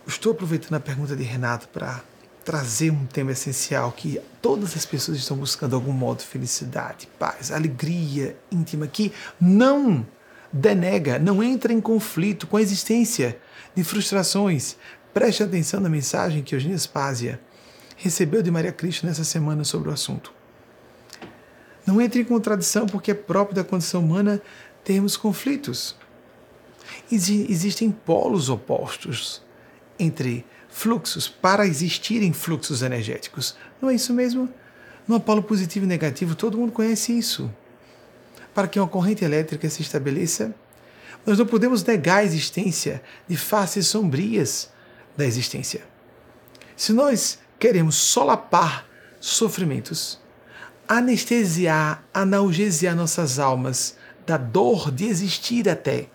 Estou 0.07 0.31
aproveitando 0.31 0.75
a 0.75 0.79
pergunta 0.79 1.13
de 1.13 1.23
Renato 1.23 1.67
para 1.67 2.01
trazer 2.45 2.89
um 2.89 3.05
tema 3.05 3.33
essencial 3.33 3.91
que 3.91 4.21
todas 4.41 4.77
as 4.77 4.85
pessoas 4.85 5.17
estão 5.17 5.35
buscando 5.35 5.75
algum 5.75 5.91
modo 5.91 6.21
felicidade, 6.21 7.05
paz, 7.19 7.51
alegria 7.51 8.37
íntima 8.49 8.87
que 8.87 9.11
não 9.41 10.07
denega, 10.53 11.19
não 11.19 11.43
entra 11.43 11.73
em 11.73 11.81
conflito 11.81 12.47
com 12.47 12.55
a 12.55 12.61
existência 12.61 13.37
de 13.75 13.83
frustrações. 13.83 14.77
Preste 15.13 15.43
atenção 15.43 15.81
na 15.81 15.89
mensagem 15.89 16.41
que 16.41 16.55
Eugênia 16.55 16.77
Spásia 16.77 17.41
recebeu 17.97 18.41
de 18.41 18.49
Maria 18.49 18.71
Cristo 18.71 19.05
nessa 19.05 19.25
semana 19.25 19.65
sobre 19.65 19.89
o 19.89 19.93
assunto. 19.93 20.36
Não 21.87 22.01
entre 22.01 22.19
em 22.19 22.25
contradição 22.25 22.85
porque 22.85 23.11
é 23.11 23.13
próprio 23.13 23.55
da 23.55 23.63
condição 23.63 24.03
humana 24.03 24.41
termos 24.83 25.15
conflitos. 25.15 25.95
Existem 27.09 27.89
polos 27.89 28.49
opostos 28.49 29.41
entre 29.97 30.45
fluxos 30.69 31.29
para 31.29 31.65
existirem 31.65 32.33
fluxos 32.33 32.81
energéticos. 32.81 33.55
Não 33.81 33.89
é 33.89 33.95
isso 33.95 34.13
mesmo? 34.13 34.49
No 35.07 35.19
polo 35.19 35.41
positivo 35.41 35.85
e 35.85 35.87
negativo, 35.87 36.35
todo 36.35 36.57
mundo 36.57 36.73
conhece 36.73 37.17
isso. 37.17 37.49
Para 38.53 38.67
que 38.67 38.77
uma 38.77 38.87
corrente 38.87 39.23
elétrica 39.23 39.69
se 39.69 39.81
estabeleça, 39.81 40.53
Nós 41.27 41.37
não 41.37 41.45
podemos 41.45 41.83
negar 41.83 42.19
a 42.19 42.23
existência 42.23 43.03
de 43.27 43.35
faces 43.35 43.87
sombrias 43.87 44.69
da 45.17 45.25
existência. 45.25 45.83
Se 46.73 46.93
nós 46.93 47.37
queremos 47.59 47.95
solapar 47.95 48.87
sofrimentos, 49.19 50.17
anestesiar, 50.87 52.03
analgesiar 52.13 52.95
nossas 52.95 53.39
almas 53.39 53.95
da 54.25 54.37
dor 54.37 54.91
de 54.91 55.05
existir 55.05 55.67
até, 55.69 56.07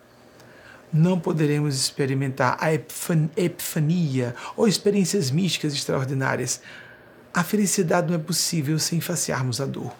não 0.92 1.18
poderemos 1.18 1.74
experimentar 1.74 2.58
a 2.60 2.72
epifania 2.74 4.34
ou 4.54 4.68
experiências 4.68 5.30
místicas 5.30 5.72
extraordinárias. 5.72 6.60
A 7.32 7.42
felicidade 7.42 8.08
não 8.08 8.14
é 8.14 8.18
possível 8.18 8.78
sem 8.78 9.00
facearmos 9.00 9.60
a 9.60 9.64
dor. 9.64 9.92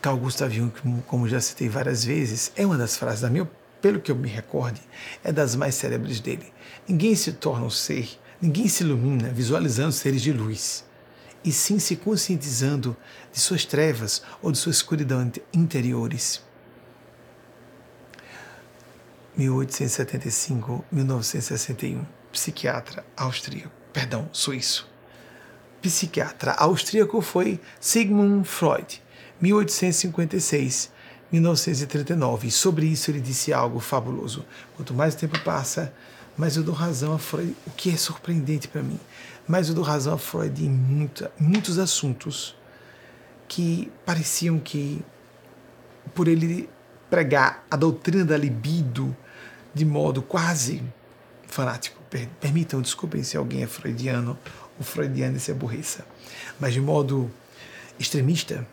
Carl 0.00 0.16
Gustav 0.16 0.50
Jung, 0.50 0.72
como 1.06 1.28
já 1.28 1.40
citei 1.40 1.68
várias 1.68 2.04
vezes, 2.04 2.50
é 2.56 2.64
uma 2.64 2.78
das 2.78 2.96
frases, 2.96 3.20
da 3.20 3.30
minha, 3.30 3.48
pelo 3.80 4.00
que 4.00 4.10
eu 4.10 4.16
me 4.16 4.28
recorde, 4.28 4.80
é 5.22 5.30
das 5.30 5.54
mais 5.54 5.74
célebres 5.74 6.18
dele. 6.18 6.52
Ninguém 6.88 7.14
se 7.14 7.32
torna 7.32 7.66
um 7.66 7.70
ser, 7.70 8.18
ninguém 8.40 8.66
se 8.66 8.82
ilumina 8.82 9.28
visualizando 9.28 9.92
seres 9.92 10.22
de 10.22 10.32
luz, 10.32 10.84
e 11.44 11.52
sim 11.52 11.78
se 11.78 11.96
conscientizando 11.96 12.96
de 13.32 13.40
suas 13.40 13.64
trevas 13.64 14.22
ou 14.40 14.52
de 14.52 14.58
sua 14.58 14.70
escuridão 14.70 15.32
interiores. 15.52 16.40
1875-1961, 19.38 22.04
psiquiatra 22.30 23.04
austríaco, 23.16 23.72
perdão, 23.92 24.28
suíço. 24.32 24.88
Psiquiatra 25.80 26.52
austríaco 26.52 27.20
foi 27.20 27.60
Sigmund 27.80 28.46
Freud, 28.46 29.02
1856, 29.40 30.92
1939. 31.32 32.48
E 32.48 32.50
sobre 32.50 32.86
isso 32.86 33.10
ele 33.10 33.20
disse 33.20 33.52
algo 33.52 33.80
fabuloso. 33.80 34.44
Quanto 34.76 34.94
mais 34.94 35.14
o 35.14 35.18
tempo 35.18 35.38
passa, 35.40 35.92
mais 36.36 36.56
eu 36.56 36.62
dou 36.62 36.74
razão 36.74 37.12
a 37.12 37.18
Freud, 37.18 37.56
o 37.66 37.70
que 37.70 37.90
é 37.90 37.96
surpreendente 37.96 38.68
para 38.68 38.82
mim, 38.82 39.00
mais 39.46 39.68
eu 39.68 39.74
dou 39.74 39.84
razão 39.84 40.14
a 40.14 40.18
Freud 40.18 40.64
em 40.64 40.70
muita, 40.70 41.32
muitos 41.38 41.78
assuntos 41.78 42.56
que 43.48 43.90
pareciam 44.06 44.58
que, 44.58 45.04
por 46.14 46.28
ele 46.28 46.68
pregar 47.10 47.66
a 47.70 47.76
doutrina 47.76 48.24
da 48.24 48.36
libido 48.36 49.14
de 49.74 49.84
modo 49.84 50.22
quase 50.22 50.82
fanático. 51.46 52.00
Permitam, 52.40 52.80
desculpem 52.80 53.22
se 53.22 53.36
alguém 53.36 53.62
é 53.62 53.66
freudiano 53.66 54.38
ou 54.78 54.84
freudiano 54.84 55.38
se 55.38 55.50
aborreça, 55.50 56.04
mas 56.58 56.72
de 56.72 56.80
modo 56.80 57.30
extremista. 57.98 58.66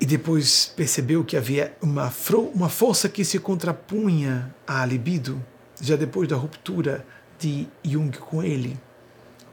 E 0.00 0.06
depois 0.06 0.72
percebeu 0.74 1.24
que 1.24 1.36
havia 1.36 1.76
uma, 1.80 2.12
uma 2.52 2.68
força 2.68 3.08
que 3.08 3.24
se 3.24 3.38
contrapunha 3.38 4.52
à 4.66 4.84
libido, 4.84 5.40
já 5.80 5.94
depois 5.94 6.28
da 6.28 6.34
ruptura 6.34 7.06
de 7.42 7.66
Jung 7.84 8.16
com 8.16 8.40
ele, 8.42 8.78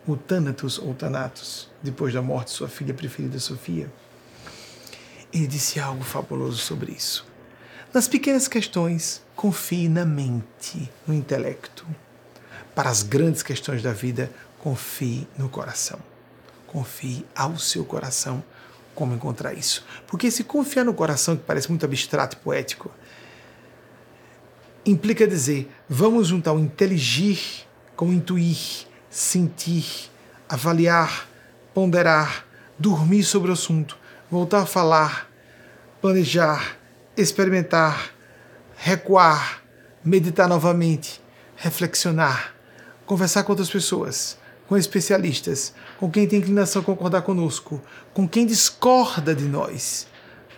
o 0.05 0.15
Thanatos 0.15 0.77
ou 0.77 0.93
Thanatos, 0.93 1.69
depois 1.81 2.13
da 2.13 2.21
morte 2.21 2.47
de 2.47 2.53
sua 2.53 2.67
filha 2.67 2.93
preferida 2.93 3.39
Sofia. 3.39 3.91
Ele 5.33 5.47
disse 5.47 5.79
algo 5.79 6.03
fabuloso 6.03 6.57
sobre 6.57 6.91
isso. 6.91 7.25
Nas 7.91 8.07
pequenas 8.07 8.47
questões, 8.47 9.23
confie 9.35 9.89
na 9.89 10.05
mente, 10.05 10.91
no 11.07 11.13
intelecto. 11.13 11.85
Para 12.75 12.91
as 12.91 13.01
grandes 13.01 13.41
questões 13.41 13.81
da 13.81 13.91
vida, 13.91 14.31
confie 14.59 15.27
no 15.35 15.49
coração. 15.49 15.99
Confie 16.67 17.25
ao 17.35 17.57
seu 17.57 17.83
coração 17.83 18.43
como 18.93 19.15
encontrar 19.15 19.53
isso. 19.53 19.83
Porque 20.05 20.29
se 20.29 20.43
confiar 20.43 20.85
no 20.85 20.93
coração, 20.93 21.35
que 21.35 21.43
parece 21.43 21.69
muito 21.69 21.85
abstrato 21.85 22.37
e 22.37 22.39
poético, 22.39 22.91
implica 24.85 25.27
dizer, 25.27 25.71
vamos 25.89 26.27
juntar 26.27 26.53
o 26.53 26.59
inteligir 26.59 27.67
com 27.99 28.13
intuir, 28.13 28.87
sentir, 29.09 30.09
avaliar, 30.47 31.27
ponderar, 31.73 32.45
dormir 32.79 33.25
sobre 33.25 33.49
o 33.49 33.53
assunto, 33.53 33.97
voltar 34.31 34.61
a 34.61 34.65
falar, 34.65 35.29
planejar, 35.99 36.77
experimentar, 37.17 38.11
recuar, 38.77 39.61
meditar 40.01 40.47
novamente, 40.47 41.21
reflexionar, 41.57 42.55
conversar 43.05 43.43
com 43.43 43.51
outras 43.51 43.69
pessoas, 43.69 44.37
com 44.65 44.77
especialistas, 44.77 45.73
com 45.97 46.09
quem 46.09 46.25
tem 46.25 46.39
inclinação 46.39 46.81
a 46.81 46.85
concordar 46.85 47.23
conosco, 47.23 47.81
com 48.13 48.25
quem 48.25 48.45
discorda 48.45 49.35
de 49.35 49.43
nós, 49.43 50.07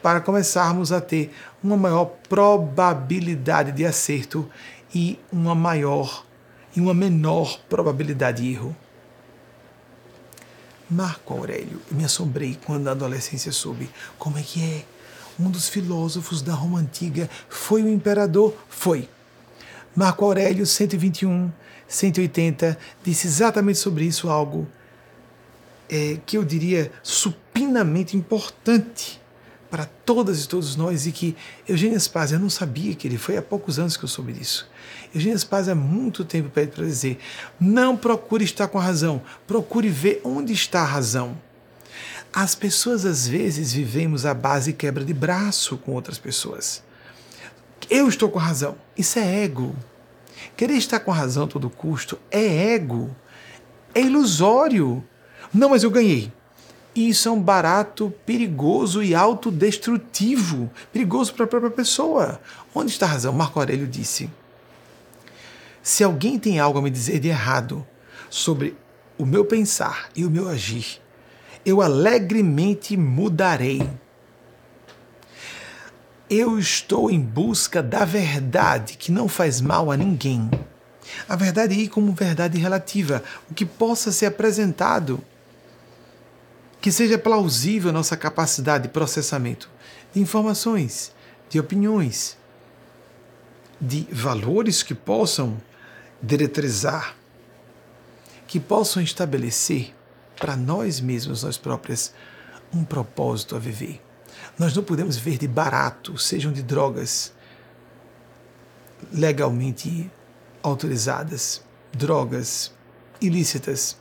para 0.04 0.22
começarmos 0.22 0.92
a 0.92 1.02
ter 1.02 1.34
uma 1.64 1.76
maior 1.76 2.06
probabilidade 2.30 3.72
de 3.72 3.84
acerto 3.84 4.48
e 4.94 5.18
uma 5.32 5.56
maior 5.56 6.24
e 6.76 6.82
uma 6.82 6.94
menor 6.94 7.60
probabilidade 7.70 8.42
de 8.42 8.52
erro. 8.52 8.76
Marco 10.90 11.34
Aurélio, 11.34 11.82
eu 11.90 11.98
me 11.98 12.04
assombrei 12.04 12.58
quando 12.66 12.84
na 12.84 12.92
adolescência 12.92 13.52
soube 13.52 13.90
como 14.18 14.38
é 14.38 14.42
que 14.42 14.62
é. 14.62 14.86
Um 15.40 15.50
dos 15.50 15.70
filósofos 15.70 16.42
da 16.42 16.54
Roma 16.54 16.80
Antiga 16.80 17.30
foi 17.50 17.82
o 17.82 17.90
imperador? 17.90 18.54
Foi. 18.70 19.10
Marco 19.96 20.26
Aurélio, 20.26 20.66
121, 20.66 21.52
180, 21.88 22.78
disse 23.04 23.28
exatamente 23.28 23.80
sobre 23.80 24.06
isso 24.06 24.30
algo 24.30 24.68
é, 25.90 26.18
que 26.26 26.38
eu 26.38 26.44
diria 26.44 26.92
supinamente 27.02 28.16
importante 28.16 29.22
para 29.70 29.86
todas 29.86 30.44
e 30.44 30.48
todos 30.48 30.76
nós 30.76 31.08
e 31.08 31.12
que 31.12 31.36
Eugênio 31.68 32.00
Spazia, 32.00 32.38
não 32.38 32.50
sabia 32.50 32.94
que 32.94 33.08
ele 33.08 33.18
foi 33.18 33.38
há 33.38 33.42
poucos 33.42 33.80
anos 33.80 33.96
que 33.96 34.04
eu 34.04 34.10
soube 34.10 34.34
disso. 34.34 34.70
Eugênio 35.14 35.38
Spazia 35.38 35.74
há 35.74 35.76
muito 35.76 36.24
tempo 36.24 36.50
pede 36.50 36.72
para 36.72 36.86
dizer: 36.86 37.20
não 37.60 37.98
procure 37.98 38.46
estar 38.46 38.68
com 38.68 38.80
a 38.80 38.84
razão, 38.84 39.22
procure 39.46 39.90
ver 39.90 40.22
onde 40.24 40.54
está 40.54 40.82
a 40.82 40.86
razão. 40.86 41.38
As 42.34 42.56
pessoas 42.56 43.06
às 43.06 43.28
vezes 43.28 43.74
vivemos 43.74 44.26
a 44.26 44.34
base 44.34 44.72
quebra 44.72 45.04
de 45.04 45.14
braço 45.14 45.78
com 45.78 45.92
outras 45.92 46.18
pessoas. 46.18 46.82
Eu 47.90 48.08
estou 48.08 48.30
com 48.30 48.40
razão. 48.40 48.76
Isso 48.98 49.20
é 49.20 49.44
ego. 49.44 49.76
Querer 50.56 50.76
estar 50.76 51.02
com 51.02 51.12
razão 51.12 51.44
a 51.44 51.48
todo 51.48 51.70
custo 51.70 52.18
é 52.32 52.74
ego. 52.74 53.14
É 53.94 54.02
ilusório. 54.02 55.04
Não, 55.54 55.70
mas 55.70 55.84
eu 55.84 55.92
ganhei. 55.92 56.32
Isso 56.96 57.28
é 57.28 57.32
um 57.32 57.42
barato 57.42 58.14
perigoso 58.26 59.02
e 59.04 59.16
autodestrutivo, 59.16 60.70
perigoso 60.92 61.34
para 61.34 61.46
a 61.46 61.48
própria 61.48 61.72
pessoa. 61.72 62.40
Onde 62.74 62.92
está 62.92 63.06
a 63.06 63.10
razão? 63.10 63.34
Marco 63.34 63.60
Aurélio 63.60 63.88
disse: 63.88 64.30
Se 65.82 66.04
alguém 66.04 66.38
tem 66.38 66.60
algo 66.60 66.80
a 66.80 66.82
me 66.82 66.90
dizer 66.90 67.20
de 67.20 67.28
errado 67.28 67.86
sobre 68.30 68.76
o 69.18 69.26
meu 69.26 69.46
pensar 69.46 70.10
e 70.16 70.26
o 70.26 70.30
meu 70.30 70.48
agir, 70.48 71.02
eu 71.66 71.82
alegremente 71.82 72.96
mudarei. 72.96 73.88
Eu 76.30 76.58
estou 76.58 77.12
em 77.12 77.20
busca 77.20 77.84
da 77.84 78.06
verdade 78.06 78.96
que 78.96 79.12
não 79.12 79.28
faz 79.28 79.60
mal 79.60 79.92
a 79.92 79.98
ninguém. 79.98 80.50
A 81.28 81.36
verdade 81.36 81.74
aí 81.74 81.88
como 81.88 82.14
verdade 82.14 82.58
relativa, 82.58 83.24
o 83.50 83.54
que 83.54 83.66
possa 83.66 84.12
ser 84.12 84.28
apresentado 84.28 85.22
que 86.80 86.92
seja 86.92 87.18
plausível 87.18 87.90
a 87.90 87.94
nossa 87.94 88.18
capacidade 88.18 88.84
de 88.84 88.90
processamento 88.90 89.70
de 90.14 90.20
informações, 90.20 91.14
de 91.50 91.60
opiniões, 91.60 92.38
de 93.80 94.08
valores 94.12 94.84
que 94.84 94.94
possam 94.94 95.58
diretrizar, 96.22 97.16
que 98.48 98.60
possam 98.60 99.02
estabelecer 99.02 99.94
para 100.38 100.56
nós 100.56 101.00
mesmos, 101.00 101.44
nós 101.44 101.58
próprias, 101.58 102.14
um 102.74 102.84
propósito 102.84 103.56
a 103.56 103.60
viver. 103.60 104.02
Nós 104.58 104.76
não 104.76 104.84
podemos 104.84 105.18
viver 105.18 105.38
de 105.38 105.48
barato, 105.48 106.18
sejam 106.18 106.52
de 106.52 106.62
drogas 106.62 107.34
legalmente 109.12 110.10
autorizadas, 110.62 111.64
drogas 111.92 112.72
ilícitas, 113.20 113.98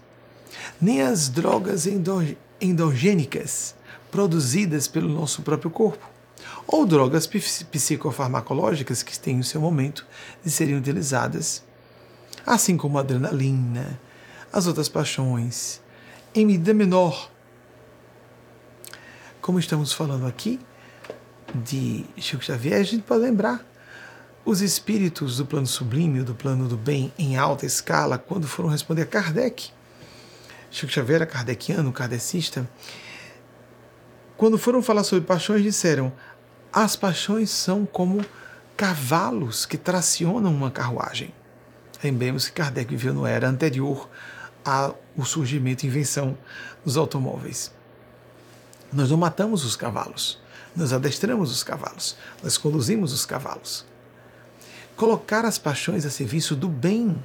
nem 0.80 1.02
as 1.02 1.28
drogas 1.28 1.86
endogênicas 2.60 3.74
produzidas 4.10 4.88
pelo 4.88 5.08
nosso 5.08 5.42
próprio 5.42 5.70
corpo, 5.70 6.08
ou 6.66 6.86
drogas 6.86 7.26
psicofarmacológicas 7.26 9.02
que 9.02 9.18
têm 9.18 9.38
o 9.38 9.44
seu 9.44 9.60
momento 9.60 10.06
de 10.44 10.50
serem 10.50 10.76
utilizadas, 10.76 11.62
assim 12.46 12.76
como 12.76 12.98
a 12.98 13.00
adrenalina, 13.00 13.98
as 14.52 14.66
outras 14.66 14.88
paixões, 14.88 15.80
em 16.34 16.46
medida 16.46 16.74
menor. 16.74 17.30
Como 19.40 19.58
estamos 19.58 19.92
falando 19.92 20.26
aqui 20.26 20.60
de 21.54 22.04
Chico 22.16 22.44
Xavier, 22.44 22.80
a 22.80 22.84
gente 22.84 23.02
pode 23.02 23.22
lembrar 23.22 23.64
os 24.44 24.60
espíritos 24.60 25.36
do 25.36 25.46
plano 25.46 25.66
sublime, 25.66 26.22
do 26.22 26.34
plano 26.34 26.68
do 26.68 26.76
bem 26.76 27.12
em 27.18 27.36
alta 27.36 27.66
escala, 27.66 28.18
quando 28.18 28.46
foram 28.46 28.68
responder 28.68 29.02
a 29.02 29.06
Kardec 29.06 29.70
Chico 30.70 30.92
Xavier 30.92 31.16
era 31.16 31.26
kardeciano, 31.26 31.92
kardecista, 31.92 32.68
quando 34.36 34.56
foram 34.56 34.80
falar 34.80 35.02
sobre 35.02 35.24
paixões, 35.24 35.62
disseram 35.62 36.12
As 36.72 36.94
paixões 36.94 37.50
são 37.50 37.84
como 37.84 38.24
cavalos 38.76 39.66
que 39.66 39.76
tracionam 39.76 40.54
uma 40.54 40.70
carruagem. 40.70 41.34
Lembremos 42.02 42.46
que 42.46 42.52
Kardec 42.52 42.90
viveu 42.90 43.12
no 43.12 43.26
era 43.26 43.48
anterior 43.48 44.08
ao 44.64 44.98
surgimento 45.24 45.84
e 45.84 45.88
invenção 45.88 46.36
dos 46.84 46.96
automóveis. 46.96 47.72
Nós 48.92 49.10
não 49.10 49.16
matamos 49.16 49.64
os 49.64 49.76
cavalos, 49.76 50.40
nós 50.74 50.92
adestramos 50.92 51.50
os 51.52 51.62
cavalos, 51.62 52.16
nós 52.42 52.56
conduzimos 52.56 53.12
os 53.12 53.24
cavalos. 53.24 53.84
Colocar 54.96 55.44
as 55.44 55.58
paixões 55.58 56.04
a 56.04 56.10
serviço 56.10 56.56
do 56.56 56.68
bem 56.68 57.22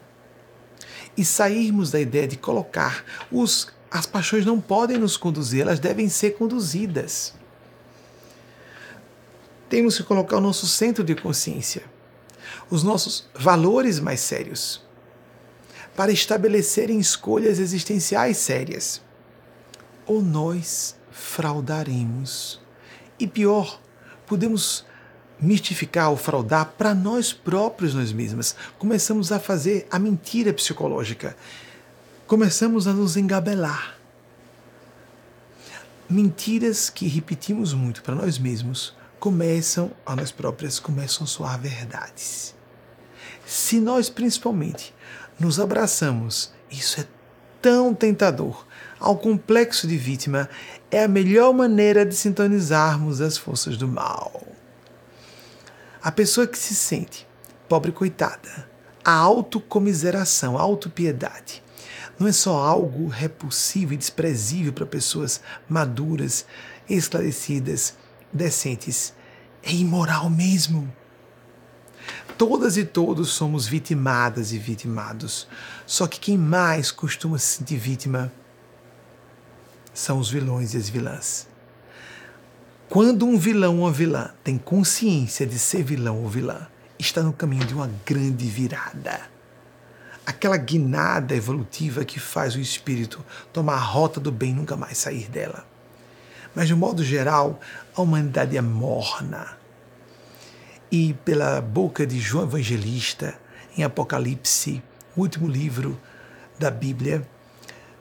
e 1.17 1.25
sairmos 1.25 1.91
da 1.91 1.99
ideia 1.99 2.27
de 2.27 2.37
colocar 2.37 3.03
os 3.31 3.73
as 3.95 4.05
paixões 4.05 4.45
não 4.45 4.59
podem 4.59 4.97
nos 4.97 5.15
conduzir, 5.15 5.61
elas 5.61 5.79
devem 5.79 6.09
ser 6.09 6.31
conduzidas. 6.31 7.33
Temos 9.69 9.95
que 9.95 10.03
colocar 10.03 10.35
o 10.35 10.41
nosso 10.41 10.67
centro 10.67 11.01
de 11.01 11.15
consciência, 11.15 11.83
os 12.69 12.83
nossos 12.83 13.27
valores 13.33 13.99
mais 13.99 14.19
sérios, 14.19 14.81
para 15.95 16.11
estabelecerem 16.11 16.99
escolhas 16.99 17.59
existenciais 17.59 18.37
sérias. 18.37 19.01
Ou 20.05 20.21
nós 20.21 20.95
fraudaremos. 21.11 22.59
E 23.17 23.25
pior, 23.25 23.79
podemos 24.27 24.85
mistificar 25.39 26.09
ou 26.09 26.17
fraudar 26.17 26.73
para 26.77 26.93
nós 26.93 27.31
próprios, 27.31 27.93
nós 27.93 28.11
mesmas. 28.11 28.55
Começamos 28.77 29.31
a 29.31 29.39
fazer 29.39 29.87
a 29.89 29.97
mentira 29.97 30.53
psicológica. 30.53 31.35
Começamos 32.27 32.87
a 32.87 32.93
nos 32.93 33.15
engabelar. 33.15 33.97
Mentiras 36.09 36.89
que 36.89 37.07
repetimos 37.07 37.73
muito 37.73 38.03
para 38.03 38.15
nós 38.15 38.37
mesmos 38.37 38.93
começam, 39.19 39.91
a 40.05 40.15
nós 40.15 40.31
próprias, 40.31 40.79
começam 40.79 41.23
a 41.23 41.27
soar 41.27 41.59
verdades. 41.59 42.54
Se 43.45 43.79
nós, 43.79 44.09
principalmente, 44.09 44.93
nos 45.39 45.59
abraçamos, 45.59 46.51
isso 46.69 46.99
é 46.99 47.07
tão 47.61 47.93
tentador, 47.93 48.65
ao 48.99 49.17
complexo 49.17 49.87
de 49.87 49.97
vítima, 49.97 50.49
é 50.89 51.03
a 51.03 51.07
melhor 51.07 51.53
maneira 51.53 52.05
de 52.05 52.15
sintonizarmos 52.15 53.21
as 53.21 53.37
forças 53.37 53.77
do 53.77 53.87
mal. 53.87 54.41
A 56.01 56.11
pessoa 56.11 56.47
que 56.47 56.57
se 56.57 56.75
sente 56.75 57.27
pobre 57.67 57.91
coitada, 57.91 58.69
a 59.03 59.13
autocomiseração, 59.13 60.57
a 60.57 60.61
autopiedade, 60.61 61.63
não 62.17 62.27
é 62.27 62.31
só 62.31 62.57
algo 62.57 63.07
repulsivo 63.07 63.93
e 63.93 63.97
desprezível 63.97 64.71
para 64.71 64.85
pessoas 64.85 65.41
maduras, 65.67 66.45
esclarecidas, 66.89 67.95
decentes, 68.31 69.13
é 69.61 69.71
imoral 69.71 70.29
mesmo. 70.29 70.91
Todas 72.37 72.75
e 72.75 72.83
todos 72.83 73.29
somos 73.29 73.65
vitimadas 73.65 74.51
e 74.51 74.57
vitimados. 74.57 75.47
Só 75.85 76.05
que 76.05 76.19
quem 76.19 76.37
mais 76.37 76.91
costuma 76.91 77.37
se 77.37 77.57
sentir 77.57 77.77
vítima 77.77 78.31
são 79.93 80.19
os 80.19 80.29
vilões 80.29 80.73
e 80.73 80.77
as 80.77 80.89
vilãs. 80.89 81.47
Quando 82.89 83.25
um 83.25 83.37
vilão 83.37 83.77
ou 83.77 83.85
uma 83.85 83.91
vilã 83.91 84.31
tem 84.43 84.57
consciência 84.57 85.45
de 85.45 85.57
ser 85.57 85.83
vilão 85.83 86.21
ou 86.21 86.29
vilã, 86.29 86.67
está 86.99 87.23
no 87.23 87.31
caminho 87.31 87.65
de 87.65 87.73
uma 87.73 87.89
grande 88.05 88.45
virada. 88.47 89.21
Aquela 90.25 90.57
guinada 90.57 91.35
evolutiva 91.35 92.03
que 92.03 92.19
faz 92.19 92.55
o 92.55 92.59
espírito 92.59 93.23
tomar 93.53 93.75
a 93.75 93.79
rota 93.79 94.19
do 94.19 94.31
bem 94.31 94.51
e 94.51 94.53
nunca 94.53 94.75
mais 94.75 94.97
sair 94.97 95.29
dela. 95.29 95.65
Mas, 96.53 96.67
de 96.67 96.75
modo 96.75 97.03
geral, 97.03 97.59
a 97.95 98.01
humanidade 98.01 98.57
é 98.57 98.61
morna. 98.61 99.57
E 100.97 101.13
pela 101.25 101.59
boca 101.59 102.07
de 102.07 102.17
João 102.21 102.45
Evangelista, 102.45 103.37
em 103.77 103.83
Apocalipse, 103.83 104.81
o 105.13 105.19
último 105.19 105.45
livro 105.45 106.01
da 106.57 106.71
Bíblia, 106.71 107.27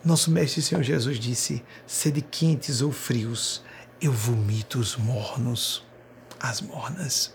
nosso 0.04 0.30
Mestre 0.30 0.62
Senhor 0.62 0.84
Jesus 0.84 1.18
disse: 1.18 1.60
sede 1.88 2.22
quentes 2.22 2.82
ou 2.82 2.92
frios, 2.92 3.64
eu 4.00 4.12
vomito 4.12 4.78
os 4.78 4.96
mornos, 4.96 5.84
as 6.38 6.60
mornas. 6.60 7.34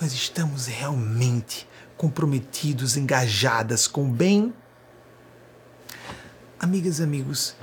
Nós 0.00 0.14
estamos 0.14 0.64
realmente 0.64 1.68
comprometidos, 1.94 2.96
engajadas 2.96 3.86
com 3.86 4.08
o 4.08 4.10
bem. 4.10 4.54
Amigas 6.58 6.98
e 6.98 7.02
amigos, 7.02 7.54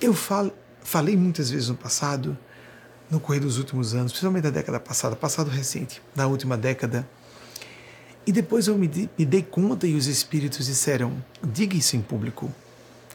eu 0.00 0.12
falo, 0.12 0.52
falei 0.82 1.16
muitas 1.16 1.48
vezes 1.48 1.68
no 1.68 1.76
passado, 1.76 2.36
no 3.10 3.18
correr 3.18 3.40
dos 3.40 3.58
últimos 3.58 3.94
anos, 3.94 4.12
principalmente 4.12 4.44
da 4.44 4.50
década 4.50 4.78
passada, 4.78 5.16
passado 5.16 5.50
recente, 5.50 6.00
da 6.14 6.26
última 6.26 6.56
década, 6.56 7.06
e 8.26 8.32
depois 8.32 8.66
eu 8.66 8.76
me, 8.76 8.88
me 9.18 9.24
dei 9.24 9.42
conta 9.42 9.86
e 9.86 9.94
os 9.94 10.06
espíritos 10.06 10.66
disseram: 10.66 11.22
diga 11.42 11.76
isso 11.76 11.96
em 11.96 12.02
público. 12.02 12.52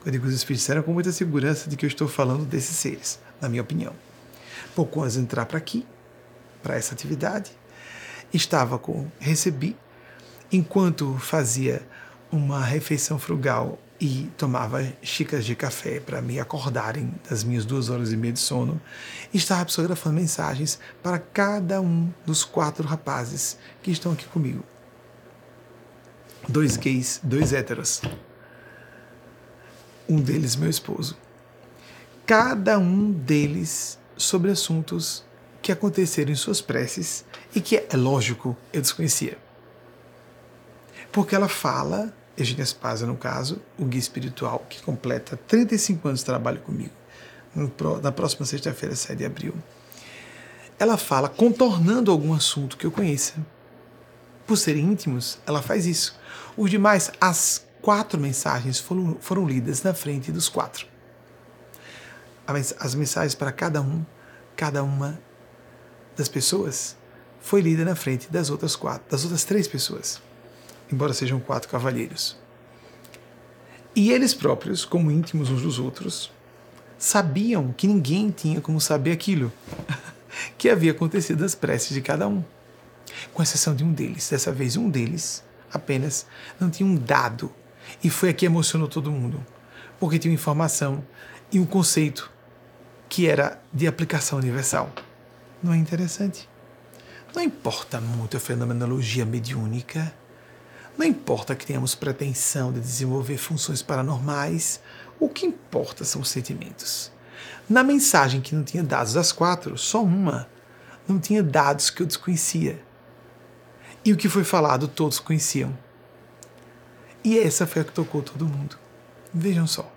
Eu 0.06 0.12
digo, 0.12 0.28
os 0.28 0.34
espíritos 0.34 0.62
disseram 0.62 0.84
com 0.84 0.94
muita 0.94 1.12
segurança 1.12 1.70
de 1.70 1.76
que 1.76 1.86
eu 1.86 1.88
estou 1.88 2.08
falando 2.08 2.46
desses 2.46 2.76
seres, 2.76 3.20
na 3.40 3.50
minha 3.50 3.62
opinião. 3.62 3.94
Pouco 4.76 5.02
antes 5.02 5.16
de 5.16 5.22
entrar 5.22 5.46
para 5.46 5.58
aqui, 5.58 5.86
para 6.62 6.76
essa 6.76 6.94
atividade, 6.94 7.52
estava 8.34 8.78
com, 8.78 9.08
recebi, 9.20 9.76
enquanto 10.52 11.18
fazia 11.18 11.82
uma 12.32 12.64
refeição 12.64 13.18
frugal 13.18 13.80
e 14.00 14.30
tomava 14.38 14.94
xícaras 15.02 15.46
de 15.46 15.56
café 15.56 16.00
para 16.00 16.22
me 16.22 16.40
acordarem 16.40 17.14
das 17.30 17.44
minhas 17.44 17.66
duas 17.66 17.90
horas 17.90 18.12
e 18.12 18.18
meia 18.18 18.34
de 18.34 18.40
sono, 18.40 18.82
estava 19.34 19.66
psicografando 19.66 20.16
mensagens 20.16 20.80
para 21.02 21.18
cada 21.18 21.80
um 21.80 22.12
dos 22.26 22.44
quatro 22.44 22.86
rapazes 22.86 23.58
que 23.82 23.92
estão 23.92 24.12
aqui 24.12 24.26
comigo. 24.26 24.64
Dois 26.48 26.78
gays, 26.78 27.20
dois 27.24 27.54
héteros. 27.54 28.02
Um 30.08 30.22
deles, 30.22 30.56
meu 30.56 30.70
esposo. 30.70 31.18
Cada 32.26 32.78
um 32.78 33.12
deles 33.12 33.98
sobre 34.18 34.52
assuntos 34.52 35.24
que 35.62 35.72
aconteceram 35.72 36.32
em 36.32 36.36
suas 36.36 36.62
preces 36.62 37.26
e 37.56 37.62
que, 37.62 37.78
é 37.78 37.98
lógico, 37.98 38.56
eu 38.72 38.82
desconhecia. 38.82 39.38
Porque 41.12 41.34
ela 41.34 41.48
fala 41.48 42.14
Eugênia 42.38 42.66
Spazia, 42.66 43.08
no 43.08 43.16
caso, 43.16 43.62
o 43.78 43.86
guia 43.86 44.00
espiritual, 44.00 44.66
que 44.70 44.82
completa 44.82 45.40
35 45.48 46.08
anos 46.08 46.20
de 46.20 46.26
trabalho 46.26 46.60
comigo, 46.60 46.94
na 48.04 48.12
próxima 48.12 48.46
sexta-feira, 48.46 48.94
7 48.94 49.18
de 49.18 49.26
abril. 49.26 49.54
Ela 50.78 50.98
fala 50.98 51.30
contornando 51.30 52.12
algum 52.12 52.34
assunto 52.34 52.76
que 52.76 52.86
eu 52.86 52.92
conheça. 52.92 53.34
Por 54.46 54.58
serem 54.58 54.84
íntimos, 54.84 55.40
ela 55.46 55.62
faz 55.62 55.86
isso. 55.86 56.20
Os 56.58 56.70
demais, 56.70 57.10
as 57.22 57.66
quatro 57.82 58.20
mensagens 58.20 58.80
foram, 58.80 59.18
foram 59.22 59.48
lidas 59.48 59.82
na 59.82 59.94
frente 59.94 60.32
dos 60.32 60.50
quatro. 60.50 60.86
As 62.46 62.94
mensagens 62.94 63.34
para 63.34 63.52
cada 63.52 63.82
um, 63.82 64.06
cada 64.58 64.84
uma 64.84 65.18
das 66.18 66.28
pessoas, 66.28 66.98
foi 67.40 67.62
lida 67.62 67.86
na 67.86 67.96
frente 67.96 68.30
das 68.30 68.50
outras 68.50 68.76
quatro, 68.76 69.10
das 69.10 69.24
outras 69.24 69.46
três 69.46 69.68
pessoas 69.68 70.22
embora 70.92 71.14
sejam 71.14 71.40
quatro 71.40 71.70
cavalheiros. 71.70 72.38
E 73.96 74.12
eles 74.12 74.34
próprios, 74.34 74.84
como 74.84 75.10
íntimos 75.10 75.50
uns 75.50 75.62
dos 75.62 75.80
outros, 75.80 76.32
sabiam 76.98 77.72
que 77.72 77.88
ninguém 77.88 78.30
tinha 78.30 78.60
como 78.60 78.80
saber 78.82 79.12
aquilo 79.12 79.52
que 80.58 80.70
havia 80.70 80.92
acontecido 80.92 81.42
nas 81.42 81.56
preces 81.56 81.94
de 81.94 82.02
cada 82.02 82.28
um, 82.28 82.44
com 83.34 83.42
exceção 83.42 83.76
de 83.76 83.84
um 83.84 83.94
deles. 83.94 84.30
Dessa 84.30 84.52
vez, 84.52 84.76
um 84.76 84.90
deles 84.90 85.44
apenas 85.72 86.26
não 86.60 86.70
tinha 86.70 86.88
um 86.88 86.96
dado, 86.96 87.52
e 88.04 88.10
foi 88.10 88.30
aqui 88.30 88.40
que 88.40 88.46
emocionou 88.46 88.88
todo 88.88 89.12
mundo, 89.12 89.46
porque 90.00 90.20
tinha 90.20 90.32
uma 90.32 90.36
informação 90.36 91.04
e 91.52 91.60
um 91.60 91.66
conceito 91.66 92.32
que 93.08 93.28
era 93.28 93.62
de 93.72 93.88
aplicação 93.88 94.40
universal. 94.40 94.92
Não 95.62 95.74
é 95.74 95.78
interessante? 95.78 96.50
Não 97.34 97.42
importa 97.42 98.00
muito 98.00 98.38
a 98.38 98.40
fenomenologia 98.40 99.26
mediúnica 99.26 100.14
não 100.98 101.06
importa 101.06 101.56
que 101.56 101.66
tenhamos 101.66 101.94
pretensão 101.94 102.72
de 102.72 102.80
desenvolver 102.80 103.38
funções 103.38 103.82
paranormais, 103.82 104.80
o 105.20 105.30
que 105.30 105.46
importa 105.46 106.04
são 106.04 106.22
os 106.22 106.30
sentimentos. 106.30 107.12
Na 107.70 107.84
mensagem 107.84 108.42
que 108.42 108.56
não 108.56 108.64
tinha 108.64 108.84
dados 108.84 109.14
das 109.14 109.32
quatro, 109.32 109.78
só 109.78 110.04
uma 110.04 110.48
não 111.08 111.20
tinha 111.20 111.44
dados 111.44 111.90
que 111.90 112.02
eu 112.02 112.08
desconhecia. 112.08 112.82
E 114.04 114.14
o 114.14 114.18
que 114.18 114.30
foi 114.30 114.44
falado 114.44 114.88
todos 114.88 115.20
conheciam. 115.20 115.76
E 117.24 117.40
essa 117.40 117.66
foi 117.66 117.82
a 117.82 117.86
que 117.86 117.92
tocou 117.92 118.22
todo 118.22 118.46
mundo. 118.46 118.78
Vejam 119.34 119.68
só. 119.68 119.92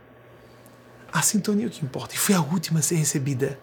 A 1.13 1.23
sintonia 1.23 1.67
é 1.67 1.69
o 1.69 1.71
que 1.71 1.85
importa. 1.85 2.15
E 2.15 2.19
foi 2.19 2.35
a 2.35 2.41
última 2.41 2.81
a 2.81 2.83
ser 2.83 2.97
recebida. 2.97 3.59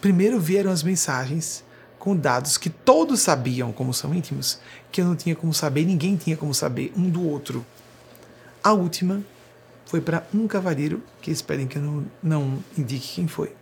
Primeiro 0.00 0.40
vieram 0.40 0.70
as 0.70 0.82
mensagens 0.82 1.63
com 2.04 2.14
dados 2.14 2.58
que 2.58 2.68
todos 2.68 3.22
sabiam 3.22 3.72
como 3.72 3.94
são 3.94 4.14
íntimos, 4.14 4.60
que 4.92 5.00
eu 5.00 5.06
não 5.06 5.16
tinha 5.16 5.34
como 5.34 5.54
saber, 5.54 5.86
ninguém 5.86 6.16
tinha 6.16 6.36
como 6.36 6.52
saber 6.52 6.92
um 6.94 7.08
do 7.08 7.26
outro. 7.26 7.64
A 8.62 8.74
última 8.74 9.24
foi 9.86 10.02
para 10.02 10.26
um 10.34 10.46
cavaleiro, 10.46 11.02
que 11.22 11.30
eles 11.30 11.40
pedem 11.40 11.66
que 11.66 11.78
eu 11.78 11.82
não, 11.82 12.06
não 12.22 12.64
indique 12.76 13.14
quem 13.14 13.26
foi. 13.26 13.56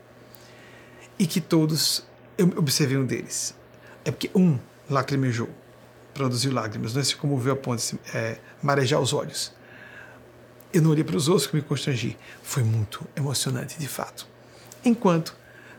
E 1.16 1.24
que 1.24 1.40
todos, 1.40 2.05
eu 2.36 2.49
observei 2.57 2.99
um 2.99 3.07
deles. 3.07 3.55
é 4.05 4.11
porque 4.11 4.28
um 4.34 4.59
lacrimejou, 4.90 5.49
produziu 6.12 6.53
lágrimas, 6.53 6.95
não 6.95 7.01
é 7.01 7.05
se 7.05 7.14
comoveu 7.14 7.53
a 7.53 7.57
ponto 7.57 7.80
de 7.80 7.97
é, 8.12 8.40
marejar 8.61 9.01
os 9.01 9.12
olhos. 9.12 9.53
Eu 10.72 10.82
não 10.82 10.90
olhei 10.90 11.05
para 11.05 11.16
os 11.16 11.28
outros 11.28 11.47
que 11.47 11.55
me 11.55 11.62
constrangi. 11.62 12.18
Foi 12.43 12.64
muito 12.64 13.07
emocionante, 13.14 13.78
de 13.78 13.86
fato. 13.86 14.26
Enquanto 14.84 15.36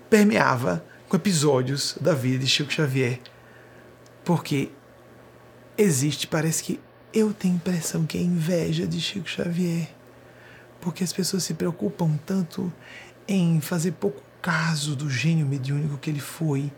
permeava 0.09 0.81
com 1.13 1.17
episódios 1.17 1.95
da 2.01 2.15
vida 2.15 2.39
de 2.39 2.49
Chico 2.49 2.73
Xavier, 2.73 3.19
porque 4.25 4.71
existe, 5.77 6.25
parece 6.25 6.63
que 6.63 6.79
eu 7.13 7.31
tenho 7.31 7.53
a 7.53 7.57
impressão 7.57 8.03
que 8.03 8.17
é 8.17 8.21
inveja 8.21 8.87
de 8.87 8.99
Chico 8.99 9.29
Xavier, 9.29 9.93
porque 10.81 11.03
as 11.03 11.13
pessoas 11.13 11.43
se 11.43 11.53
preocupam 11.53 12.17
tanto 12.25 12.73
em 13.27 13.61
fazer 13.61 13.91
pouco 13.91 14.23
caso 14.41 14.95
do 14.95 15.07
gênio 15.07 15.45
mediúnico 15.45 15.99
que 15.99 16.09
ele 16.09 16.19
foi 16.19 16.73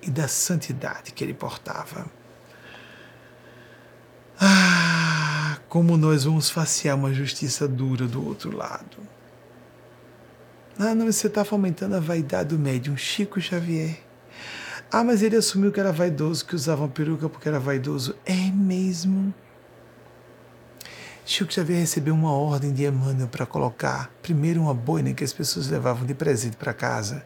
e 0.00 0.08
da 0.08 0.28
santidade 0.28 1.10
que 1.10 1.24
ele 1.24 1.34
portava. 1.34 2.06
Ah, 4.40 5.58
como 5.68 5.96
nós 5.96 6.22
vamos 6.22 6.48
facear 6.48 6.96
uma 6.96 7.12
justiça 7.12 7.66
dura 7.66 8.06
do 8.06 8.24
outro 8.24 8.56
lado. 8.56 9.13
Ah, 10.78 10.92
não, 10.92 11.06
você 11.06 11.28
está 11.28 11.44
fomentando 11.44 11.94
a 11.94 12.00
vaidade 12.00 12.48
do 12.48 12.58
médium 12.58 12.96
Chico 12.96 13.40
Xavier. 13.40 13.96
Ah, 14.90 15.04
mas 15.04 15.22
ele 15.22 15.36
assumiu 15.36 15.70
que 15.70 15.78
era 15.78 15.92
vaidoso, 15.92 16.44
que 16.44 16.54
usava 16.54 16.82
uma 16.82 16.88
peruca 16.88 17.28
porque 17.28 17.48
era 17.48 17.60
vaidoso. 17.60 18.16
É 18.26 18.50
mesmo. 18.50 19.32
Chico 21.24 21.52
Xavier 21.52 21.78
recebeu 21.78 22.12
uma 22.12 22.32
ordem 22.32 22.72
de 22.72 22.84
Emmanuel 22.84 23.28
para 23.28 23.46
colocar 23.46 24.10
primeiro 24.20 24.60
uma 24.60 24.74
boina 24.74 25.14
que 25.14 25.22
as 25.22 25.32
pessoas 25.32 25.68
levavam 25.68 26.04
de 26.04 26.12
presente 26.12 26.56
para 26.56 26.74
casa. 26.74 27.24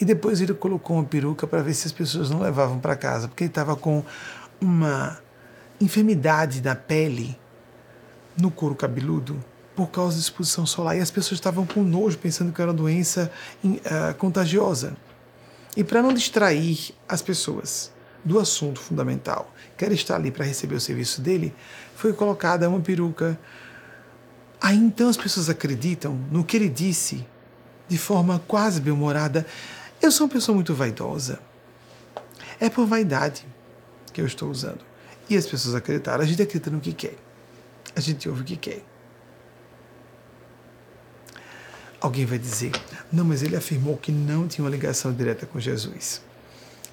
E 0.00 0.04
depois 0.04 0.40
ele 0.40 0.52
colocou 0.52 0.96
uma 0.96 1.04
peruca 1.04 1.46
para 1.46 1.62
ver 1.62 1.74
se 1.74 1.86
as 1.86 1.92
pessoas 1.92 2.30
não 2.30 2.40
levavam 2.40 2.80
para 2.80 2.96
casa, 2.96 3.28
porque 3.28 3.44
ele 3.44 3.50
estava 3.50 3.76
com 3.76 4.02
uma 4.60 5.18
enfermidade 5.80 6.60
na 6.62 6.74
pele, 6.74 7.38
no 8.36 8.50
couro 8.50 8.74
cabeludo, 8.74 9.42
por 9.80 9.90
causa 9.90 10.16
da 10.16 10.20
exposição 10.20 10.66
solar. 10.66 10.94
E 10.98 11.00
as 11.00 11.10
pessoas 11.10 11.38
estavam 11.38 11.64
com 11.64 11.82
nojo, 11.82 12.18
pensando 12.18 12.52
que 12.52 12.60
era 12.60 12.70
uma 12.70 12.76
doença 12.76 13.32
uh, 13.64 14.14
contagiosa. 14.18 14.94
E 15.74 15.82
para 15.82 16.02
não 16.02 16.12
distrair 16.12 16.94
as 17.08 17.22
pessoas 17.22 17.90
do 18.22 18.38
assunto 18.38 18.78
fundamental, 18.78 19.50
que 19.78 19.84
era 19.86 19.94
estar 19.94 20.16
ali 20.16 20.30
para 20.30 20.44
receber 20.44 20.74
o 20.74 20.80
serviço 20.80 21.22
dele, 21.22 21.54
foi 21.96 22.12
colocada 22.12 22.68
uma 22.68 22.78
peruca. 22.80 23.40
Aí 24.60 24.76
então 24.76 25.08
as 25.08 25.16
pessoas 25.16 25.48
acreditam 25.48 26.12
no 26.30 26.44
que 26.44 26.58
ele 26.58 26.68
disse 26.68 27.26
de 27.88 27.96
forma 27.96 28.42
quase 28.46 28.82
bem-humorada. 28.82 29.46
Eu 30.02 30.12
sou 30.12 30.26
uma 30.26 30.32
pessoa 30.34 30.54
muito 30.54 30.74
vaidosa. 30.74 31.40
É 32.60 32.68
por 32.68 32.84
vaidade 32.86 33.46
que 34.12 34.20
eu 34.20 34.26
estou 34.26 34.50
usando. 34.50 34.84
E 35.30 35.38
as 35.38 35.46
pessoas 35.46 35.74
acreditaram. 35.74 36.22
A 36.22 36.26
gente 36.26 36.42
acredita 36.42 36.70
no 36.70 36.80
que 36.80 36.92
quer. 36.92 37.16
A 37.96 38.00
gente 38.00 38.28
ouve 38.28 38.42
o 38.42 38.44
que 38.44 38.58
quer. 38.58 38.89
Alguém 42.00 42.24
vai 42.24 42.38
dizer, 42.38 42.72
não, 43.12 43.24
mas 43.24 43.42
ele 43.42 43.54
afirmou 43.54 43.96
que 43.96 44.10
não 44.10 44.48
tinha 44.48 44.64
uma 44.64 44.70
ligação 44.70 45.12
direta 45.12 45.44
com 45.44 45.60
Jesus. 45.60 46.22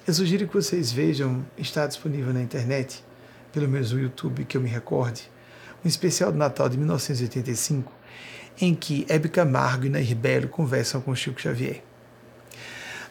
Eu 0.06 0.12
sugiro 0.12 0.46
que 0.46 0.54
vocês 0.54 0.92
vejam, 0.92 1.46
está 1.56 1.86
disponível 1.86 2.32
na 2.32 2.42
internet, 2.42 3.02
pelo 3.50 3.66
menos 3.66 3.90
no 3.90 4.00
YouTube, 4.00 4.44
que 4.44 4.56
eu 4.56 4.60
me 4.60 4.68
recorde, 4.68 5.30
um 5.82 5.88
especial 5.88 6.30
do 6.30 6.36
Natal 6.36 6.68
de 6.68 6.76
1985, 6.76 7.90
em 8.60 8.74
que 8.74 9.06
Hebe 9.08 9.30
Camargo 9.30 9.86
e 9.86 9.88
Nair 9.88 10.14
Belo 10.14 10.48
conversam 10.48 11.00
com 11.00 11.14
Chico 11.14 11.40
Xavier. 11.40 11.82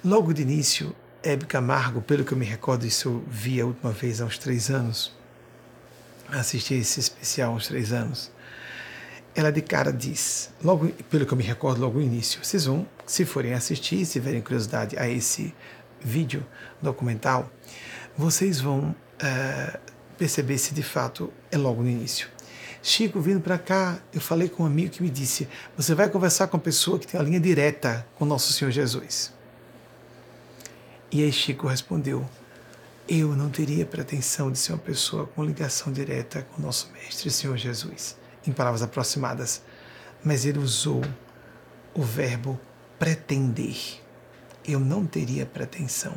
Logo 0.05 0.33
de 0.33 0.43
início, 0.43 0.95
Hebe 1.23 1.45
Camargo, 1.45 2.01
pelo 2.01 2.23
que 2.23 2.31
eu 2.31 2.37
me 2.37 2.45
recordo, 2.45 2.85
isso 2.85 3.09
eu 3.09 3.23
vi 3.27 3.59
a 3.59 3.65
última 3.65 3.91
vez 3.91 4.21
há 4.21 4.25
uns 4.25 4.37
três 4.37 4.69
anos, 4.69 5.11
assisti 6.29 6.75
esse 6.75 6.99
especial 6.99 7.53
há 7.53 7.55
uns 7.55 7.67
três 7.67 7.91
anos, 7.91 8.31
ela 9.37 9.51
de 9.51 9.61
cara 9.61 9.93
diz, 9.93 10.49
logo 10.63 10.87
pelo 11.11 11.23
que 11.23 11.31
eu 11.31 11.37
me 11.37 11.43
recordo 11.43 11.79
logo 11.79 11.99
no 11.99 12.03
início, 12.03 12.43
vocês 12.43 12.65
vão, 12.65 12.87
se 13.05 13.23
forem 13.23 13.53
assistir, 13.53 14.03
se 14.03 14.13
tiverem 14.13 14.41
curiosidade 14.41 14.97
a 14.97 15.07
esse 15.07 15.53
vídeo 16.01 16.43
documental, 16.81 17.47
vocês 18.17 18.59
vão 18.59 18.89
uh, 18.89 19.79
perceber 20.17 20.57
se 20.57 20.73
de 20.73 20.81
fato 20.81 21.31
é 21.51 21.57
logo 21.57 21.83
no 21.83 21.89
início. 21.89 22.27
Chico, 22.81 23.21
vindo 23.21 23.39
para 23.39 23.59
cá, 23.59 23.99
eu 24.11 24.19
falei 24.19 24.49
com 24.49 24.63
um 24.63 24.65
amigo 24.65 24.89
que 24.89 25.03
me 25.03 25.09
disse: 25.09 25.47
você 25.75 25.93
vai 25.93 26.09
conversar 26.09 26.47
com 26.47 26.57
uma 26.57 26.63
pessoa 26.63 26.97
que 26.97 27.05
tem 27.05 27.19
uma 27.19 27.25
linha 27.27 27.39
direta 27.39 28.07
com 28.15 28.25
Nosso 28.25 28.51
Senhor 28.53 28.71
Jesus. 28.71 29.31
E 31.11 31.23
aí 31.23 31.31
Chico 31.31 31.67
respondeu: 31.67 32.27
eu 33.07 33.35
não 33.35 33.51
teria 33.51 33.85
pretensão 33.85 34.51
de 34.51 34.57
ser 34.57 34.71
uma 34.71 34.79
pessoa 34.79 35.27
com 35.27 35.43
ligação 35.43 35.93
direta 35.93 36.41
com 36.41 36.61
nosso 36.61 36.91
Mestre 36.91 37.29
Senhor 37.29 37.55
Jesus 37.55 38.17
em 38.49 38.53
palavras 38.53 38.81
aproximadas, 38.81 39.61
mas 40.23 40.45
ele 40.45 40.59
usou 40.59 41.03
o 41.93 42.01
verbo 42.01 42.59
pretender. 42.97 44.01
Eu 44.65 44.79
não 44.79 45.05
teria 45.05 45.45
pretensão. 45.45 46.13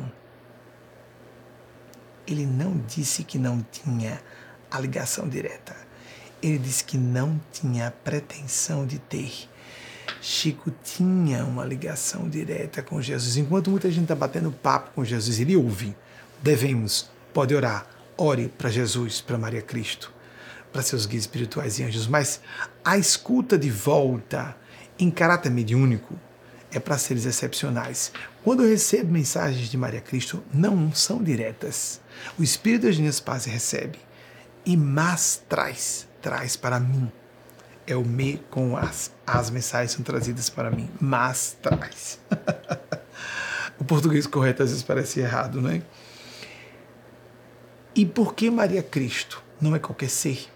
Ele 2.27 2.45
não 2.45 2.77
disse 2.87 3.23
que 3.23 3.37
não 3.37 3.65
tinha 3.71 4.21
a 4.69 4.79
ligação 4.79 5.27
direta. 5.27 5.75
Ele 6.41 6.57
disse 6.57 6.83
que 6.83 6.97
não 6.97 7.39
tinha 7.51 7.87
a 7.87 7.91
pretensão 7.91 8.85
de 8.85 8.99
ter. 8.99 9.49
Chico 10.21 10.71
tinha 10.83 11.45
uma 11.45 11.65
ligação 11.65 12.29
direta 12.29 12.81
com 12.81 13.01
Jesus. 13.01 13.37
Enquanto 13.37 13.71
muita 13.71 13.89
gente 13.89 14.03
está 14.03 14.15
batendo 14.15 14.51
papo 14.51 14.91
com 14.91 15.05
Jesus, 15.05 15.39
ele 15.39 15.55
ouve. 15.55 15.95
Devemos, 16.41 17.09
pode 17.33 17.55
orar, 17.55 17.87
ore 18.17 18.49
para 18.49 18.69
Jesus, 18.69 19.21
para 19.21 19.37
Maria 19.37 19.61
Cristo 19.61 20.11
para 20.71 20.81
seus 20.81 21.05
guias 21.05 21.23
espirituais 21.23 21.79
e 21.79 21.83
anjos, 21.83 22.07
mas 22.07 22.41
a 22.83 22.97
escuta 22.97 23.57
de 23.57 23.69
volta 23.69 24.55
em 24.97 25.09
caráter 25.09 25.51
mediúnico 25.51 26.15
é 26.71 26.79
para 26.79 26.97
seres 26.97 27.25
excepcionais. 27.25 28.11
Quando 28.43 28.63
eu 28.63 28.69
recebo 28.69 29.11
mensagens 29.11 29.67
de 29.67 29.77
Maria 29.77 30.01
Cristo, 30.01 30.43
não 30.53 30.93
são 30.93 31.21
diretas. 31.21 31.99
O 32.39 32.43
Espírito 32.43 32.87
de 32.87 32.93
Genias 32.93 33.19
Paz 33.19 33.45
recebe 33.45 33.99
e 34.65 34.77
mas 34.77 35.43
traz, 35.49 36.07
traz 36.21 36.55
para 36.55 36.79
mim. 36.79 37.11
É 37.85 37.95
o 37.95 38.05
me 38.05 38.37
com 38.49 38.77
as. 38.77 39.11
As 39.25 39.49
mensagens 39.49 39.91
são 39.91 40.03
trazidas 40.03 40.49
para 40.49 40.71
mim, 40.71 40.89
mas 40.99 41.57
traz. 41.61 42.19
o 43.77 43.83
português 43.83 44.25
correto 44.27 44.63
às 44.63 44.69
vezes 44.69 44.83
parece 44.83 45.19
errado, 45.19 45.61
não 45.61 45.69
é? 45.69 45.81
E 47.93 48.05
por 48.05 48.33
que 48.33 48.49
Maria 48.49 48.81
Cristo 48.81 49.43
não 49.59 49.75
é 49.75 49.79
qualquer 49.79 50.09
ser? 50.09 50.47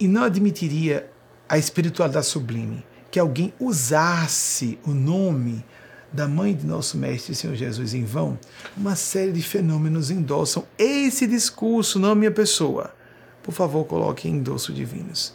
E 0.00 0.08
não 0.08 0.24
admitiria 0.24 1.08
a 1.48 1.58
espiritualidade 1.58 2.26
sublime 2.26 2.84
que 3.10 3.20
alguém 3.20 3.52
usasse 3.60 4.78
o 4.86 4.90
nome 4.90 5.64
da 6.12 6.26
mãe 6.26 6.54
de 6.54 6.66
nosso 6.66 6.96
Mestre 6.96 7.34
Senhor 7.34 7.54
Jesus 7.54 7.94
em 7.94 8.04
vão, 8.04 8.38
uma 8.76 8.96
série 8.96 9.32
de 9.32 9.42
fenômenos 9.42 10.10
endossam 10.10 10.64
esse 10.78 11.26
discurso, 11.26 11.98
não 11.98 12.14
minha 12.14 12.30
pessoa. 12.30 12.94
Por 13.42 13.52
favor, 13.52 13.84
coloque 13.84 14.28
em 14.28 14.36
endosso 14.36 14.72
divinos. 14.72 15.34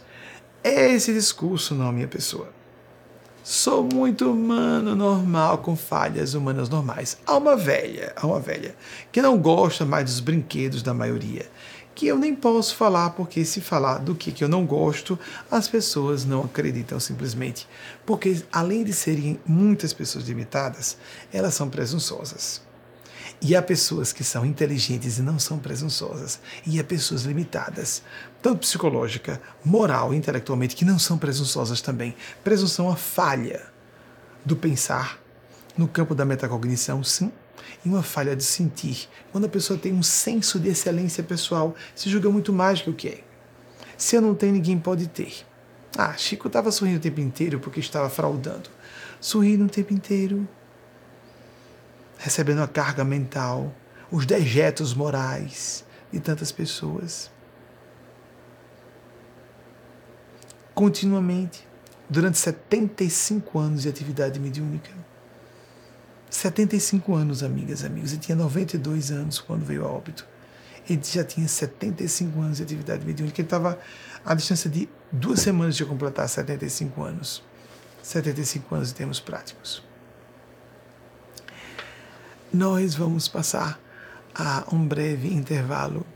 Esse 0.62 1.12
discurso, 1.12 1.74
não 1.74 1.92
minha 1.92 2.08
pessoa. 2.08 2.50
Sou 3.42 3.84
muito 3.84 4.30
humano, 4.30 4.96
normal, 4.96 5.58
com 5.58 5.76
falhas 5.76 6.34
humanas 6.34 6.68
normais. 6.68 7.16
Uma 7.28 7.56
velha, 7.56 8.12
uma 8.22 8.40
velha, 8.40 8.74
que 9.12 9.22
não 9.22 9.38
gosta 9.38 9.84
mais 9.84 10.04
dos 10.06 10.20
brinquedos 10.20 10.82
da 10.82 10.92
maioria 10.92 11.46
que 11.96 12.06
eu 12.06 12.18
nem 12.18 12.34
posso 12.34 12.76
falar, 12.76 13.10
porque 13.10 13.42
se 13.42 13.58
falar 13.58 13.98
do 13.98 14.14
que, 14.14 14.30
que 14.30 14.44
eu 14.44 14.48
não 14.48 14.66
gosto, 14.66 15.18
as 15.50 15.66
pessoas 15.66 16.26
não 16.26 16.42
acreditam 16.42 17.00
simplesmente. 17.00 17.66
Porque 18.04 18.42
além 18.52 18.84
de 18.84 18.92
serem 18.92 19.40
muitas 19.46 19.94
pessoas 19.94 20.28
limitadas, 20.28 20.98
elas 21.32 21.54
são 21.54 21.70
presunçosas. 21.70 22.60
E 23.40 23.56
há 23.56 23.62
pessoas 23.62 24.12
que 24.12 24.22
são 24.22 24.44
inteligentes 24.44 25.16
e 25.16 25.22
não 25.22 25.38
são 25.38 25.58
presunçosas. 25.58 26.38
E 26.66 26.78
há 26.78 26.84
pessoas 26.84 27.22
limitadas, 27.22 28.02
tanto 28.42 28.58
psicológica, 28.58 29.40
moral 29.64 30.12
e 30.12 30.18
intelectualmente, 30.18 30.76
que 30.76 30.84
não 30.84 30.98
são 30.98 31.16
presunçosas 31.16 31.80
também. 31.80 32.14
Presunção 32.44 32.90
é 32.90 32.92
a 32.92 32.96
falha 32.96 33.62
do 34.44 34.54
pensar 34.54 35.18
no 35.78 35.88
campo 35.88 36.14
da 36.14 36.26
metacognição, 36.26 37.02
sim, 37.02 37.32
e 37.84 37.88
uma 37.88 38.02
falha 38.02 38.36
de 38.36 38.44
sentir. 38.44 39.08
Quando 39.32 39.44
a 39.44 39.48
pessoa 39.48 39.78
tem 39.78 39.92
um 39.92 40.02
senso 40.02 40.58
de 40.58 40.68
excelência 40.68 41.22
pessoal, 41.22 41.74
se 41.94 42.08
julga 42.08 42.30
muito 42.30 42.52
mais 42.52 42.80
que 42.82 42.90
o 42.90 42.94
que 42.94 43.08
é. 43.08 43.24
Se 43.96 44.16
eu 44.16 44.20
não 44.20 44.34
tenho, 44.34 44.52
ninguém 44.52 44.78
pode 44.78 45.08
ter. 45.08 45.46
Ah, 45.96 46.14
Chico 46.16 46.46
estava 46.48 46.70
sorrindo 46.70 46.98
o 46.98 47.00
tempo 47.00 47.20
inteiro 47.20 47.58
porque 47.58 47.80
estava 47.80 48.10
fraudando. 48.10 48.68
Sorrindo 49.20 49.64
o 49.64 49.68
tempo 49.68 49.94
inteiro, 49.94 50.46
recebendo 52.18 52.62
a 52.62 52.68
carga 52.68 53.02
mental, 53.02 53.74
os 54.10 54.26
dejetos 54.26 54.92
morais 54.92 55.84
de 56.12 56.20
tantas 56.20 56.52
pessoas. 56.52 57.30
Continuamente, 60.74 61.66
durante 62.08 62.38
75 62.38 63.58
anos 63.58 63.82
de 63.82 63.88
atividade 63.88 64.38
mediúnica. 64.38 64.90
75 66.30 67.14
anos, 67.14 67.42
amigas 67.42 67.84
amigos. 67.84 68.12
Ele 68.12 68.20
tinha 68.20 68.36
92 68.36 69.10
anos 69.10 69.38
quando 69.38 69.64
veio 69.64 69.84
a 69.84 69.88
óbito. 69.88 70.26
Ele 70.88 71.02
já 71.02 71.24
tinha 71.24 71.48
75 71.48 72.40
anos 72.40 72.58
de 72.58 72.62
atividade 72.62 73.04
mediúnica. 73.04 73.40
Ele 73.40 73.46
estava 73.46 73.78
à 74.24 74.34
distância 74.34 74.70
de 74.70 74.88
duas 75.10 75.40
semanas 75.40 75.76
de 75.76 75.84
completar 75.84 76.28
75 76.28 77.02
anos. 77.02 77.42
75 78.02 78.74
anos 78.74 78.90
em 78.92 78.94
termos 78.94 79.20
práticos. 79.20 79.82
Nós 82.52 82.94
vamos 82.94 83.28
passar 83.28 83.80
a 84.34 84.64
um 84.72 84.86
breve 84.86 85.32
intervalo 85.32 86.06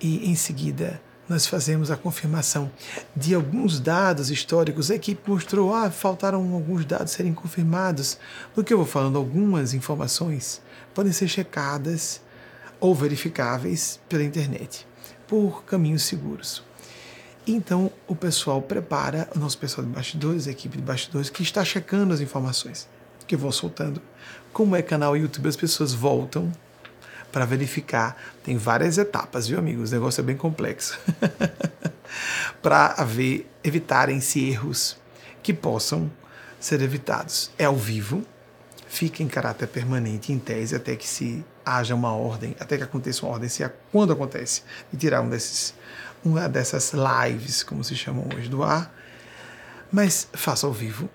e 0.00 0.30
em 0.30 0.34
seguida 0.34 1.00
nós 1.30 1.46
fazemos 1.46 1.92
a 1.92 1.96
confirmação 1.96 2.68
de 3.14 3.36
alguns 3.36 3.78
dados 3.78 4.32
históricos. 4.32 4.90
A 4.90 4.96
equipe 4.96 5.30
mostrou, 5.30 5.72
ah, 5.72 5.88
faltaram 5.88 6.52
alguns 6.52 6.84
dados 6.84 7.12
serem 7.12 7.32
confirmados. 7.32 8.18
Do 8.52 8.64
que 8.64 8.74
eu 8.74 8.78
vou 8.78 8.86
falando, 8.86 9.16
algumas 9.16 9.72
informações 9.72 10.60
podem 10.92 11.12
ser 11.12 11.28
checadas 11.28 12.20
ou 12.80 12.96
verificáveis 12.96 14.00
pela 14.08 14.24
internet, 14.24 14.84
por 15.28 15.62
caminhos 15.64 16.02
seguros. 16.02 16.64
Então, 17.46 17.92
o 18.08 18.16
pessoal 18.16 18.60
prepara, 18.60 19.28
o 19.34 19.38
nosso 19.38 19.56
pessoal 19.56 19.86
de 19.86 19.92
bastidores, 19.92 20.48
a 20.48 20.50
equipe 20.50 20.76
de 20.76 20.82
bastidores, 20.82 21.30
que 21.30 21.44
está 21.44 21.64
checando 21.64 22.12
as 22.12 22.20
informações 22.20 22.88
que 23.24 23.36
eu 23.36 23.38
vou 23.38 23.52
soltando. 23.52 24.02
Como 24.52 24.74
é 24.74 24.82
canal 24.82 25.16
YouTube, 25.16 25.48
as 25.48 25.56
pessoas 25.56 25.92
voltam 25.92 26.50
para 27.30 27.44
verificar. 27.44 28.16
Tem 28.42 28.56
várias 28.56 28.98
etapas, 28.98 29.46
viu, 29.46 29.58
amigos? 29.58 29.90
O 29.90 29.94
negócio 29.94 30.20
é 30.20 30.24
bem 30.24 30.36
complexo. 30.36 30.98
para 32.62 32.94
haver, 32.96 33.48
evitarem-se 33.62 34.48
erros 34.48 34.96
que 35.42 35.52
possam 35.54 36.10
ser 36.58 36.82
evitados. 36.82 37.50
É 37.58 37.64
ao 37.64 37.76
vivo, 37.76 38.22
fica 38.88 39.22
em 39.22 39.28
caráter 39.28 39.66
permanente, 39.66 40.32
em 40.32 40.38
tese, 40.38 40.74
até 40.74 40.94
que 40.96 41.08
se 41.08 41.44
haja 41.64 41.94
uma 41.94 42.12
ordem, 42.12 42.54
até 42.60 42.76
que 42.76 42.82
aconteça 42.82 43.24
uma 43.24 43.32
ordem, 43.32 43.48
se 43.48 43.62
é 43.62 43.72
quando 43.90 44.12
acontece, 44.12 44.62
e 44.92 44.96
tirar 44.96 45.22
um 45.22 45.28
desses, 45.28 45.74
uma 46.24 46.48
dessas 46.48 46.92
lives, 46.92 47.62
como 47.62 47.82
se 47.82 47.96
chamam 47.96 48.26
hoje, 48.34 48.48
do 48.48 48.62
ar. 48.62 48.94
Mas 49.90 50.28
faça 50.32 50.66
ao 50.66 50.72
vivo 50.72 51.08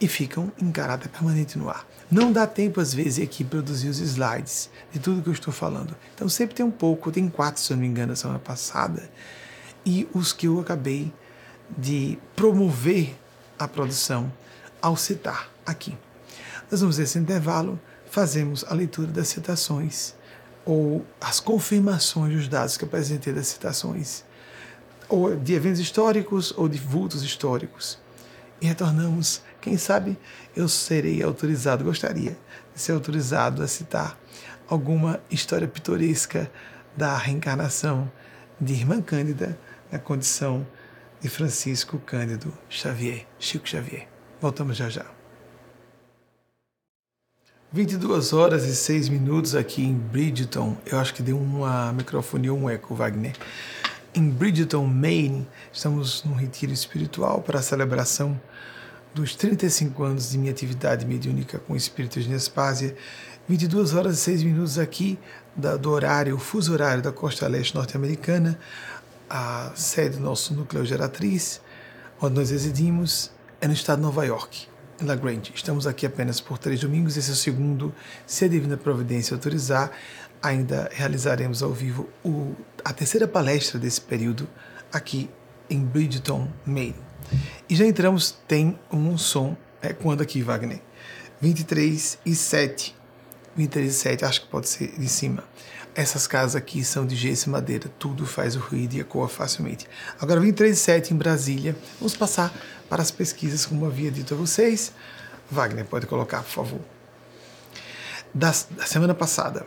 e 0.00 0.08
ficam 0.08 0.50
em 0.58 0.70
caráter 0.72 1.08
permanente 1.08 1.58
no 1.58 1.68
ar. 1.68 1.86
Não 2.12 2.30
dá 2.30 2.46
tempo, 2.46 2.78
às 2.78 2.92
vezes, 2.92 3.24
aqui 3.24 3.42
produzir 3.42 3.88
os 3.88 3.98
slides 3.98 4.68
de 4.92 4.98
tudo 4.98 5.22
que 5.22 5.30
eu 5.30 5.32
estou 5.32 5.50
falando. 5.50 5.96
Então 6.14 6.28
sempre 6.28 6.54
tem 6.54 6.64
um 6.64 6.70
pouco, 6.70 7.10
tem 7.10 7.26
quatro, 7.26 7.62
se 7.62 7.72
eu 7.72 7.76
não 7.78 7.80
me 7.80 7.88
engano, 7.88 8.12
a 8.12 8.16
semana 8.16 8.38
passada, 8.38 9.08
e 9.82 10.06
os 10.12 10.30
que 10.30 10.46
eu 10.46 10.60
acabei 10.60 11.10
de 11.70 12.18
promover 12.36 13.16
a 13.58 13.66
produção 13.66 14.30
ao 14.82 14.94
citar 14.94 15.48
aqui. 15.64 15.96
Nós 16.70 16.82
vamos 16.82 16.98
nesse 16.98 17.18
intervalo, 17.18 17.80
fazemos 18.10 18.62
a 18.68 18.74
leitura 18.74 19.10
das 19.10 19.28
citações 19.28 20.14
ou 20.66 21.06
as 21.18 21.40
confirmações 21.40 22.34
dos 22.34 22.46
dados 22.46 22.76
que 22.76 22.84
eu 22.84 22.88
apresentei 22.88 23.32
das 23.32 23.46
citações, 23.46 24.22
ou 25.08 25.34
de 25.34 25.54
eventos 25.54 25.80
históricos 25.80 26.52
ou 26.58 26.68
de 26.68 26.76
vultos 26.78 27.22
históricos. 27.22 27.98
E 28.60 28.66
retornamos 28.66 29.40
quem 29.62 29.78
sabe 29.78 30.18
eu 30.54 30.68
serei 30.68 31.22
autorizado, 31.22 31.84
gostaria 31.84 32.36
de 32.74 32.80
ser 32.80 32.92
autorizado 32.92 33.62
a 33.62 33.68
citar 33.68 34.18
alguma 34.68 35.20
história 35.30 35.68
pitoresca 35.68 36.50
da 36.96 37.16
reencarnação 37.16 38.10
de 38.60 38.72
Irmã 38.74 39.00
Cândida 39.00 39.58
na 39.90 39.98
condição 39.98 40.66
de 41.20 41.28
Francisco 41.28 41.98
Cândido 41.98 42.52
Xavier, 42.68 43.26
Chico 43.38 43.68
Xavier. 43.68 44.08
Voltamos 44.40 44.76
já 44.76 44.88
já. 44.88 45.06
22 47.72 48.34
horas 48.34 48.64
e 48.64 48.76
6 48.76 49.08
minutos 49.08 49.54
aqui 49.54 49.82
em 49.82 49.94
Bridgeton. 49.94 50.76
Eu 50.84 50.98
acho 50.98 51.14
que 51.14 51.22
deu 51.22 51.38
uma 51.38 51.90
microfonia, 51.92 52.52
um 52.52 52.68
eco, 52.68 52.94
Wagner. 52.94 53.34
Em 54.14 54.28
Bridgeton, 54.28 54.86
Maine, 54.86 55.48
estamos 55.72 56.22
num 56.22 56.34
retiro 56.34 56.70
espiritual 56.70 57.40
para 57.40 57.60
a 57.60 57.62
celebração 57.62 58.38
dos 59.14 59.34
35 59.34 60.02
anos 60.02 60.30
de 60.30 60.38
minha 60.38 60.50
atividade 60.50 61.04
mediúnica 61.04 61.58
com 61.58 61.76
espíritos 61.76 62.24
de 62.24 62.30
Nespásia, 62.30 62.96
22 63.48 63.94
horas 63.94 64.18
e 64.18 64.20
6 64.20 64.42
minutos 64.44 64.78
aqui 64.78 65.18
da, 65.54 65.76
do 65.76 65.90
horário, 65.90 66.38
fuso 66.38 66.72
horário 66.72 67.02
da 67.02 67.12
costa 67.12 67.46
leste 67.46 67.74
norte-americana, 67.74 68.58
a 69.28 69.72
sede 69.74 70.16
do 70.16 70.22
nosso 70.22 70.54
núcleo 70.54 70.84
geratriz, 70.84 71.60
onde 72.20 72.36
nós 72.36 72.50
residimos, 72.50 73.30
é 73.60 73.66
no 73.66 73.74
estado 73.74 73.98
de 73.98 74.04
Nova 74.04 74.24
York, 74.24 74.66
em 75.00 75.04
La 75.04 75.14
Grande. 75.14 75.52
Estamos 75.54 75.86
aqui 75.86 76.06
apenas 76.06 76.40
por 76.40 76.58
três 76.58 76.80
domingos, 76.80 77.16
esse 77.16 77.30
é 77.30 77.32
o 77.32 77.36
segundo, 77.36 77.94
se 78.26 78.44
a 78.44 78.48
Divina 78.48 78.76
Providência 78.76 79.34
autorizar, 79.34 79.90
ainda 80.42 80.88
realizaremos 80.92 81.62
ao 81.62 81.72
vivo 81.72 82.08
o, 82.24 82.54
a 82.84 82.92
terceira 82.92 83.28
palestra 83.28 83.78
desse 83.78 84.00
período 84.00 84.48
aqui 84.92 85.28
em 85.68 85.84
Bridgeton, 85.84 86.48
Maine. 86.66 87.11
E 87.68 87.76
já 87.76 87.84
entramos, 87.84 88.36
tem 88.46 88.78
um 88.92 89.16
som, 89.16 89.56
é 89.80 89.92
quando 89.92 90.22
aqui, 90.22 90.42
Wagner? 90.42 90.80
23 91.40 92.18
e 92.24 92.34
7. 92.34 92.94
23 93.56 93.90
e 93.90 93.94
7, 93.94 94.24
acho 94.24 94.42
que 94.42 94.48
pode 94.48 94.68
ser 94.68 94.92
de 94.98 95.08
cima. 95.08 95.44
Essas 95.94 96.26
casas 96.26 96.56
aqui 96.56 96.82
são 96.82 97.06
de 97.06 97.14
gesso 97.14 97.48
e 97.48 97.52
madeira, 97.52 97.90
tudo 97.98 98.24
faz 98.24 98.56
o 98.56 98.60
ruído 98.60 98.94
e 98.94 99.00
ecoa 99.00 99.28
facilmente. 99.28 99.86
Agora, 100.20 100.40
23 100.40 100.74
e 100.74 100.80
7 100.80 101.14
em 101.14 101.16
Brasília. 101.16 101.76
Vamos 101.98 102.16
passar 102.16 102.52
para 102.88 103.02
as 103.02 103.10
pesquisas, 103.10 103.66
como 103.66 103.84
havia 103.84 104.10
dito 104.10 104.32
a 104.32 104.36
vocês. 104.36 104.92
Wagner, 105.50 105.84
pode 105.84 106.06
colocar, 106.06 106.42
por 106.42 106.50
favor. 106.50 106.80
Da, 108.32 108.54
da 108.70 108.86
semana 108.86 109.14
passada, 109.14 109.66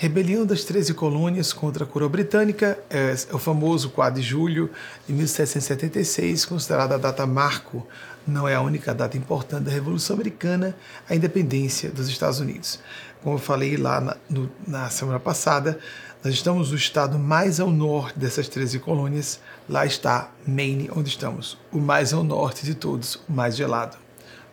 Rebelião 0.00 0.46
das 0.46 0.62
Treze 0.62 0.94
Colônias 0.94 1.52
contra 1.52 1.82
a 1.82 1.86
Coroa 1.86 2.08
Britânica, 2.08 2.78
é, 2.88 3.16
é 3.28 3.34
o 3.34 3.38
famoso 3.38 3.90
4 3.90 4.20
de 4.20 4.24
julho 4.24 4.70
de 5.08 5.12
1776, 5.12 6.44
considerada 6.44 6.94
a 6.94 6.98
data 6.98 7.26
marco, 7.26 7.84
não 8.24 8.46
é 8.46 8.54
a 8.54 8.60
única 8.60 8.94
data 8.94 9.16
importante 9.16 9.64
da 9.64 9.72
Revolução 9.72 10.14
Americana, 10.14 10.76
a 11.10 11.16
independência 11.16 11.90
dos 11.90 12.08
Estados 12.08 12.38
Unidos. 12.38 12.78
Como 13.24 13.34
eu 13.34 13.40
falei 13.40 13.76
lá 13.76 14.00
na, 14.00 14.16
no, 14.30 14.48
na 14.64 14.88
semana 14.88 15.18
passada, 15.18 15.80
nós 16.22 16.32
estamos 16.32 16.70
no 16.70 16.76
estado 16.76 17.18
mais 17.18 17.58
ao 17.58 17.72
norte 17.72 18.20
dessas 18.20 18.46
13 18.46 18.78
colônias, 18.78 19.40
lá 19.68 19.84
está 19.84 20.30
Maine, 20.46 20.88
onde 20.94 21.08
estamos, 21.08 21.58
o 21.72 21.78
mais 21.78 22.12
ao 22.12 22.22
norte 22.22 22.64
de 22.64 22.76
todos, 22.76 23.16
o 23.28 23.32
mais 23.32 23.56
gelado. 23.56 23.96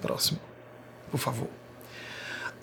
Próximo, 0.02 0.40
por 1.12 1.20
favor. 1.20 1.50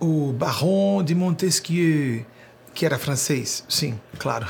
O 0.00 0.32
Baron 0.32 1.04
de 1.04 1.14
Montesquieu 1.14 2.26
que 2.74 2.86
era 2.86 2.98
francês? 2.98 3.64
Sim, 3.68 4.00
claro. 4.18 4.46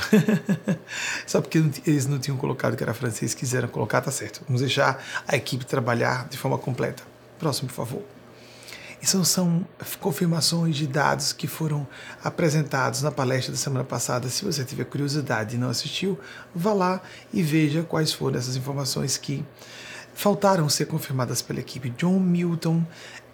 Só 1.27 1.41
porque 1.41 1.57
eles 1.85 2.05
não 2.07 2.19
tinham 2.19 2.37
colocado 2.37 2.75
que 2.75 2.83
era 2.83 2.93
francês, 2.93 3.33
quiseram 3.33 3.67
colocar, 3.67 4.01
tá 4.01 4.11
certo. 4.11 4.41
Vamos 4.47 4.61
deixar 4.61 5.03
a 5.27 5.35
equipe 5.35 5.65
trabalhar 5.65 6.27
de 6.29 6.37
forma 6.37 6.57
completa. 6.57 7.03
Próximo, 7.39 7.67
por 7.67 7.75
favor. 7.75 8.03
Isso 9.01 9.23
são 9.25 9.67
confirmações 9.99 10.77
de 10.77 10.87
dados 10.87 11.33
que 11.33 11.45
foram 11.45 11.85
apresentados 12.23 13.01
na 13.01 13.11
palestra 13.11 13.51
da 13.51 13.57
semana 13.57 13.83
passada. 13.83 14.29
Se 14.29 14.45
você 14.45 14.63
tiver 14.63 14.85
curiosidade 14.85 15.55
e 15.55 15.59
não 15.59 15.69
assistiu, 15.69 16.17
vá 16.55 16.71
lá 16.71 17.01
e 17.33 17.43
veja 17.43 17.83
quais 17.83 18.13
foram 18.13 18.39
essas 18.39 18.55
informações 18.55 19.17
que 19.17 19.43
faltaram 20.13 20.69
ser 20.69 20.85
confirmadas 20.85 21.41
pela 21.41 21.59
equipe. 21.59 21.89
John 21.89 22.17
Milton 22.17 22.81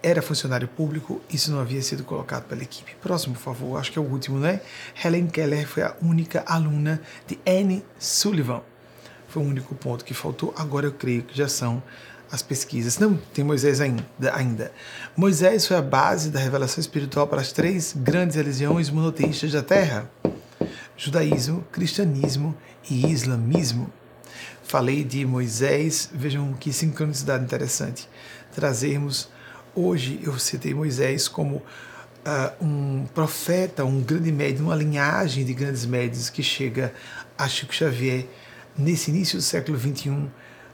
era 0.02 0.22
funcionário 0.22 0.66
público, 0.66 1.20
isso 1.30 1.50
não 1.52 1.60
havia 1.60 1.82
sido 1.82 2.04
colocado 2.04 2.44
pela 2.44 2.62
equipe. 2.62 2.96
Próximo, 3.02 3.34
por 3.34 3.42
favor, 3.42 3.78
acho 3.78 3.92
que 3.92 3.98
é 3.98 4.02
o 4.02 4.04
último, 4.04 4.38
né? 4.38 4.60
Helen 5.02 5.26
Keller 5.26 5.68
foi 5.68 5.82
a 5.82 5.94
única 6.00 6.42
aluna 6.46 7.00
de 7.26 7.38
Anne 7.46 7.84
Sullivan. 7.98 8.62
Foi 9.28 9.42
o 9.42 9.46
único 9.46 9.74
ponto 9.74 10.04
que 10.04 10.14
faltou. 10.14 10.54
Agora 10.56 10.86
eu 10.86 10.92
creio 10.92 11.22
que 11.22 11.36
já 11.36 11.48
são 11.48 11.82
as 12.32 12.42
pesquisas. 12.42 12.98
Não, 12.98 13.16
tem 13.34 13.44
Moisés 13.44 13.80
ainda. 13.80 14.72
Moisés 15.16 15.66
foi 15.66 15.76
a 15.76 15.82
base 15.82 16.30
da 16.30 16.40
revelação 16.40 16.80
espiritual 16.80 17.26
para 17.26 17.40
as 17.40 17.52
três 17.52 17.94
grandes 17.96 18.36
religiões 18.36 18.88
monoteístas 18.88 19.52
da 19.52 19.62
Terra: 19.62 20.10
judaísmo, 20.96 21.64
cristianismo 21.70 22.56
e 22.88 23.06
islamismo. 23.06 23.92
Falei 24.62 25.02
de 25.02 25.26
Moisés, 25.26 26.08
vejam 26.12 26.52
que 26.52 26.72
sincronicidade 26.72 27.44
interessante. 27.44 28.08
Trazermos 28.54 29.28
Hoje 29.74 30.18
eu 30.22 30.36
citei 30.38 30.74
Moisés 30.74 31.28
como 31.28 31.56
uh, 31.56 32.64
um 32.64 33.06
profeta, 33.14 33.84
um 33.84 34.00
grande 34.00 34.32
médium, 34.32 34.66
uma 34.66 34.74
linhagem 34.74 35.44
de 35.44 35.54
grandes 35.54 35.86
médios 35.86 36.28
que 36.28 36.42
chega 36.42 36.92
a 37.38 37.48
Chico 37.48 37.72
Xavier 37.72 38.26
nesse 38.76 39.10
início 39.10 39.38
do 39.38 39.42
século 39.42 39.78
XXI, 39.78 40.26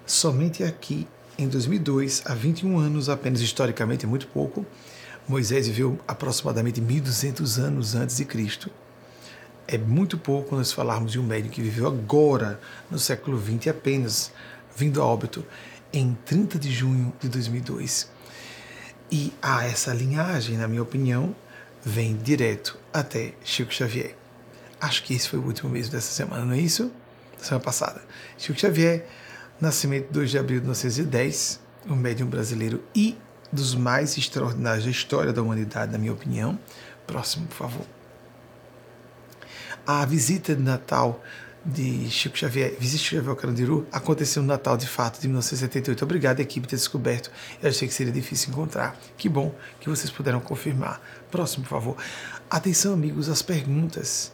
somente 0.06 0.64
aqui 0.64 1.06
em 1.38 1.46
2002, 1.46 2.22
há 2.24 2.34
21 2.34 2.78
anos 2.78 3.10
apenas, 3.10 3.40
historicamente 3.40 4.06
é 4.06 4.08
muito 4.08 4.26
pouco. 4.28 4.64
Moisés 5.28 5.66
viveu 5.66 5.98
aproximadamente 6.08 6.80
1200 6.80 7.58
anos 7.58 7.94
antes 7.94 8.16
de 8.16 8.24
Cristo. 8.24 8.70
É 9.68 9.76
muito 9.76 10.16
pouco 10.16 10.56
nós 10.56 10.72
falarmos 10.72 11.12
de 11.12 11.18
um 11.18 11.22
médium 11.22 11.50
que 11.50 11.60
viveu 11.60 11.86
agora, 11.86 12.58
no 12.90 12.98
século 12.98 13.38
XX, 13.38 13.68
apenas 13.68 14.32
vindo 14.74 15.02
a 15.02 15.04
óbito 15.04 15.44
em 15.92 16.16
30 16.24 16.58
de 16.58 16.72
junho 16.72 17.12
de 17.20 17.28
2002. 17.28 18.15
E 19.10 19.32
há 19.40 19.64
essa 19.64 19.92
linhagem, 19.92 20.56
na 20.56 20.66
minha 20.66 20.82
opinião, 20.82 21.34
vem 21.84 22.16
direto 22.16 22.78
até 22.92 23.34
Chico 23.44 23.72
Xavier. 23.72 24.16
Acho 24.80 25.02
que 25.04 25.14
esse 25.14 25.28
foi 25.28 25.38
o 25.38 25.44
último 25.44 25.70
mês 25.70 25.88
dessa 25.88 26.12
semana, 26.12 26.44
não 26.44 26.52
é 26.52 26.58
isso? 26.58 26.90
Semana 27.40 27.64
passada. 27.64 28.02
Chico 28.36 28.58
Xavier, 28.58 29.06
nascimento 29.60 30.10
2 30.10 30.30
de 30.30 30.38
abril 30.38 30.58
de 30.58 30.64
1910, 30.64 31.60
um 31.88 31.94
médium 31.94 32.26
brasileiro 32.26 32.82
e 32.94 33.16
dos 33.52 33.74
mais 33.74 34.18
extraordinários 34.18 34.84
da 34.84 34.90
história 34.90 35.32
da 35.32 35.40
humanidade, 35.40 35.92
na 35.92 35.98
minha 35.98 36.12
opinião. 36.12 36.58
Próximo, 37.06 37.46
por 37.46 37.54
favor. 37.54 37.86
A 39.86 40.04
visita 40.04 40.54
de 40.54 40.62
Natal 40.62 41.22
de 41.66 42.08
Chico 42.08 42.38
Xavier, 42.38 42.76
Visita 42.78 43.02
Chico 43.02 43.16
Xavier 43.16 43.30
ao 43.30 43.36
Carandiru, 43.36 43.86
aconteceu 43.90 44.40
no 44.40 44.48
Natal 44.48 44.76
de 44.76 44.86
fato 44.86 45.20
de 45.20 45.26
1978. 45.26 46.04
Obrigado, 46.04 46.40
equipe, 46.40 46.68
ter 46.68 46.76
descoberto. 46.76 47.30
Eu 47.60 47.68
achei 47.68 47.88
que 47.88 47.94
seria 47.94 48.12
difícil 48.12 48.50
encontrar. 48.50 48.96
Que 49.16 49.28
bom 49.28 49.52
que 49.80 49.88
vocês 49.88 50.10
puderam 50.10 50.38
confirmar. 50.38 51.00
Próximo, 51.30 51.64
por 51.64 51.70
favor. 51.70 51.96
Atenção, 52.48 52.94
amigos, 52.94 53.28
as 53.28 53.42
perguntas 53.42 54.32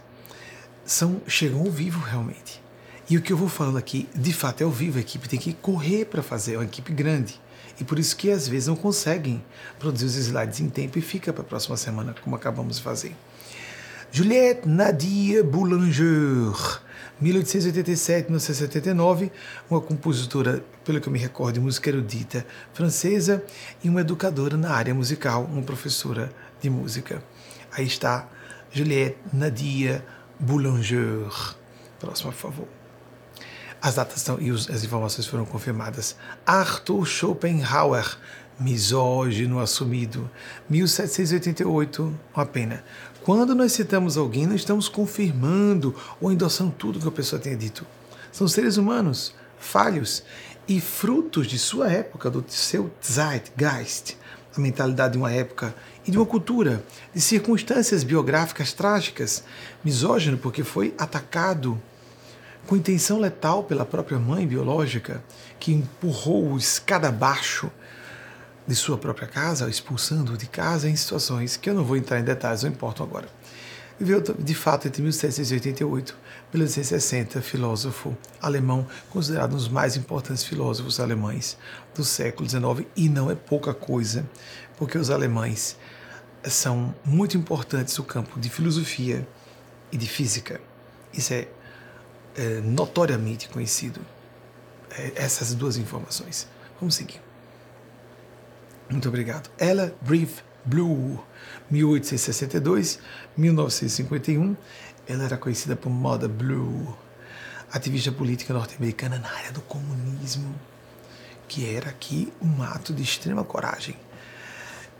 são 0.85 1.22
chegam 1.26 1.61
ao 1.61 1.70
vivo 1.70 2.01
realmente. 2.01 2.61
E 3.09 3.16
o 3.16 3.22
que 3.22 3.33
eu 3.33 3.37
vou 3.37 3.49
falando 3.49 3.78
aqui, 3.78 4.09
de 4.14 4.33
fato, 4.33 4.61
é 4.61 4.64
ao 4.64 4.70
vivo. 4.70 4.99
A 4.99 5.01
equipe 5.01 5.28
tem 5.28 5.39
que 5.39 5.55
correr 5.55 6.05
para 6.05 6.22
fazer, 6.22 6.55
é 6.55 6.59
uma 6.59 6.64
equipe 6.64 6.93
grande. 6.93 7.41
E 7.80 7.85
por 7.85 7.99
isso 7.99 8.14
que 8.14 8.30
às 8.30 8.47
vezes 8.47 8.68
não 8.68 8.76
conseguem 8.76 9.43
produzir 9.78 10.05
os 10.05 10.16
slides 10.16 10.61
em 10.61 10.68
tempo 10.68 10.99
e 10.99 11.03
fica 11.03 11.33
para 11.33 11.43
a 11.43 11.47
próxima 11.47 11.76
semana, 11.76 12.14
como 12.22 12.37
acabamos 12.37 12.76
de 12.76 12.83
fazer. 12.83 13.16
Juliette 14.11 14.68
Nadia 14.68 15.43
Boulanger 15.43 16.53
1887-1979, 17.23 19.31
uma 19.70 19.81
compositora, 19.81 20.64
pelo 20.85 21.01
que 21.01 21.09
eu 21.09 21.12
me 21.12 21.18
recordo, 21.18 21.61
música 21.61 21.91
erudita 21.91 22.47
francesa 22.73 23.45
e 23.83 23.89
uma 23.89 24.01
educadora 24.01 24.57
na 24.57 24.73
área 24.73 24.95
musical, 24.95 25.45
uma 25.45 25.62
professora 25.62 26.33
de 26.61 26.68
música. 26.68 27.23
Aí 27.70 27.87
está 27.87 28.29
Juliette 28.70 29.18
Nadia 29.33 30.05
Boulanger. 30.39 31.31
Próxima, 32.01 32.33
por 32.33 32.39
favor. 32.39 32.68
As 33.81 33.95
datas 33.97 34.18
estão, 34.18 34.39
e 34.41 34.51
as 34.51 34.85
informações 34.85 35.27
foram 35.27 35.45
confirmadas. 35.45 36.16
Arthur 36.47 37.05
Schopenhauer, 37.05 38.16
misógino 38.59 39.59
assumido, 39.59 40.31
1788, 40.68 42.20
uma 42.35 42.47
pena. 42.47 42.85
Quando 43.25 43.55
nós 43.55 43.70
citamos 43.70 44.16
alguém, 44.16 44.49
não 44.49 44.57
estamos 44.57 44.89
confirmando 44.89 45.95
ou 46.20 46.33
endossando 46.33 46.73
tudo 46.77 46.99
que 46.99 47.07
a 47.07 47.12
pessoa 47.12 47.41
tenha 47.41 47.57
dito. 47.57 47.87
São 48.33 48.49
seres 48.49 48.77
humanos, 48.77 49.33
falhos 49.61 50.25
e 50.66 50.81
frutos 50.81 51.47
de 51.47 51.57
sua 51.57 51.89
época, 51.89 52.29
do 52.29 52.45
seu 52.49 52.91
Zeitgeist, 53.05 54.16
a 54.57 54.61
mentalidade 54.61 55.12
de 55.12 55.18
uma 55.18 55.31
época 55.31 55.73
e 56.05 56.11
de 56.11 56.18
uma 56.18 56.27
cultura, 56.27 56.85
de 57.14 57.20
circunstâncias 57.20 58.03
biográficas 58.03 58.73
trágicas. 58.73 59.45
Misógino 59.85 60.37
porque 60.37 60.64
foi 60.64 60.93
atacado 60.99 61.81
com 62.66 62.77
intenção 62.77 63.20
letal 63.20 63.62
pela 63.62 63.85
própria 63.85 64.18
mãe 64.18 64.47
biológica, 64.49 65.23
que 65.61 65.73
empurrou-o 65.73 66.59
escada 66.59 67.09
abaixo 67.09 67.70
de 68.66 68.74
sua 68.74 68.96
própria 68.96 69.26
casa, 69.26 69.68
expulsando-o 69.68 70.36
de 70.36 70.46
casa 70.46 70.88
em 70.88 70.96
situações 70.96 71.56
que 71.56 71.68
eu 71.68 71.74
não 71.74 71.84
vou 71.84 71.96
entrar 71.96 72.20
em 72.20 72.24
detalhes, 72.24 72.62
não 72.62 72.70
importam 72.70 73.04
agora. 73.04 73.28
Viveu 73.98 74.20
de 74.20 74.54
fato 74.54 74.88
entre 74.88 75.02
1788 75.02 76.16
e 76.52 76.56
1860, 76.56 77.40
filósofo 77.40 78.16
alemão, 78.40 78.86
considerado 79.10 79.52
um 79.52 79.56
dos 79.56 79.68
mais 79.68 79.96
importantes 79.96 80.42
filósofos 80.42 80.98
alemães 80.98 81.56
do 81.94 82.04
século 82.04 82.48
XIX, 82.48 82.88
e 82.96 83.08
não 83.08 83.30
é 83.30 83.34
pouca 83.34 83.72
coisa, 83.72 84.28
porque 84.76 84.98
os 84.98 85.10
alemães 85.10 85.76
são 86.44 86.94
muito 87.04 87.36
importantes 87.36 87.96
no 87.96 88.04
campo 88.04 88.40
de 88.40 88.48
filosofia 88.48 89.26
e 89.92 89.96
de 89.96 90.08
física. 90.08 90.60
Isso 91.12 91.32
é, 91.34 91.46
é 92.36 92.60
notoriamente 92.60 93.48
conhecido, 93.48 94.00
é, 94.90 95.12
essas 95.14 95.54
duas 95.54 95.76
informações. 95.76 96.48
Vamos 96.80 96.96
seguir. 96.96 97.32
Muito 98.93 99.09
obrigado. 99.09 99.51
Ella 99.59 99.93
Brief 100.03 100.43
Blue, 100.66 101.18
1862-1951. 101.72 104.55
Ela 105.09 105.24
era 105.24 105.38
conhecida 105.38 105.74
por 105.74 105.88
Mother 105.88 106.28
Blue, 106.28 106.95
ativista 107.72 108.12
política 108.12 108.53
norte-americana 108.53 109.18
na 109.18 109.32
área 109.32 109.51
do 109.51 109.62
comunismo, 109.62 110.55
que 111.49 111.74
era 111.74 111.88
aqui 111.88 112.30
um 112.40 112.62
ato 112.62 112.93
de 112.93 113.03
extrema 113.03 113.43
coragem. 113.43 113.97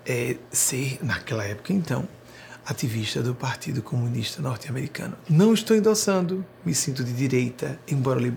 É, 0.07 0.39
ser, 0.51 0.99
naquela 1.03 1.45
época 1.45 1.75
então, 1.75 2.09
ativista 2.65 3.23
do 3.23 3.35
Partido 3.35 3.83
Comunista 3.83 4.41
Norte-Americano. 4.41 5.19
Não 5.29 5.53
estou 5.53 5.77
endossando, 5.77 6.47
me 6.65 6.75
sinto 6.75 7.05
de 7.05 7.13
direita, 7.13 7.79
embora 7.87 8.35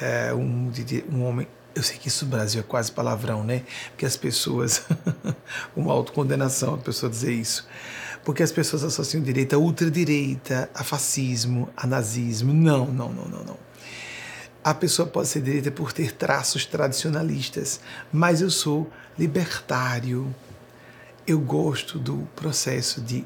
é, 0.00 0.34
um, 0.34 0.70
um 1.10 1.24
homem 1.24 1.48
eu 1.74 1.82
sei 1.82 1.96
que 1.96 2.08
isso 2.08 2.24
no 2.24 2.30
Brasil 2.32 2.60
é 2.60 2.64
quase 2.64 2.90
palavrão, 2.90 3.44
né? 3.44 3.62
Porque 3.90 4.06
as 4.06 4.16
pessoas. 4.16 4.82
uma 5.76 5.92
autocondenação 5.92 6.74
a 6.74 6.78
pessoa 6.78 7.10
dizer 7.10 7.32
isso. 7.32 7.66
Porque 8.24 8.42
as 8.42 8.52
pessoas 8.52 8.84
associam 8.84 9.22
direita 9.22 9.56
a 9.56 9.58
ultradireita, 9.58 10.70
a 10.74 10.84
fascismo, 10.84 11.68
a 11.76 11.86
nazismo. 11.86 12.52
Não, 12.52 12.86
não, 12.86 13.12
não, 13.12 13.24
não, 13.24 13.44
não. 13.44 13.56
A 14.62 14.74
pessoa 14.74 15.08
pode 15.08 15.28
ser 15.28 15.40
direita 15.40 15.70
por 15.70 15.90
ter 15.90 16.12
traços 16.12 16.66
tradicionalistas, 16.66 17.80
mas 18.12 18.42
eu 18.42 18.50
sou 18.50 18.90
libertário. 19.18 20.34
Eu 21.26 21.38
gosto 21.40 21.98
do 21.98 22.28
processo 22.36 23.00
de 23.00 23.24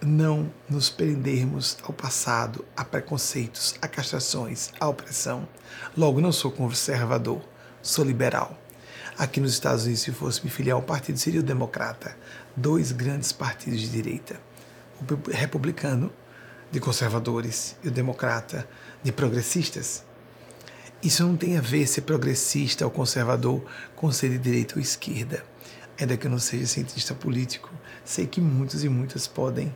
não 0.00 0.52
nos 0.68 0.90
prendermos 0.90 1.78
ao 1.82 1.92
passado, 1.92 2.64
a 2.76 2.84
preconceitos, 2.84 3.76
a 3.80 3.88
castrações, 3.88 4.70
a 4.78 4.88
opressão. 4.88 5.48
Logo, 5.96 6.20
não 6.20 6.32
sou 6.32 6.50
conservador 6.50 7.40
sou 7.88 8.04
liberal. 8.04 8.56
Aqui 9.16 9.40
nos 9.40 9.52
Estados 9.52 9.84
Unidos, 9.84 10.02
se 10.02 10.12
fosse 10.12 10.44
me 10.44 10.50
filiar 10.50 10.76
ao 10.76 10.82
partido, 10.82 11.18
seria 11.18 11.40
o 11.40 11.42
democrata. 11.42 12.14
Dois 12.54 12.92
grandes 12.92 13.32
partidos 13.32 13.80
de 13.80 13.88
direita. 13.88 14.38
O 15.00 15.30
republicano, 15.30 16.12
de 16.70 16.80
conservadores, 16.80 17.76
e 17.82 17.88
o 17.88 17.90
democrata, 17.90 18.68
de 19.02 19.10
progressistas. 19.10 20.04
Isso 21.02 21.24
não 21.24 21.34
tem 21.34 21.56
a 21.56 21.62
ver 21.62 21.86
ser 21.86 22.02
progressista 22.02 22.84
ou 22.84 22.90
conservador 22.90 23.64
com 23.96 24.12
ser 24.12 24.28
de 24.30 24.38
direita 24.38 24.74
ou 24.74 24.82
esquerda. 24.82 25.42
Ainda 25.98 26.16
que 26.16 26.26
eu 26.26 26.30
não 26.30 26.38
seja 26.38 26.66
cientista 26.66 27.14
político, 27.14 27.70
sei 28.04 28.26
que 28.26 28.40
muitos 28.40 28.84
e 28.84 28.88
muitas 28.88 29.26
podem 29.26 29.74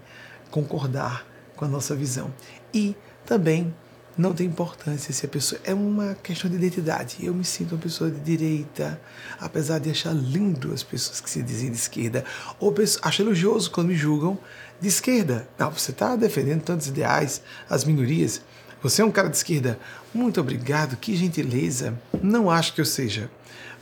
concordar 0.51 1.27
com 1.57 1.65
a 1.65 1.69
nossa 1.69 1.97
visão. 1.97 2.33
E 2.75 2.95
também 3.25 3.75
não 4.17 4.33
tem 4.33 4.47
importância 4.47 5.13
se 5.13 5.25
a 5.25 5.29
pessoa. 5.29 5.61
É 5.65 5.73
uma 5.73 6.15
questão 6.15 6.51
de 6.51 6.57
identidade. 6.57 7.19
Eu 7.25 7.35
me 7.35 7.45
sinto 7.45 7.75
uma 7.75 7.81
pessoa 7.81 8.11
de 8.11 8.21
direita, 8.21 9.01
apesar 9.41 9.79
de 9.79 9.91
achar 9.91 10.13
lindo 10.13 10.73
as 10.73 10.83
pessoas 10.83 11.21
que 11.21 11.31
se 11.31 11.43
dizem 11.43 11.71
de 11.71 11.77
esquerda, 11.77 12.25
ou 12.61 12.75
acho 13.03 13.23
elogioso 13.23 13.71
quando 13.71 13.89
me 13.89 13.97
julgam 13.97 14.39
de 14.81 14.89
esquerda. 14.89 15.49
Não, 15.59 15.71
você 15.71 15.91
está 15.91 16.15
defendendo 16.17 16.63
tantos 16.63 16.89
ideais, 16.89 17.43
as 17.69 17.85
minorias. 17.85 18.43
Você 18.83 19.01
é 19.01 19.05
um 19.05 19.13
cara 19.13 19.29
de 19.29 19.37
esquerda. 19.37 19.79
Muito 20.13 20.41
obrigado, 20.41 20.97
que 20.97 21.17
gentileza. 21.17 21.99
Não 22.23 22.51
acho 22.51 22.75
que 22.75 22.81
eu 22.81 22.85
seja. 22.85 23.31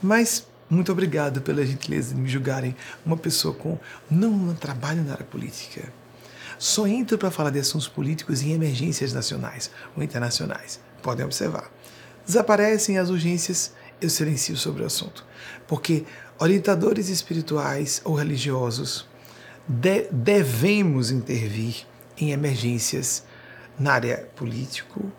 Mas 0.01 0.45
muito 0.69 0.91
obrigado 0.91 1.41
pela 1.41 1.65
gentileza 1.65 2.13
de 2.13 2.21
me 2.21 2.29
julgarem 2.29 2.75
uma 3.05 3.17
pessoa 3.17 3.53
com. 3.53 3.77
Não, 4.09 4.31
não 4.31 4.55
trabalho 4.55 5.03
na 5.03 5.13
área 5.13 5.25
política 5.25 5.91
só 6.61 6.85
entro 6.85 7.17
para 7.17 7.31
falar 7.31 7.49
de 7.49 7.57
assuntos 7.57 7.87
políticos 7.87 8.43
em 8.43 8.51
emergências 8.51 9.11
nacionais 9.13 9.71
ou 9.97 10.03
internacionais. 10.03 10.79
Podem 11.01 11.25
observar. 11.25 11.71
Desaparecem 12.23 12.99
as 12.99 13.09
urgências, 13.09 13.73
eu 13.99 14.11
silencio 14.11 14.55
sobre 14.55 14.83
o 14.83 14.85
assunto. 14.85 15.25
Porque 15.67 16.05
orientadores 16.37 17.09
espirituais 17.09 17.99
ou 18.05 18.13
religiosos 18.13 19.07
de, 19.67 20.07
devemos 20.11 21.09
intervir 21.09 21.87
em 22.15 22.29
emergências 22.29 23.23
na 23.79 23.93
área 23.93 24.29
político, 24.35 25.11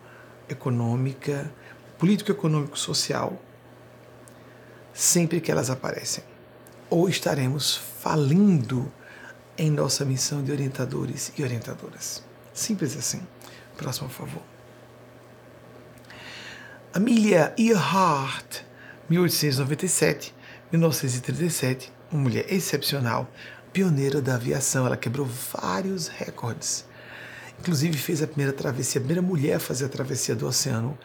econômica, 0.49 1.53
político-econômico-social, 1.99 3.37
sempre 4.95 5.41
que 5.41 5.51
elas 5.51 5.71
aparecem. 5.71 6.23
Ou 6.89 7.09
estaremos 7.09 7.77
falindo 7.77 8.93
em 9.57 9.71
nossa 9.71 10.05
missão 10.05 10.43
de 10.43 10.51
orientadores 10.51 11.33
e 11.37 11.43
orientadoras. 11.43 12.23
Simples 12.53 12.97
assim. 12.97 13.21
Próximo, 13.77 14.09
por 14.09 14.27
favor. 14.27 14.43
Amelia 16.95 17.55
Earhart, 17.59 18.61
1897, 19.09 20.35
1937, 20.71 21.93
uma 22.11 22.23
mulher 22.23 22.47
excepcional, 22.53 23.31
pioneira 23.73 24.21
da 24.21 24.35
aviação. 24.35 24.87
Ela 24.87 24.97
quebrou 24.97 25.27
vários 25.27 26.09
recordes. 26.09 26.85
Inclusive 27.59 27.97
fez 27.97 28.23
a 28.23 28.27
primeira 28.27 28.53
travessia, 28.53 28.99
a 28.99 29.03
primeira 29.03 29.23
mulher 29.23 29.55
a 29.55 29.61
fazer 29.61 29.87
a 29.87 29.89
travessia 29.89 30.35
do 30.35 30.47
Oceano 30.47 30.99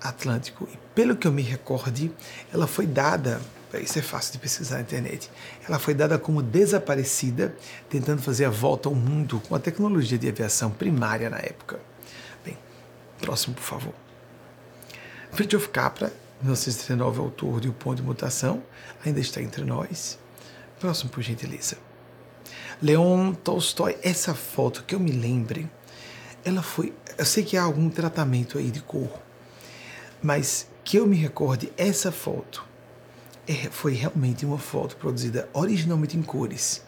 Atlântico. 0.00 0.68
E 0.72 0.76
pelo 0.94 1.16
que 1.16 1.26
eu 1.26 1.32
me 1.32 1.42
recorde, 1.42 2.12
ela 2.52 2.66
foi 2.66 2.86
dada 2.86 3.40
isso 3.74 3.98
é 3.98 4.02
fácil 4.02 4.32
de 4.32 4.38
pesquisar 4.38 4.76
na 4.76 4.82
internet. 4.82 5.30
Ela 5.66 5.78
foi 5.78 5.92
dada 5.92 6.18
como 6.18 6.42
desaparecida, 6.42 7.54
tentando 7.90 8.22
fazer 8.22 8.46
a 8.46 8.50
volta 8.50 8.88
ao 8.88 8.94
mundo 8.94 9.42
com 9.46 9.54
a 9.54 9.58
tecnologia 9.58 10.16
de 10.16 10.28
aviação 10.28 10.70
primária 10.70 11.28
na 11.28 11.38
época. 11.38 11.78
Bem, 12.44 12.56
próximo, 13.20 13.54
por 13.54 13.62
favor. 13.62 13.92
Fritjof 15.32 15.68
Capra, 15.68 16.12
1939, 16.40 17.20
autor 17.20 17.60
de 17.60 17.68
O 17.68 17.72
Ponto 17.74 17.96
de 17.96 18.02
Mutação, 18.02 18.62
ainda 19.04 19.20
está 19.20 19.42
entre 19.42 19.64
nós. 19.64 20.18
Próximo, 20.80 21.10
por 21.10 21.22
gentileza. 21.22 21.76
Leon 22.80 23.34
Tolstói, 23.34 23.98
essa 24.02 24.34
foto 24.34 24.84
que 24.84 24.94
eu 24.94 25.00
me 25.00 25.10
lembre, 25.10 25.68
ela 26.44 26.62
foi. 26.62 26.94
Eu 27.18 27.24
sei 27.24 27.44
que 27.44 27.56
há 27.56 27.62
algum 27.62 27.90
tratamento 27.90 28.56
aí 28.56 28.70
de 28.70 28.80
cor, 28.80 29.20
mas 30.22 30.68
que 30.84 30.96
eu 30.96 31.06
me 31.06 31.16
recorde, 31.16 31.72
essa 31.76 32.10
foto 32.10 32.67
é, 33.48 33.70
foi 33.70 33.94
realmente 33.94 34.44
uma 34.44 34.58
foto 34.58 34.96
produzida 34.96 35.48
originalmente 35.54 36.16
em 36.16 36.22
cores. 36.22 36.82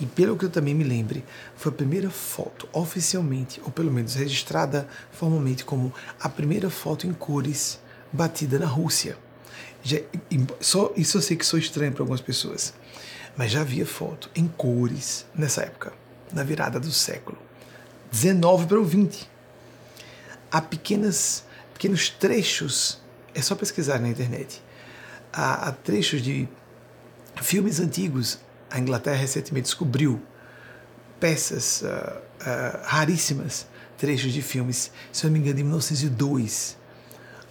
E 0.00 0.06
pelo 0.06 0.36
que 0.36 0.44
eu 0.44 0.50
também 0.50 0.74
me 0.74 0.84
lembre, 0.84 1.24
foi 1.56 1.70
a 1.72 1.74
primeira 1.74 2.10
foto 2.10 2.68
oficialmente, 2.72 3.60
ou 3.64 3.70
pelo 3.70 3.92
menos 3.92 4.14
registrada 4.14 4.88
formalmente 5.10 5.64
como 5.64 5.92
a 6.20 6.28
primeira 6.28 6.70
foto 6.70 7.06
em 7.06 7.12
cores 7.12 7.80
batida 8.12 8.58
na 8.58 8.66
Rússia. 8.66 9.16
Já, 9.82 9.98
só 10.60 10.92
isso 10.96 11.18
eu 11.18 11.22
sei 11.22 11.36
que 11.36 11.44
sou 11.44 11.58
estranho 11.58 11.92
para 11.92 12.02
algumas 12.02 12.20
pessoas, 12.20 12.74
mas 13.36 13.50
já 13.50 13.60
havia 13.60 13.84
foto 13.84 14.30
em 14.34 14.46
cores 14.48 15.26
nessa 15.34 15.62
época, 15.62 15.92
na 16.32 16.42
virada 16.42 16.80
do 16.80 16.90
século 16.90 17.38
19 18.10 18.66
para 18.66 18.78
o 18.78 18.84
20. 18.84 19.28
Há 20.50 20.60
pequenas, 20.60 21.44
pequenos 21.72 22.08
trechos, 22.08 23.00
é 23.34 23.42
só 23.42 23.56
pesquisar 23.56 23.98
na 23.98 24.08
internet. 24.08 24.62
Há, 25.36 25.68
há 25.68 25.72
trechos 25.72 26.22
de 26.22 26.48
filmes 27.42 27.80
antigos. 27.80 28.38
A 28.70 28.78
Inglaterra 28.78 29.16
recentemente 29.16 29.64
descobriu 29.64 30.22
peças 31.18 31.82
uh, 31.82 31.86
uh, 31.86 32.80
raríssimas, 32.84 33.66
trechos 33.98 34.32
de 34.32 34.42
filmes, 34.42 34.92
se 35.12 35.24
não 35.24 35.32
me 35.32 35.40
engano, 35.40 35.56
de 35.56 35.62
1902 35.64 36.76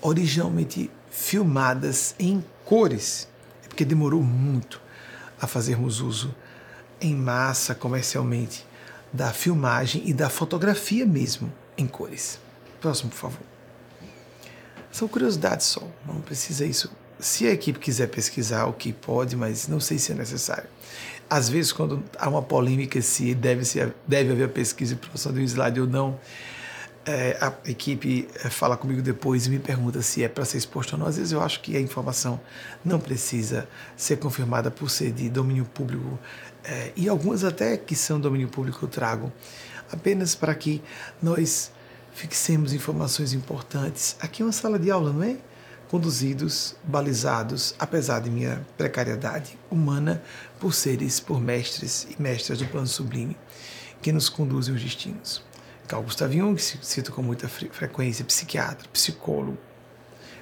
originalmente 0.03 0.91
filmadas 1.09 2.13
em 2.19 2.43
cores, 2.65 3.27
é 3.63 3.67
porque 3.67 3.85
demorou 3.85 4.21
muito 4.21 4.81
a 5.39 5.47
fazermos 5.47 6.01
uso 6.01 6.35
em 6.99 7.15
massa 7.15 7.73
comercialmente 7.73 8.65
da 9.11 9.31
filmagem 9.31 10.03
e 10.05 10.13
da 10.13 10.29
fotografia 10.29 11.05
mesmo 11.05 11.51
em 11.77 11.87
cores. 11.87 12.39
Próximo, 12.81 13.11
por 13.11 13.17
favor. 13.17 13.41
São 14.91 15.07
curiosidades 15.07 15.67
só, 15.67 15.87
não 16.05 16.19
precisa 16.21 16.65
isso. 16.65 16.91
Se 17.23 17.47
a 17.47 17.51
equipe 17.51 17.79
quiser 17.79 18.07
pesquisar, 18.07 18.65
o 18.65 18.73
que 18.73 18.91
pode, 18.91 19.37
mas 19.37 19.69
não 19.69 19.79
sei 19.79 19.97
se 19.97 20.11
é 20.11 20.15
necessário. 20.15 20.67
Às 21.29 21.47
vezes, 21.47 21.71
quando 21.71 22.03
há 22.19 22.27
uma 22.27 22.41
polêmica 22.41 23.01
se 23.01 23.33
deve, 23.33 23.63
ser, 23.63 23.95
deve 24.05 24.33
haver 24.33 24.49
pesquisa 24.49 24.91
e 24.91 24.97
produção 24.97 25.31
de 25.31 25.39
um 25.39 25.43
slide 25.43 25.79
ou 25.79 25.87
não, 25.87 26.19
é, 27.05 27.37
a 27.39 27.53
equipe 27.69 28.27
é, 28.43 28.49
fala 28.49 28.75
comigo 28.75 29.01
depois 29.01 29.47
e 29.47 29.49
me 29.49 29.57
pergunta 29.57 30.01
se 30.01 30.21
é 30.21 30.27
para 30.27 30.43
ser 30.43 30.57
exposto 30.57 30.93
ou 30.93 30.99
não. 30.99 31.07
Às 31.07 31.15
vezes 31.15 31.31
eu 31.31 31.41
acho 31.41 31.61
que 31.61 31.77
a 31.77 31.79
informação 31.79 32.41
não 32.83 32.99
precisa 32.99 33.69
ser 33.95 34.17
confirmada 34.17 34.69
por 34.69 34.89
ser 34.89 35.13
de 35.13 35.29
domínio 35.29 35.63
público 35.63 36.19
é, 36.61 36.91
e 36.93 37.07
algumas 37.07 37.45
até 37.45 37.77
que 37.77 37.95
são 37.95 38.19
domínio 38.19 38.49
público 38.49 38.83
eu 38.83 38.89
trago 38.89 39.31
apenas 39.89 40.35
para 40.35 40.53
que 40.53 40.81
nós 41.21 41.71
fixemos 42.13 42.73
informações 42.73 43.31
importantes. 43.31 44.17
Aqui 44.19 44.41
é 44.41 44.45
uma 44.45 44.51
sala 44.51 44.77
de 44.77 44.91
aula, 44.91 45.13
não 45.13 45.23
é? 45.23 45.37
Conduzidos, 45.89 46.75
balizados, 46.83 47.75
apesar 47.77 48.19
de 48.19 48.29
minha 48.29 48.65
precariedade 48.77 49.57
humana, 49.69 50.23
por 50.59 50.73
seres, 50.73 51.19
por 51.19 51.39
mestres 51.39 52.07
e 52.09 52.21
mestras 52.21 52.59
do 52.59 52.65
plano 52.65 52.87
sublime 52.87 53.37
que 54.01 54.11
nos 54.11 54.27
conduzem 54.27 54.75
os 54.75 54.81
destinos. 54.81 55.43
Carl 55.87 56.03
Gustav 56.03 56.33
Jung 56.33 56.57
cita 56.59 57.11
com 57.11 57.21
muita 57.21 57.47
frequência 57.47 58.25
psiquiatra, 58.25 58.87
psicólogo, 58.91 59.57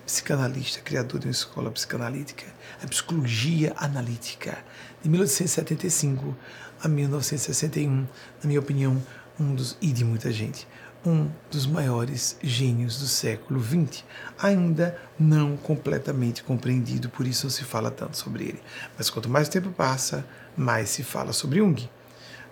psicanalista, 0.06 0.82
criador 0.82 1.20
de 1.20 1.28
uma 1.28 1.32
escola 1.32 1.72
psicanalítica, 1.72 2.46
a 2.82 2.88
psicologia 2.88 3.74
analítica, 3.78 4.58
de 5.02 5.10
1875 5.10 6.36
a 6.84 6.88
1961, 6.88 7.90
na 7.92 8.08
minha 8.48 8.60
opinião, 8.60 9.02
um 9.40 9.56
dos, 9.56 9.78
e 9.82 9.92
de 9.92 10.04
muita 10.04 10.32
gente, 10.32 10.68
um 11.06 11.30
dos 11.50 11.66
maiores 11.66 12.38
gênios 12.44 13.00
do 13.00 13.08
século 13.08 13.62
XX, 13.62 14.04
ainda 14.38 14.98
não 15.20 15.58
completamente 15.58 16.44
compreendido, 16.44 17.10
por 17.10 17.26
isso 17.26 17.46
não 17.46 17.52
se 17.52 17.64
fala 17.64 17.90
tanto 17.90 18.18
sobre 18.18 18.44
ele. 18.44 18.62
Mas 18.98 19.10
quanto 19.10 19.30
mais 19.30 19.48
o 19.48 19.52
tempo 19.52 19.72
passa, 19.72 20.26
mais 20.56 20.90
se 20.90 21.04
fala 21.04 21.34
sobre 21.34 21.60
Jung, 21.60 21.90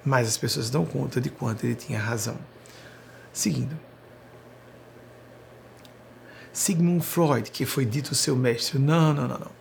mais 0.04 0.28
as 0.28 0.38
pessoas 0.38 0.70
dão 0.70 0.86
conta 0.86 1.22
de 1.22 1.30
quanto 1.30 1.66
ele 1.66 1.76
tinha 1.76 2.00
razão. 2.00 2.38
Seguindo. 3.32 3.78
Sigmund 6.52 7.06
Freud, 7.06 7.52
que 7.52 7.66
foi 7.66 7.86
dito 7.86 8.16
seu 8.16 8.36
mestre, 8.36 8.80
não, 8.80 9.14
não, 9.14 9.28
não, 9.28 9.40
não. 9.40 9.52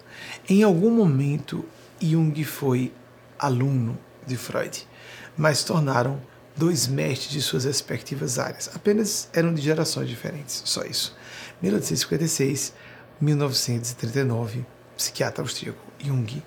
Em 0.48 0.62
algum 0.62 0.90
momento, 0.90 1.64
Jung 2.00 2.42
foi 2.44 2.92
aluno 3.38 3.98
de 4.26 4.36
Freud, 4.36 4.86
mas 5.36 5.62
tornaram 5.62 6.20
dois 6.58 6.86
mestres 6.86 7.30
de 7.30 7.40
suas 7.40 7.64
respectivas 7.64 8.38
áreas. 8.38 8.70
Apenas 8.74 9.28
eram 9.32 9.54
de 9.54 9.62
gerações 9.62 10.08
diferentes, 10.08 10.62
só 10.64 10.82
isso. 10.82 11.16
1856, 11.62 12.74
1939, 13.20 14.66
psiquiatra 14.96 15.42
austríaco 15.42 15.80
Jung 15.98 16.42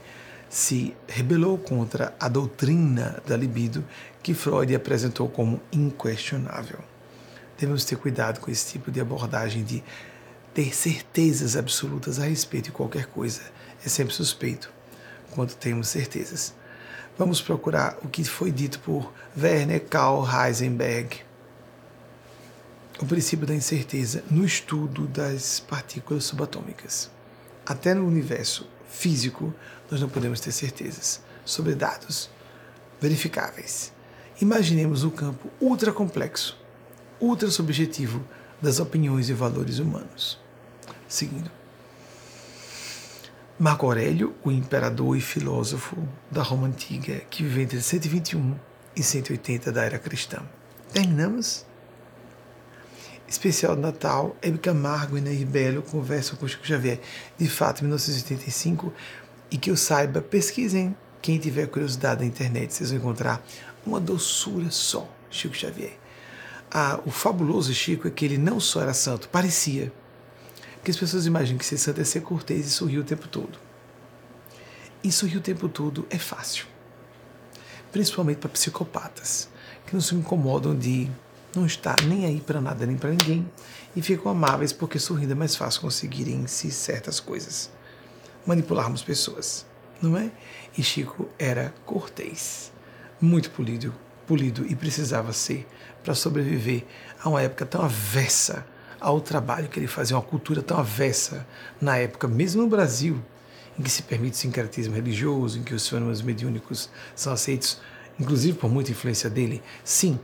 se 0.49 0.93
rebelou 1.07 1.57
contra 1.57 2.13
a 2.19 2.27
doutrina 2.27 3.21
da 3.25 3.37
libido 3.37 3.83
que 4.21 4.33
Freud 4.33 4.75
apresentou 4.75 5.29
como 5.29 5.61
inquestionável 5.71 6.91
devemos 7.61 7.85
ter 7.85 7.95
cuidado 7.95 8.39
com 8.39 8.49
esse 8.49 8.71
tipo 8.71 8.91
de 8.91 8.99
abordagem 8.99 9.63
de 9.63 9.83
ter 10.51 10.75
certezas 10.75 11.55
absolutas 11.55 12.19
a 12.19 12.25
respeito 12.25 12.65
de 12.65 12.71
qualquer 12.71 13.05
coisa. 13.05 13.41
É 13.85 13.89
sempre 13.89 14.13
suspeito 14.13 14.71
quando 15.31 15.53
temos 15.53 15.87
certezas. 15.87 16.55
Vamos 17.17 17.41
procurar 17.41 17.97
o 18.03 18.07
que 18.07 18.23
foi 18.23 18.51
dito 18.51 18.79
por 18.79 19.11
Werner 19.37 19.85
Karl 19.85 20.25
Heisenberg. 20.25 21.19
O 22.99 23.05
princípio 23.05 23.45
da 23.45 23.55
incerteza 23.55 24.23
no 24.29 24.45
estudo 24.45 25.07
das 25.07 25.59
partículas 25.59 26.23
subatômicas. 26.23 27.09
Até 27.65 27.93
no 27.93 28.07
universo 28.07 28.67
físico, 28.89 29.53
nós 29.89 30.01
não 30.01 30.09
podemos 30.09 30.39
ter 30.39 30.51
certezas 30.51 31.21
sobre 31.45 31.75
dados 31.75 32.29
verificáveis. 32.99 33.91
Imaginemos 34.39 35.03
um 35.03 35.09
campo 35.09 35.49
ultra 35.59 35.91
complexo 35.91 36.61
ultra 37.21 37.51
subjetivo 37.51 38.23
das 38.59 38.79
opiniões 38.79 39.29
e 39.29 39.33
valores 39.33 39.77
humanos. 39.77 40.39
Seguindo. 41.07 41.60
Marco 43.61 43.85
Aurélio, 43.85 44.33
o 44.43 44.51
imperador 44.51 45.15
e 45.15 45.21
filósofo 45.21 45.95
da 46.31 46.41
Roma 46.41 46.65
Antiga, 46.65 47.21
que 47.29 47.43
viveu 47.43 47.61
entre 47.61 47.79
121 47.79 48.55
e 48.95 49.03
180 49.03 49.71
da 49.71 49.83
era 49.83 49.99
cristã. 49.99 50.41
Terminamos? 50.91 51.63
Especial 53.27 53.75
de 53.75 53.83
Natal, 53.83 54.35
Hebe 54.41 54.57
Camargo 54.57 55.15
e 55.15 55.21
Nair 55.21 55.45
Belo 55.45 55.83
conversam 55.83 56.37
com 56.37 56.47
Chico 56.47 56.65
Xavier, 56.65 56.99
de 57.37 57.47
fato, 57.47 57.81
em 57.81 57.83
1985, 57.83 58.91
e 59.51 59.57
que 59.57 59.69
eu 59.69 59.77
saiba, 59.77 60.23
pesquisem, 60.23 60.97
quem 61.21 61.37
tiver 61.37 61.67
curiosidade 61.67 62.21
na 62.21 62.25
internet, 62.25 62.73
vocês 62.73 62.89
vão 62.89 62.97
encontrar 62.97 63.45
uma 63.85 63.99
doçura 63.99 64.71
só, 64.71 65.07
Chico 65.29 65.55
Xavier 65.55 66.01
ah, 66.71 66.99
o 67.05 67.11
fabuloso 67.11 67.73
Chico 67.73 68.07
é 68.07 68.11
que 68.11 68.23
ele 68.23 68.37
não 68.37 68.59
só 68.59 68.81
era 68.81 68.93
santo, 68.93 69.27
parecia. 69.27 69.91
Porque 70.81 70.89
as 70.89 70.97
pessoas 70.97 71.27
imaginam 71.27 71.59
que 71.59 71.65
ser 71.65 71.77
santo 71.77 72.01
é 72.01 72.03
ser 72.03 72.21
cortês 72.21 72.65
e 72.65 72.69
sorrir 72.71 72.97
o 72.97 73.03
tempo 73.03 73.27
todo. 73.27 73.59
E 75.03 75.11
sorrir 75.11 75.37
o 75.37 75.41
tempo 75.41 75.69
todo 75.69 76.07
é 76.09 76.17
fácil. 76.17 76.65
Principalmente 77.91 78.39
para 78.39 78.49
psicopatas, 78.49 79.47
que 79.85 79.93
não 79.93 80.01
se 80.01 80.15
incomodam 80.15 80.75
de 80.75 81.07
não 81.55 81.67
estar 81.67 82.01
nem 82.05 82.25
aí 82.25 82.41
para 82.41 82.59
nada 82.59 82.83
nem 82.87 82.97
para 82.97 83.11
ninguém 83.11 83.47
e 83.95 84.01
ficam 84.01 84.31
amáveis 84.31 84.73
porque 84.73 84.97
sorrindo 84.97 85.33
é 85.33 85.35
mais 85.35 85.55
fácil 85.55 85.81
conseguirem 85.81 86.33
em 86.33 86.47
si 86.47 86.71
certas 86.71 87.19
coisas. 87.19 87.69
Manipularmos 88.43 89.03
pessoas, 89.03 89.67
não 90.01 90.17
é? 90.17 90.31
E 90.75 90.81
Chico 90.81 91.29
era 91.37 91.71
cortês, 91.85 92.71
muito 93.19 93.51
polido, 93.51 93.93
polido 94.25 94.65
e 94.65 94.75
precisava 94.75 95.31
ser 95.31 95.67
para 96.03 96.15
sobreviver 96.15 96.85
a 97.23 97.29
uma 97.29 97.41
época 97.43 97.67
tão 97.67 97.83
avessa 97.83 98.65
ao 99.01 99.19
trabalho 99.19 99.67
que 99.67 99.79
ele 99.79 99.87
fazia, 99.87 100.15
uma 100.15 100.21
cultura 100.21 100.61
tão 100.61 100.77
avessa 100.77 101.45
na 101.81 101.97
época, 101.97 102.27
mesmo 102.27 102.61
no 102.61 102.69
Brasil, 102.69 103.19
em 103.77 103.81
que 103.81 103.89
se 103.89 104.03
permite 104.03 104.35
o 104.35 104.37
sincretismo 104.37 104.93
religioso, 104.93 105.57
em 105.57 105.63
que 105.63 105.73
os 105.73 105.89
fenômenos 105.89 106.21
mediúnicos 106.21 106.89
são 107.15 107.33
aceitos, 107.33 107.81
inclusive 108.19 108.57
por 108.57 108.69
muita 108.69 108.91
influência 108.91 109.29
dele, 109.29 109.63
sim, 109.83 110.19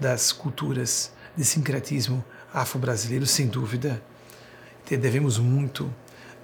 das 0.00 0.32
culturas 0.32 1.12
de 1.36 1.44
sincretismo 1.44 2.24
afro-brasileiro, 2.52 3.26
sem 3.26 3.46
dúvida. 3.46 4.02
Devemos 4.88 5.38
muito 5.38 5.92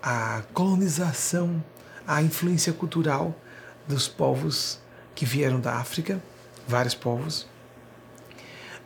à 0.00 0.42
colonização 0.52 1.62
a 2.06 2.22
influência 2.22 2.72
cultural 2.72 3.34
dos 3.88 4.06
povos 4.06 4.78
que 5.14 5.24
vieram 5.24 5.60
da 5.60 5.76
África, 5.76 6.22
vários 6.66 6.94
povos, 6.94 7.46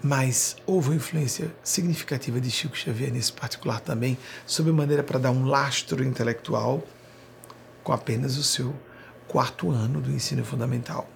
mas 0.02 0.56
houve 0.66 0.90
uma 0.90 0.96
influência 0.96 1.54
significativa 1.62 2.40
de 2.40 2.50
Chico 2.50 2.76
Xavier 2.76 3.12
nesse 3.12 3.32
particular 3.32 3.80
também, 3.80 4.18
sob 4.46 4.70
maneira 4.70 5.02
para 5.02 5.18
dar 5.18 5.30
um 5.30 5.46
lastro 5.46 6.04
intelectual 6.04 6.84
com 7.82 7.92
apenas 7.92 8.36
o 8.36 8.42
seu 8.42 8.74
quarto 9.28 9.70
ano 9.70 10.00
do 10.00 10.10
ensino 10.10 10.44
fundamental. 10.44 11.08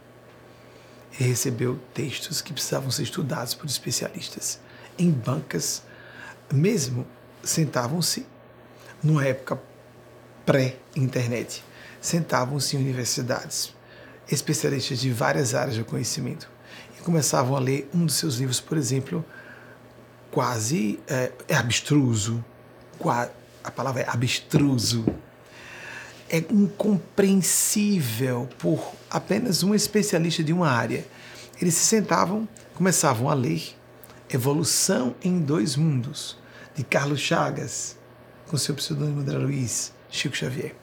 Ele 1.18 1.28
recebeu 1.28 1.78
textos 1.92 2.40
que 2.40 2.52
precisavam 2.52 2.90
ser 2.90 3.02
estudados 3.02 3.54
por 3.54 3.66
especialistas. 3.66 4.60
Em 4.98 5.10
bancas, 5.10 5.82
mesmo 6.52 7.06
sentavam-se, 7.42 8.26
numa 9.02 9.24
época 9.24 9.60
pré-internet, 10.46 11.64
sentavam-se 12.00 12.76
em 12.76 12.80
universidades, 12.80 13.74
especialistas 14.30 15.00
de 15.00 15.10
várias 15.10 15.54
áreas 15.54 15.76
do 15.76 15.84
conhecimento, 15.84 16.48
começavam 17.00 17.56
a 17.56 17.60
ler 17.60 17.88
um 17.94 18.06
dos 18.06 18.14
seus 18.14 18.36
livros, 18.36 18.60
por 18.60 18.78
exemplo, 18.78 19.24
quase 20.30 21.00
é, 21.08 21.32
é 21.48 21.56
abstruso, 21.56 22.44
a 23.64 23.70
palavra 23.70 24.02
é 24.02 24.08
abstruso, 24.08 25.04
é 26.28 26.38
incompreensível 26.38 28.48
por 28.58 28.92
apenas 29.10 29.62
um 29.62 29.74
especialista 29.74 30.44
de 30.44 30.52
uma 30.52 30.70
área. 30.70 31.04
Eles 31.60 31.74
se 31.74 31.84
sentavam, 31.84 32.48
começavam 32.74 33.28
a 33.28 33.34
ler 33.34 33.74
Evolução 34.32 35.14
em 35.22 35.40
Dois 35.40 35.74
Mundos, 35.74 36.38
de 36.74 36.84
Carlos 36.84 37.20
Chagas, 37.20 37.96
com 38.46 38.56
seu 38.56 38.74
pseudônimo 38.76 39.20
André 39.20 39.38
Luiz, 39.38 39.92
Chico 40.08 40.36
Xavier. 40.36 40.74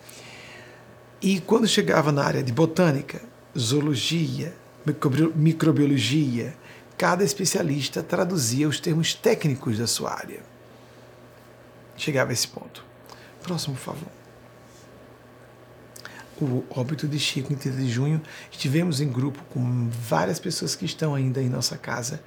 E 1.21 1.39
quando 1.39 1.67
chegava 1.67 2.11
na 2.11 2.23
área 2.23 2.43
de 2.43 2.51
botânica, 2.51 3.21
zoologia, 3.57 4.53
microbiologia, 5.35 6.55
cada 6.97 7.23
especialista 7.23 8.01
traduzia 8.01 8.67
os 8.67 8.79
termos 8.79 9.13
técnicos 9.13 9.77
da 9.77 9.87
sua 9.87 10.13
área. 10.13 10.41
Chegava 11.95 12.31
a 12.31 12.33
esse 12.33 12.47
ponto. 12.47 12.83
Próximo, 13.41 13.75
por 13.75 13.81
favor 13.81 14.17
o 16.41 16.63
óbito 16.69 17.07
de 17.07 17.19
Chico 17.19 17.51
em 17.51 17.55
30 17.55 17.77
de 17.77 17.89
junho, 17.89 18.21
estivemos 18.51 19.01
em 19.01 19.09
grupo 19.09 19.41
com 19.49 19.89
várias 19.89 20.39
pessoas 20.39 20.75
que 20.75 20.85
estão 20.85 21.15
ainda 21.15 21.41
em 21.41 21.49
nossa 21.49 21.77
casa 21.77 22.21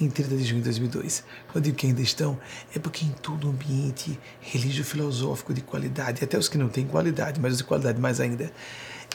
em 0.00 0.08
30 0.08 0.36
de 0.36 0.44
junho 0.44 0.60
de 0.60 0.64
2002. 0.64 1.24
Quando 1.52 1.64
digo 1.64 1.76
que 1.76 1.86
ainda 1.86 2.00
estão, 2.00 2.38
é 2.74 2.78
porque 2.78 3.04
em 3.04 3.10
todo 3.10 3.48
ambiente 3.48 4.18
religio-filosófico 4.40 5.52
de 5.52 5.60
qualidade, 5.60 6.24
até 6.24 6.38
os 6.38 6.48
que 6.48 6.56
não 6.56 6.68
têm 6.68 6.86
qualidade, 6.86 7.38
mas 7.38 7.52
os 7.52 7.58
de 7.58 7.64
qualidade 7.64 8.00
mais 8.00 8.18
ainda, 8.18 8.50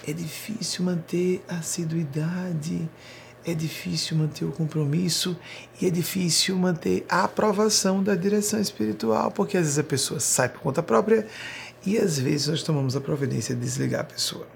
é 0.07 0.13
difícil 0.13 0.85
manter 0.85 1.43
a 1.47 1.55
assiduidade, 1.55 2.87
é 3.45 3.53
difícil 3.53 4.17
manter 4.17 4.45
o 4.45 4.51
compromisso 4.51 5.37
e 5.81 5.85
é 5.85 5.89
difícil 5.89 6.55
manter 6.55 7.05
a 7.09 7.23
aprovação 7.23 8.03
da 8.03 8.15
direção 8.15 8.59
espiritual, 8.59 9.31
porque 9.31 9.57
às 9.57 9.63
vezes 9.63 9.79
a 9.79 9.83
pessoa 9.83 10.19
sai 10.19 10.49
por 10.49 10.61
conta 10.61 10.83
própria 10.83 11.27
e 11.85 11.97
às 11.97 12.19
vezes 12.19 12.47
nós 12.47 12.63
tomamos 12.63 12.95
a 12.95 13.01
providência 13.01 13.55
de 13.55 13.61
desligar 13.61 14.01
a 14.01 14.05
pessoa. 14.05 14.47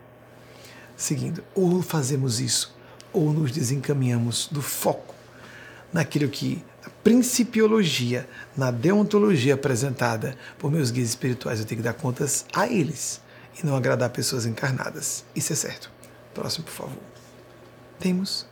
Seguindo, 0.96 1.44
ou 1.56 1.82
fazemos 1.82 2.40
isso, 2.40 2.76
ou 3.14 3.32
nos 3.32 3.52
desencaminhamos 3.52 4.50
do 4.52 4.62
foco 4.62 5.16
naquilo 5.92 6.30
que 6.30 6.64
a 6.86 6.90
principiologia, 7.04 8.28
na 8.56 8.70
deontologia 8.70 9.56
apresentada 9.56 10.38
por 10.58 10.72
meus 10.72 10.92
guias 10.92 11.10
espirituais, 11.10 11.60
eu 11.60 11.66
tenho 11.66 11.82
que 11.82 11.86
dar 11.86 11.94
contas 11.94 12.46
a 12.54 12.68
eles 12.68 13.22
e 13.62 13.66
não 13.66 13.76
agradar 13.76 14.10
pessoas 14.10 14.46
encarnadas. 14.46 15.24
Isso 15.36 15.54
é 15.54 15.56
certo. 15.56 15.92
Próximo, 16.34 16.66
por 16.66 16.74
favor. 16.74 17.04
Temos. 18.00 18.46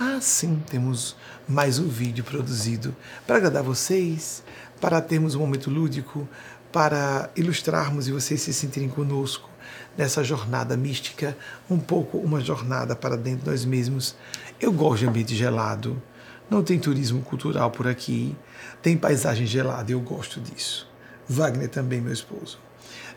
Ah, 0.00 0.18
sim, 0.20 0.62
temos 0.70 1.16
mais 1.48 1.78
um 1.78 1.88
vídeo 1.88 2.24
produzido 2.24 2.94
para 3.26 3.36
agradar 3.36 3.62
vocês, 3.62 4.42
para 4.80 5.00
termos 5.00 5.34
um 5.34 5.40
momento 5.40 5.70
lúdico, 5.70 6.28
para 6.72 7.30
ilustrarmos 7.34 8.06
e 8.06 8.12
vocês 8.12 8.40
se 8.40 8.52
sentirem 8.52 8.88
conosco 8.88 9.48
nessa 9.96 10.22
jornada 10.22 10.76
mística, 10.76 11.36
um 11.68 11.78
pouco 11.78 12.18
uma 12.18 12.40
jornada 12.40 12.94
para 12.94 13.16
dentro 13.16 13.44
de 13.44 13.50
nós 13.50 13.64
mesmos. 13.64 14.14
Eu 14.60 14.72
gosto 14.72 15.00
de 15.00 15.08
ambiente 15.08 15.34
gelado, 15.34 16.00
não 16.48 16.62
tem 16.62 16.78
turismo 16.78 17.22
cultural 17.22 17.70
por 17.70 17.88
aqui, 17.88 18.36
tem 18.80 18.96
paisagem 18.96 19.46
gelada, 19.46 19.90
eu 19.90 20.00
gosto 20.00 20.40
disso. 20.40 20.88
Wagner 21.28 21.68
também, 21.68 22.00
meu 22.00 22.12
esposo. 22.12 22.58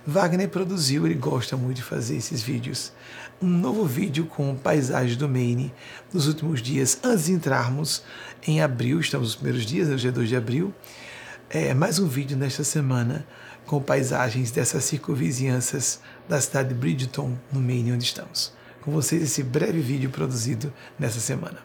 Wagner 0.05 0.49
produziu, 0.49 1.05
ele 1.05 1.15
gosta 1.15 1.55
muito 1.55 1.77
de 1.77 1.83
fazer 1.83 2.17
esses 2.17 2.41
vídeos. 2.41 2.91
Um 3.41 3.47
novo 3.47 3.85
vídeo 3.85 4.25
com 4.25 4.55
paisagens 4.55 5.15
do 5.15 5.29
Maine 5.29 5.71
nos 6.11 6.27
últimos 6.27 6.61
dias, 6.61 6.99
antes 7.03 7.25
de 7.25 7.33
entrarmos 7.33 8.03
em 8.47 8.61
abril, 8.61 8.99
estamos 8.99 9.27
nos 9.27 9.35
primeiros 9.35 9.65
dias, 9.65 9.89
hoje 9.89 10.07
é 10.07 10.11
2 10.11 10.29
de 10.29 10.35
abril, 10.35 10.73
é, 11.49 11.73
mais 11.73 11.99
um 11.99 12.07
vídeo 12.07 12.35
nesta 12.35 12.63
semana 12.63 13.25
com 13.65 13.81
paisagens 13.81 14.51
dessas 14.51 14.83
circunvizinhanças 14.85 15.99
da 16.27 16.41
cidade 16.41 16.69
de 16.69 16.75
Bridgeton, 16.75 17.37
no 17.51 17.59
Maine, 17.59 17.93
onde 17.93 18.03
estamos. 18.03 18.53
Com 18.81 18.91
vocês 18.91 19.21
esse 19.21 19.43
breve 19.43 19.79
vídeo 19.79 20.09
produzido 20.09 20.73
nessa 20.97 21.19
semana. 21.19 21.59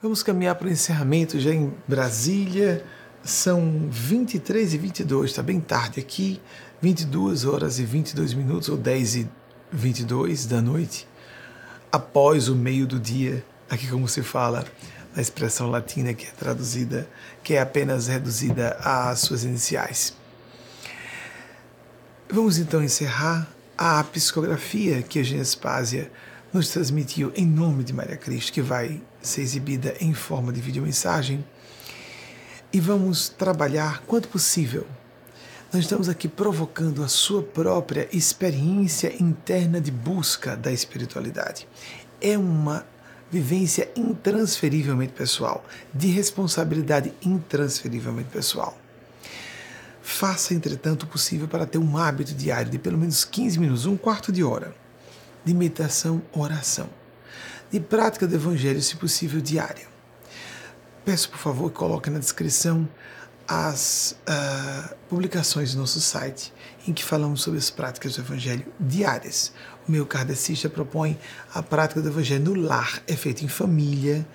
Vamos 0.00 0.22
caminhar 0.22 0.54
para 0.54 0.68
o 0.68 0.70
encerramento 0.70 1.38
já 1.38 1.52
em 1.52 1.72
Brasília. 1.86 2.84
São 3.26 3.88
23 3.90 4.74
e 4.74 4.78
22, 4.78 5.30
está 5.30 5.42
bem 5.42 5.58
tarde 5.58 5.98
aqui, 5.98 6.40
22 6.80 7.44
horas 7.44 7.80
e 7.80 7.84
22 7.84 8.34
minutos, 8.34 8.68
ou 8.68 8.76
10 8.76 9.16
e 9.16 9.28
22 9.72 10.46
da 10.46 10.62
noite, 10.62 11.08
após 11.90 12.48
o 12.48 12.54
meio 12.54 12.86
do 12.86 13.00
dia, 13.00 13.44
aqui 13.68 13.88
como 13.88 14.06
se 14.06 14.22
fala 14.22 14.64
a 15.16 15.20
expressão 15.20 15.68
latina 15.68 16.14
que 16.14 16.24
é 16.24 16.30
traduzida, 16.30 17.08
que 17.42 17.54
é 17.54 17.60
apenas 17.60 18.06
reduzida 18.06 18.76
às 18.80 19.18
suas 19.18 19.42
iniciais. 19.42 20.14
Vamos 22.30 22.58
então 22.58 22.80
encerrar 22.80 23.48
a 23.76 24.04
psicografia 24.04 25.02
que 25.02 25.18
a 25.18 25.24
Genespásia 25.24 26.12
nos 26.52 26.68
transmitiu 26.68 27.32
em 27.34 27.44
nome 27.44 27.82
de 27.82 27.92
Maria 27.92 28.16
Cristo, 28.16 28.52
que 28.52 28.62
vai 28.62 29.02
ser 29.20 29.40
exibida 29.40 29.96
em 30.00 30.14
forma 30.14 30.52
de 30.52 30.60
videomensagem. 30.60 31.44
E 32.76 32.80
vamos 32.80 33.30
trabalhar 33.30 34.02
quanto 34.06 34.28
possível. 34.28 34.86
Nós 35.72 35.84
estamos 35.84 36.10
aqui 36.10 36.28
provocando 36.28 37.02
a 37.02 37.08
sua 37.08 37.42
própria 37.42 38.06
experiência 38.12 39.14
interna 39.18 39.80
de 39.80 39.90
busca 39.90 40.54
da 40.54 40.70
espiritualidade. 40.70 41.66
É 42.20 42.36
uma 42.36 42.86
vivência 43.30 43.90
intransferivelmente 43.96 45.14
pessoal, 45.14 45.64
de 45.94 46.08
responsabilidade 46.08 47.14
intransferivelmente 47.22 48.28
pessoal. 48.28 48.76
Faça, 50.02 50.52
entretanto, 50.52 51.04
o 51.04 51.06
possível 51.06 51.48
para 51.48 51.64
ter 51.64 51.78
um 51.78 51.96
hábito 51.96 52.34
diário 52.34 52.70
de 52.70 52.78
pelo 52.78 52.98
menos 52.98 53.24
15 53.24 53.58
minutos, 53.58 53.86
um 53.86 53.96
quarto 53.96 54.30
de 54.30 54.44
hora, 54.44 54.76
de 55.42 55.54
meditação, 55.54 56.20
oração, 56.30 56.90
de 57.72 57.80
prática 57.80 58.26
do 58.26 58.34
Evangelho, 58.34 58.82
se 58.82 58.96
possível, 58.96 59.40
diária. 59.40 59.95
Peço, 61.06 61.30
por 61.30 61.38
favor, 61.38 61.70
que 61.70 61.76
coloque 61.76 62.10
na 62.10 62.18
descrição 62.18 62.88
as 63.46 64.18
uh, 64.28 64.92
publicações 65.08 65.72
do 65.72 65.78
nosso 65.78 66.00
site 66.00 66.52
em 66.84 66.92
que 66.92 67.04
falamos 67.04 67.42
sobre 67.42 67.60
as 67.60 67.70
práticas 67.70 68.16
do 68.16 68.22
Evangelho 68.22 68.66
diárias. 68.80 69.52
O 69.86 69.92
meu 69.92 70.04
kardecista 70.04 70.68
propõe 70.68 71.16
a 71.54 71.62
prática 71.62 72.02
do 72.02 72.08
Evangelho 72.08 72.46
no 72.46 72.54
lar, 72.60 73.00
é 73.06 73.14
feito 73.14 73.44
em 73.44 73.48
família, 73.48 74.26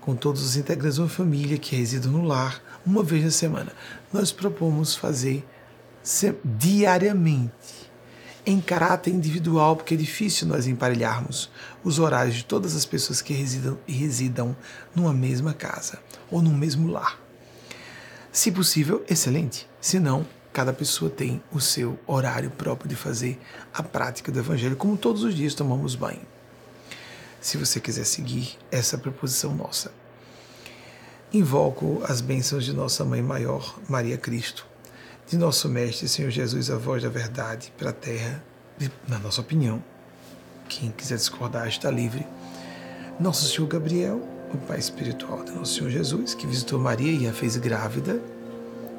com 0.00 0.16
todos 0.16 0.42
os 0.42 0.56
integrantes 0.56 0.94
de 0.94 1.02
uma 1.02 1.10
família 1.10 1.58
que 1.58 1.76
residam 1.76 2.10
no 2.10 2.22
lar, 2.22 2.58
uma 2.86 3.02
vez 3.02 3.22
na 3.22 3.30
semana. 3.30 3.72
Nós 4.10 4.32
propomos 4.32 4.96
fazer 4.96 5.46
diariamente, 6.42 7.52
em 8.46 8.60
caráter 8.60 9.10
individual, 9.10 9.76
porque 9.76 9.94
é 9.94 9.96
difícil 9.96 10.46
nós 10.46 10.66
emparelharmos 10.66 11.50
os 11.82 11.98
horários 11.98 12.36
de 12.36 12.44
todas 12.44 12.76
as 12.76 12.84
pessoas 12.84 13.22
que 13.22 13.32
residam, 13.32 13.78
residam 13.86 14.56
numa 14.94 15.12
mesma 15.12 15.54
casa 15.54 15.98
ou 16.30 16.42
no 16.42 16.50
mesmo 16.50 16.88
lar. 16.88 17.18
Se 18.30 18.50
possível, 18.50 19.04
excelente. 19.08 19.68
Se 19.80 19.98
não, 19.98 20.26
cada 20.52 20.72
pessoa 20.72 21.10
tem 21.10 21.42
o 21.52 21.60
seu 21.60 21.98
horário 22.06 22.50
próprio 22.50 22.88
de 22.88 22.96
fazer 22.96 23.40
a 23.72 23.82
prática 23.82 24.30
do 24.30 24.38
Evangelho, 24.38 24.76
como 24.76 24.96
todos 24.96 25.22
os 25.22 25.34
dias 25.34 25.54
tomamos 25.54 25.94
banho. 25.94 26.22
Se 27.40 27.56
você 27.56 27.80
quiser 27.80 28.04
seguir 28.04 28.58
essa 28.70 28.98
proposição 28.98 29.54
nossa. 29.54 29.92
Invoco 31.32 32.02
as 32.06 32.20
bênçãos 32.20 32.64
de 32.64 32.72
nossa 32.72 33.04
Mãe 33.04 33.22
Maior, 33.22 33.78
Maria 33.88 34.16
Cristo, 34.16 34.66
de 35.26 35.36
nosso 35.36 35.68
Mestre, 35.68 36.08
Senhor 36.08 36.30
Jesus, 36.30 36.70
a 36.70 36.76
voz 36.76 37.02
da 37.02 37.08
verdade 37.08 37.72
para 37.78 37.90
a 37.90 37.92
terra, 37.92 38.42
na 39.08 39.18
nossa 39.18 39.40
opinião. 39.40 39.82
Quem 40.68 40.90
quiser 40.90 41.16
discordar 41.16 41.66
está 41.68 41.90
livre. 41.90 42.26
Nosso 43.18 43.46
Senhor 43.46 43.66
Gabriel, 43.66 44.20
o 44.52 44.58
Pai 44.58 44.78
espiritual 44.78 45.44
de 45.44 45.52
nosso 45.52 45.74
Senhor 45.74 45.90
Jesus, 45.90 46.34
que 46.34 46.46
visitou 46.46 46.78
Maria 46.78 47.12
e 47.12 47.28
a 47.28 47.32
fez 47.32 47.56
grávida 47.56 48.20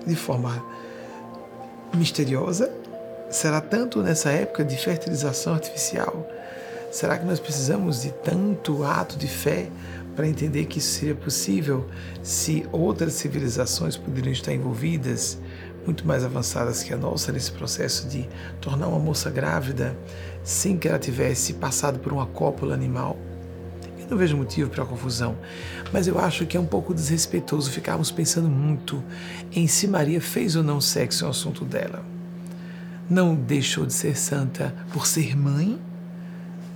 de 0.06 0.16
forma 0.16 0.64
misteriosa, 1.94 2.72
Será 3.30 3.60
tanto 3.60 4.02
nessa 4.02 4.30
época 4.30 4.64
de 4.64 4.78
fertilização 4.78 5.54
artificial? 5.54 6.26
Será 6.92 7.18
que 7.18 7.26
nós 7.26 7.40
precisamos 7.40 8.02
de 8.02 8.12
tanto 8.12 8.84
ato 8.84 9.18
de 9.18 9.28
fé 9.28 9.68
para 10.16 10.28
entender 10.28 10.66
que 10.66 10.80
isso 10.80 11.00
seria 11.00 11.16
possível 11.16 11.86
se 12.24 12.66
outras 12.72 13.14
civilizações 13.14 13.98
poderiam 13.98 14.32
estar 14.32 14.54
envolvidas, 14.54 15.38
muito 15.86 16.06
mais 16.06 16.24
avançadas 16.24 16.84
que 16.84 16.94
a 16.94 16.98
nossa, 16.98 17.32
nesse 17.32 17.52
processo 17.52 18.08
de 18.08 18.28
tornar 18.60 18.88
uma 18.88 19.00
moça 19.00 19.30
grávida 19.30 19.98
sem 20.44 20.78
que 20.78 20.88
ela 20.88 21.00
tivesse 21.00 21.54
passado 21.54 22.00
por 22.00 22.12
uma 22.12 22.26
cópula 22.26 22.74
animal? 22.74 23.18
Eu 24.00 24.08
não 24.12 24.18
vejo 24.18 24.38
motivo 24.38 24.70
para 24.70 24.86
confusão, 24.86 25.36
mas 25.92 26.08
eu 26.08 26.20
acho 26.20 26.46
que 26.46 26.56
é 26.56 26.60
um 26.60 26.66
pouco 26.66 26.94
desrespeitoso 26.94 27.72
ficarmos 27.72 28.12
pensando 28.12 28.48
muito 28.50 29.04
em 29.52 29.68
se 29.68 29.88
Maria 29.88 30.22
fez 30.22 30.56
ou 30.56 30.64
não 30.64 30.80
sexo 30.80 31.26
um 31.26 31.30
assunto 31.30 31.66
dela. 31.66 32.06
Não 33.10 33.36
deixou 33.36 33.86
de 33.86 33.94
ser 33.94 34.18
santa 34.18 34.74
por 34.92 35.08
ser 35.08 35.36
mãe? 35.36 35.80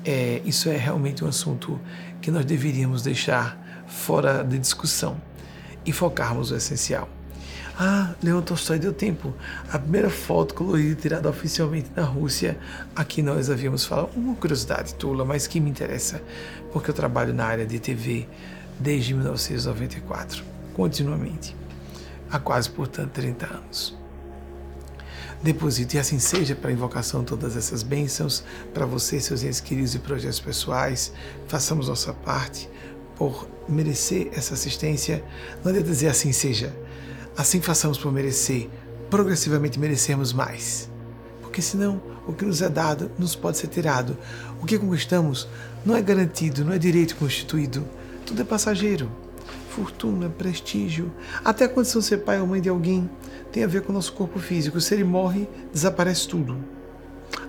É, 0.05 0.41
isso 0.45 0.69
é 0.69 0.77
realmente 0.77 1.23
um 1.23 1.27
assunto 1.27 1.79
que 2.21 2.31
nós 2.31 2.45
deveríamos 2.45 3.01
deixar 3.01 3.83
fora 3.87 4.43
de 4.43 4.57
discussão 4.57 5.17
e 5.85 5.91
focarmos 5.91 6.51
no 6.51 6.57
essencial. 6.57 7.09
Ah, 7.81 8.13
Leon 8.21 8.41
Tolstói 8.41 8.77
deu 8.77 8.91
tempo. 8.91 9.33
A 9.71 9.79
primeira 9.79 10.09
foto 10.09 10.53
colorida 10.53 10.99
tirada 10.99 11.29
oficialmente 11.29 11.89
na 11.95 12.03
Rússia, 12.03 12.59
aqui 12.93 13.21
nós 13.21 13.49
havíamos 13.49 13.85
falado. 13.85 14.09
Uma 14.17 14.35
curiosidade 14.35 14.95
tula, 14.95 15.23
mas 15.23 15.47
que 15.47 15.61
me 15.61 15.69
interessa, 15.69 16.21
porque 16.73 16.89
eu 16.89 16.93
trabalho 16.93 17.33
na 17.33 17.45
área 17.45 17.65
de 17.65 17.79
TV 17.79 18.27
desde 18.77 19.13
1994, 19.13 20.43
continuamente, 20.73 21.55
há 22.29 22.37
quase, 22.37 22.69
portanto, 22.69 23.11
30 23.11 23.45
anos. 23.45 23.97
Deposite 25.41 25.95
e 25.95 25.99
assim 26.01 26.19
seja 26.19 26.55
para 26.55 26.71
a 26.71 26.73
invocação 26.73 27.23
todas 27.23 27.55
essas 27.55 27.81
bênçãos 27.81 28.43
para 28.73 28.85
você, 28.85 29.21
seus 29.21 29.41
entes 29.41 29.61
queridos 29.61 29.95
e 29.95 29.99
projetos 29.99 30.41
pessoais. 30.41 31.13
Façamos 31.47 31.87
nossa 31.87 32.11
parte 32.11 32.69
por 33.15 33.47
merecer 33.69 34.27
essa 34.33 34.53
assistência. 34.53 35.23
Não 35.63 35.71
adianta 35.71 35.87
dizer 35.87 36.09
assim 36.09 36.33
seja 36.33 36.75
Assim 37.37 37.61
façamos 37.61 37.97
por 37.97 38.11
merecer, 38.11 38.69
progressivamente 39.09 39.79
merecemos 39.79 40.33
mais. 40.33 40.89
Porque 41.41 41.61
senão 41.61 42.01
o 42.27 42.33
que 42.33 42.45
nos 42.45 42.61
é 42.61 42.69
dado 42.69 43.09
nos 43.17 43.35
pode 43.35 43.57
ser 43.57 43.67
tirado. 43.67 44.17
O 44.61 44.65
que 44.65 44.77
conquistamos 44.77 45.47
não 45.85 45.95
é 45.95 46.01
garantido, 46.01 46.63
não 46.63 46.73
é 46.73 46.77
direito 46.77 47.15
constituído. 47.15 47.83
Tudo 48.25 48.41
é 48.41 48.45
passageiro. 48.45 49.09
Fortuna, 49.69 50.29
prestígio, 50.29 51.11
até 51.43 51.65
a 51.65 51.69
condição 51.69 52.01
de 52.01 52.07
ser 52.07 52.17
pai 52.19 52.39
ou 52.39 52.47
mãe 52.47 52.59
de 52.59 52.69
alguém 52.69 53.09
tem 53.51 53.63
a 53.63 53.67
ver 53.67 53.81
com 53.81 53.91
o 53.91 53.95
nosso 53.95 54.13
corpo 54.13 54.37
físico. 54.39 54.79
Se 54.81 54.93
ele 54.93 55.03
morre, 55.03 55.47
desaparece 55.73 56.27
tudo. 56.27 56.57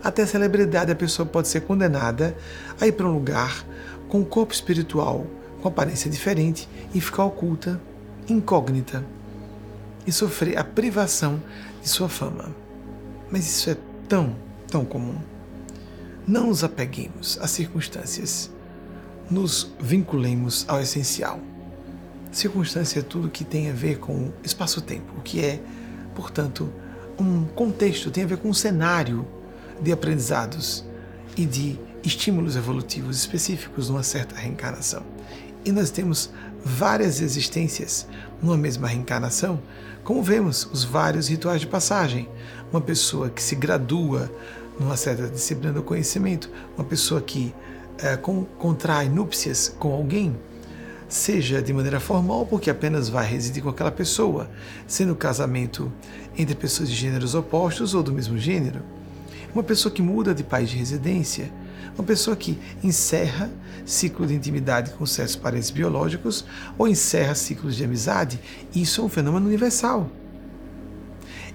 Até 0.02 0.22
a 0.22 0.26
celebridade, 0.26 0.92
a 0.92 0.96
pessoa 0.96 1.26
pode 1.26 1.48
ser 1.48 1.62
condenada 1.62 2.36
a 2.80 2.86
ir 2.86 2.92
para 2.92 3.06
um 3.06 3.12
lugar 3.12 3.66
com 4.08 4.20
um 4.20 4.24
corpo 4.24 4.52
espiritual 4.52 5.26
com 5.60 5.68
aparência 5.68 6.10
diferente 6.10 6.68
e 6.94 7.00
ficar 7.00 7.24
oculta, 7.24 7.80
incógnita 8.28 9.04
e 10.10 10.12
sofrer 10.12 10.58
a 10.58 10.64
privação 10.64 11.40
de 11.80 11.88
sua 11.88 12.08
fama. 12.08 12.52
Mas 13.30 13.46
isso 13.46 13.70
é 13.70 13.76
tão, 14.08 14.34
tão 14.66 14.84
comum. 14.84 15.16
Não 16.26 16.48
nos 16.48 16.64
apeguemos 16.64 17.38
às 17.40 17.52
circunstâncias. 17.52 18.50
Nos 19.30 19.72
vinculemos 19.78 20.64
ao 20.66 20.80
essencial. 20.80 21.38
Circunstância 22.32 22.98
é 22.98 23.02
tudo 23.02 23.30
que 23.30 23.44
tem 23.44 23.70
a 23.70 23.72
ver 23.72 24.00
com 24.00 24.32
espaço-tempo, 24.42 25.14
o 25.16 25.20
que 25.20 25.44
é, 25.44 25.60
portanto, 26.12 26.72
um 27.16 27.44
contexto, 27.44 28.10
tem 28.10 28.24
a 28.24 28.26
ver 28.26 28.38
com 28.38 28.48
um 28.48 28.54
cenário 28.54 29.24
de 29.80 29.92
aprendizados 29.92 30.84
e 31.36 31.46
de 31.46 31.78
estímulos 32.02 32.56
evolutivos 32.56 33.16
específicos 33.16 33.88
numa 33.88 34.02
certa 34.02 34.34
reencarnação. 34.34 35.04
E 35.64 35.70
nós 35.70 35.90
temos 35.90 36.32
várias 36.64 37.20
existências 37.20 38.08
numa 38.42 38.56
mesma 38.56 38.88
reencarnação, 38.88 39.60
como 40.04 40.22
vemos 40.22 40.68
os 40.72 40.84
vários 40.84 41.28
rituais 41.28 41.60
de 41.60 41.66
passagem. 41.66 42.28
Uma 42.72 42.80
pessoa 42.80 43.30
que 43.30 43.42
se 43.42 43.54
gradua 43.54 44.30
numa 44.78 44.96
certa 44.96 45.28
disciplina 45.28 45.74
do 45.74 45.82
conhecimento, 45.82 46.50
uma 46.76 46.84
pessoa 46.84 47.20
que 47.20 47.54
é, 47.98 48.16
com, 48.16 48.44
contrai 48.44 49.08
núpcias 49.08 49.74
com 49.78 49.92
alguém, 49.92 50.34
seja 51.08 51.60
de 51.60 51.72
maneira 51.72 52.00
formal, 52.00 52.46
porque 52.46 52.70
apenas 52.70 53.08
vai 53.08 53.26
residir 53.26 53.62
com 53.62 53.68
aquela 53.68 53.90
pessoa, 53.90 54.48
sendo 54.86 55.14
casamento 55.14 55.92
entre 56.38 56.54
pessoas 56.54 56.88
de 56.88 56.94
gêneros 56.94 57.34
opostos 57.34 57.94
ou 57.94 58.02
do 58.02 58.12
mesmo 58.12 58.38
gênero. 58.38 58.80
Uma 59.52 59.62
pessoa 59.62 59.92
que 59.92 60.00
muda 60.00 60.32
de 60.32 60.44
país 60.44 60.70
de 60.70 60.76
residência, 60.76 61.52
uma 62.00 62.06
pessoa 62.06 62.34
que 62.34 62.58
encerra 62.82 63.50
ciclo 63.84 64.26
de 64.26 64.34
intimidade 64.34 64.92
com 64.92 65.04
certos 65.04 65.36
parentes 65.36 65.70
biológicos 65.70 66.44
ou 66.78 66.88
encerra 66.88 67.34
ciclos 67.34 67.76
de 67.76 67.84
amizade, 67.84 68.40
isso 68.74 69.02
é 69.02 69.04
um 69.04 69.08
fenômeno 69.08 69.46
universal. 69.46 70.10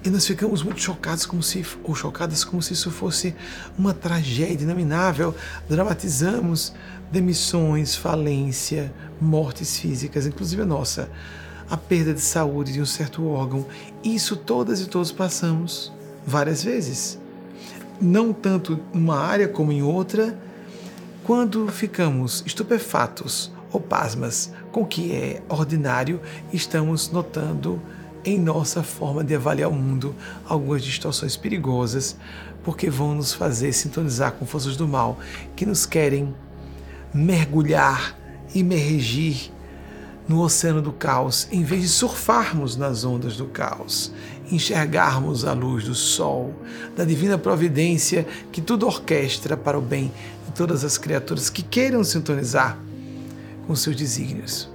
E 0.03 0.09
nós 0.09 0.27
ficamos 0.27 0.61
muito 0.61 0.79
chocados 0.79 1.25
como 1.25 1.41
se, 1.41 1.65
ou 1.83 1.95
chocadas 1.95 2.43
como 2.43 2.61
se 2.61 2.73
isso 2.73 2.91
fosse 2.91 3.33
uma 3.75 3.91
tragédia 3.91 4.63
inominável. 4.63 5.33
Dramatizamos 5.67 6.73
demissões, 7.11 7.95
falência, 7.95 8.93
mortes 9.19 9.79
físicas, 9.79 10.27
inclusive 10.27 10.61
a 10.61 10.65
nossa, 10.65 11.09
a 11.67 11.75
perda 11.75 12.13
de 12.13 12.21
saúde 12.21 12.71
de 12.71 12.81
um 12.81 12.85
certo 12.85 13.25
órgão. 13.27 13.65
Isso 14.03 14.35
todas 14.35 14.79
e 14.79 14.85
todos 14.85 15.11
passamos 15.11 15.91
várias 16.23 16.63
vezes 16.63 17.17
não 18.01 18.33
tanto 18.33 18.79
numa 18.93 19.17
área 19.17 19.47
como 19.47 19.71
em 19.71 19.81
outra, 19.81 20.37
quando 21.23 21.67
ficamos 21.69 22.43
estupefatos 22.45 23.51
ou 23.71 23.79
pasmas 23.79 24.51
com 24.71 24.81
o 24.81 24.85
que 24.85 25.11
é 25.13 25.41
ordinário, 25.49 26.21
estamos 26.53 27.11
notando 27.11 27.81
em 28.23 28.39
nossa 28.39 28.81
forma 28.81 29.23
de 29.23 29.35
avaliar 29.35 29.69
o 29.69 29.73
mundo 29.73 30.15
algumas 30.47 30.83
distorções 30.83 31.37
perigosas, 31.37 32.17
porque 32.63 32.89
vão 32.89 33.13
nos 33.15 33.33
fazer 33.33 33.71
sintonizar 33.73 34.33
com 34.33 34.45
forças 34.45 34.75
do 34.75 34.87
mal 34.87 35.19
que 35.55 35.65
nos 35.65 35.85
querem 35.85 36.33
mergulhar, 37.13 38.17
emergir 38.53 39.51
no 40.27 40.41
oceano 40.41 40.81
do 40.81 40.91
caos, 40.91 41.47
em 41.51 41.63
vez 41.63 41.83
de 41.83 41.89
surfarmos 41.89 42.75
nas 42.75 43.03
ondas 43.03 43.37
do 43.37 43.45
caos, 43.45 44.11
enxergarmos 44.51 45.45
a 45.45 45.53
luz 45.53 45.85
do 45.85 45.95
sol, 45.95 46.53
da 46.95 47.03
divina 47.03 47.37
providência 47.37 48.27
que 48.51 48.61
tudo 48.61 48.85
orquestra 48.85 49.57
para 49.57 49.77
o 49.77 49.81
bem 49.81 50.11
de 50.45 50.51
todas 50.53 50.83
as 50.83 50.97
criaturas 50.97 51.49
que 51.49 51.63
queiram 51.63 52.03
sintonizar 52.03 52.77
com 53.65 53.75
seus 53.75 53.95
desígnios. 53.95 54.69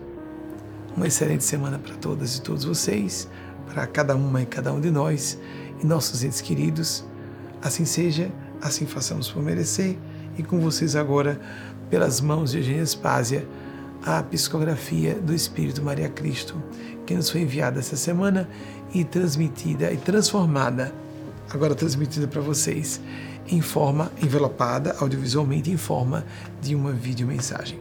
Uma 0.96 1.06
excelente 1.06 1.44
semana 1.44 1.78
para 1.78 1.94
todas 1.94 2.36
e 2.36 2.42
todos 2.42 2.64
vocês, 2.64 3.28
para 3.66 3.86
cada 3.86 4.16
uma 4.16 4.42
e 4.42 4.46
cada 4.46 4.72
um 4.72 4.80
de 4.80 4.90
nós 4.90 5.38
e 5.82 5.86
nossos 5.86 6.24
entes 6.24 6.40
queridos. 6.40 7.04
Assim 7.62 7.84
seja, 7.84 8.30
assim 8.60 8.86
façamos 8.86 9.30
por 9.30 9.42
merecer. 9.42 9.96
E 10.36 10.42
com 10.42 10.58
vocês 10.60 10.96
agora, 10.96 11.40
pelas 11.88 12.20
mãos 12.20 12.50
de 12.50 12.58
Eugênia 12.58 12.84
Spásia, 12.84 13.46
a 14.04 14.22
psicografia 14.22 15.14
do 15.14 15.34
Espírito 15.34 15.82
Maria 15.82 16.08
Cristo, 16.08 16.60
que 17.06 17.14
nos 17.14 17.30
foi 17.30 17.42
enviada 17.42 17.80
essa 17.80 17.96
semana 17.96 18.48
e 18.92 19.04
transmitida 19.04 19.92
e 19.92 19.96
transformada, 19.96 20.92
agora 21.50 21.74
transmitida 21.74 22.28
para 22.28 22.40
vocês 22.40 23.00
em 23.48 23.60
forma 23.60 24.12
envelopada, 24.22 24.94
audiovisualmente 25.00 25.70
em 25.70 25.76
forma 25.76 26.24
de 26.60 26.74
uma 26.74 26.92
videomensagem. 26.92 27.79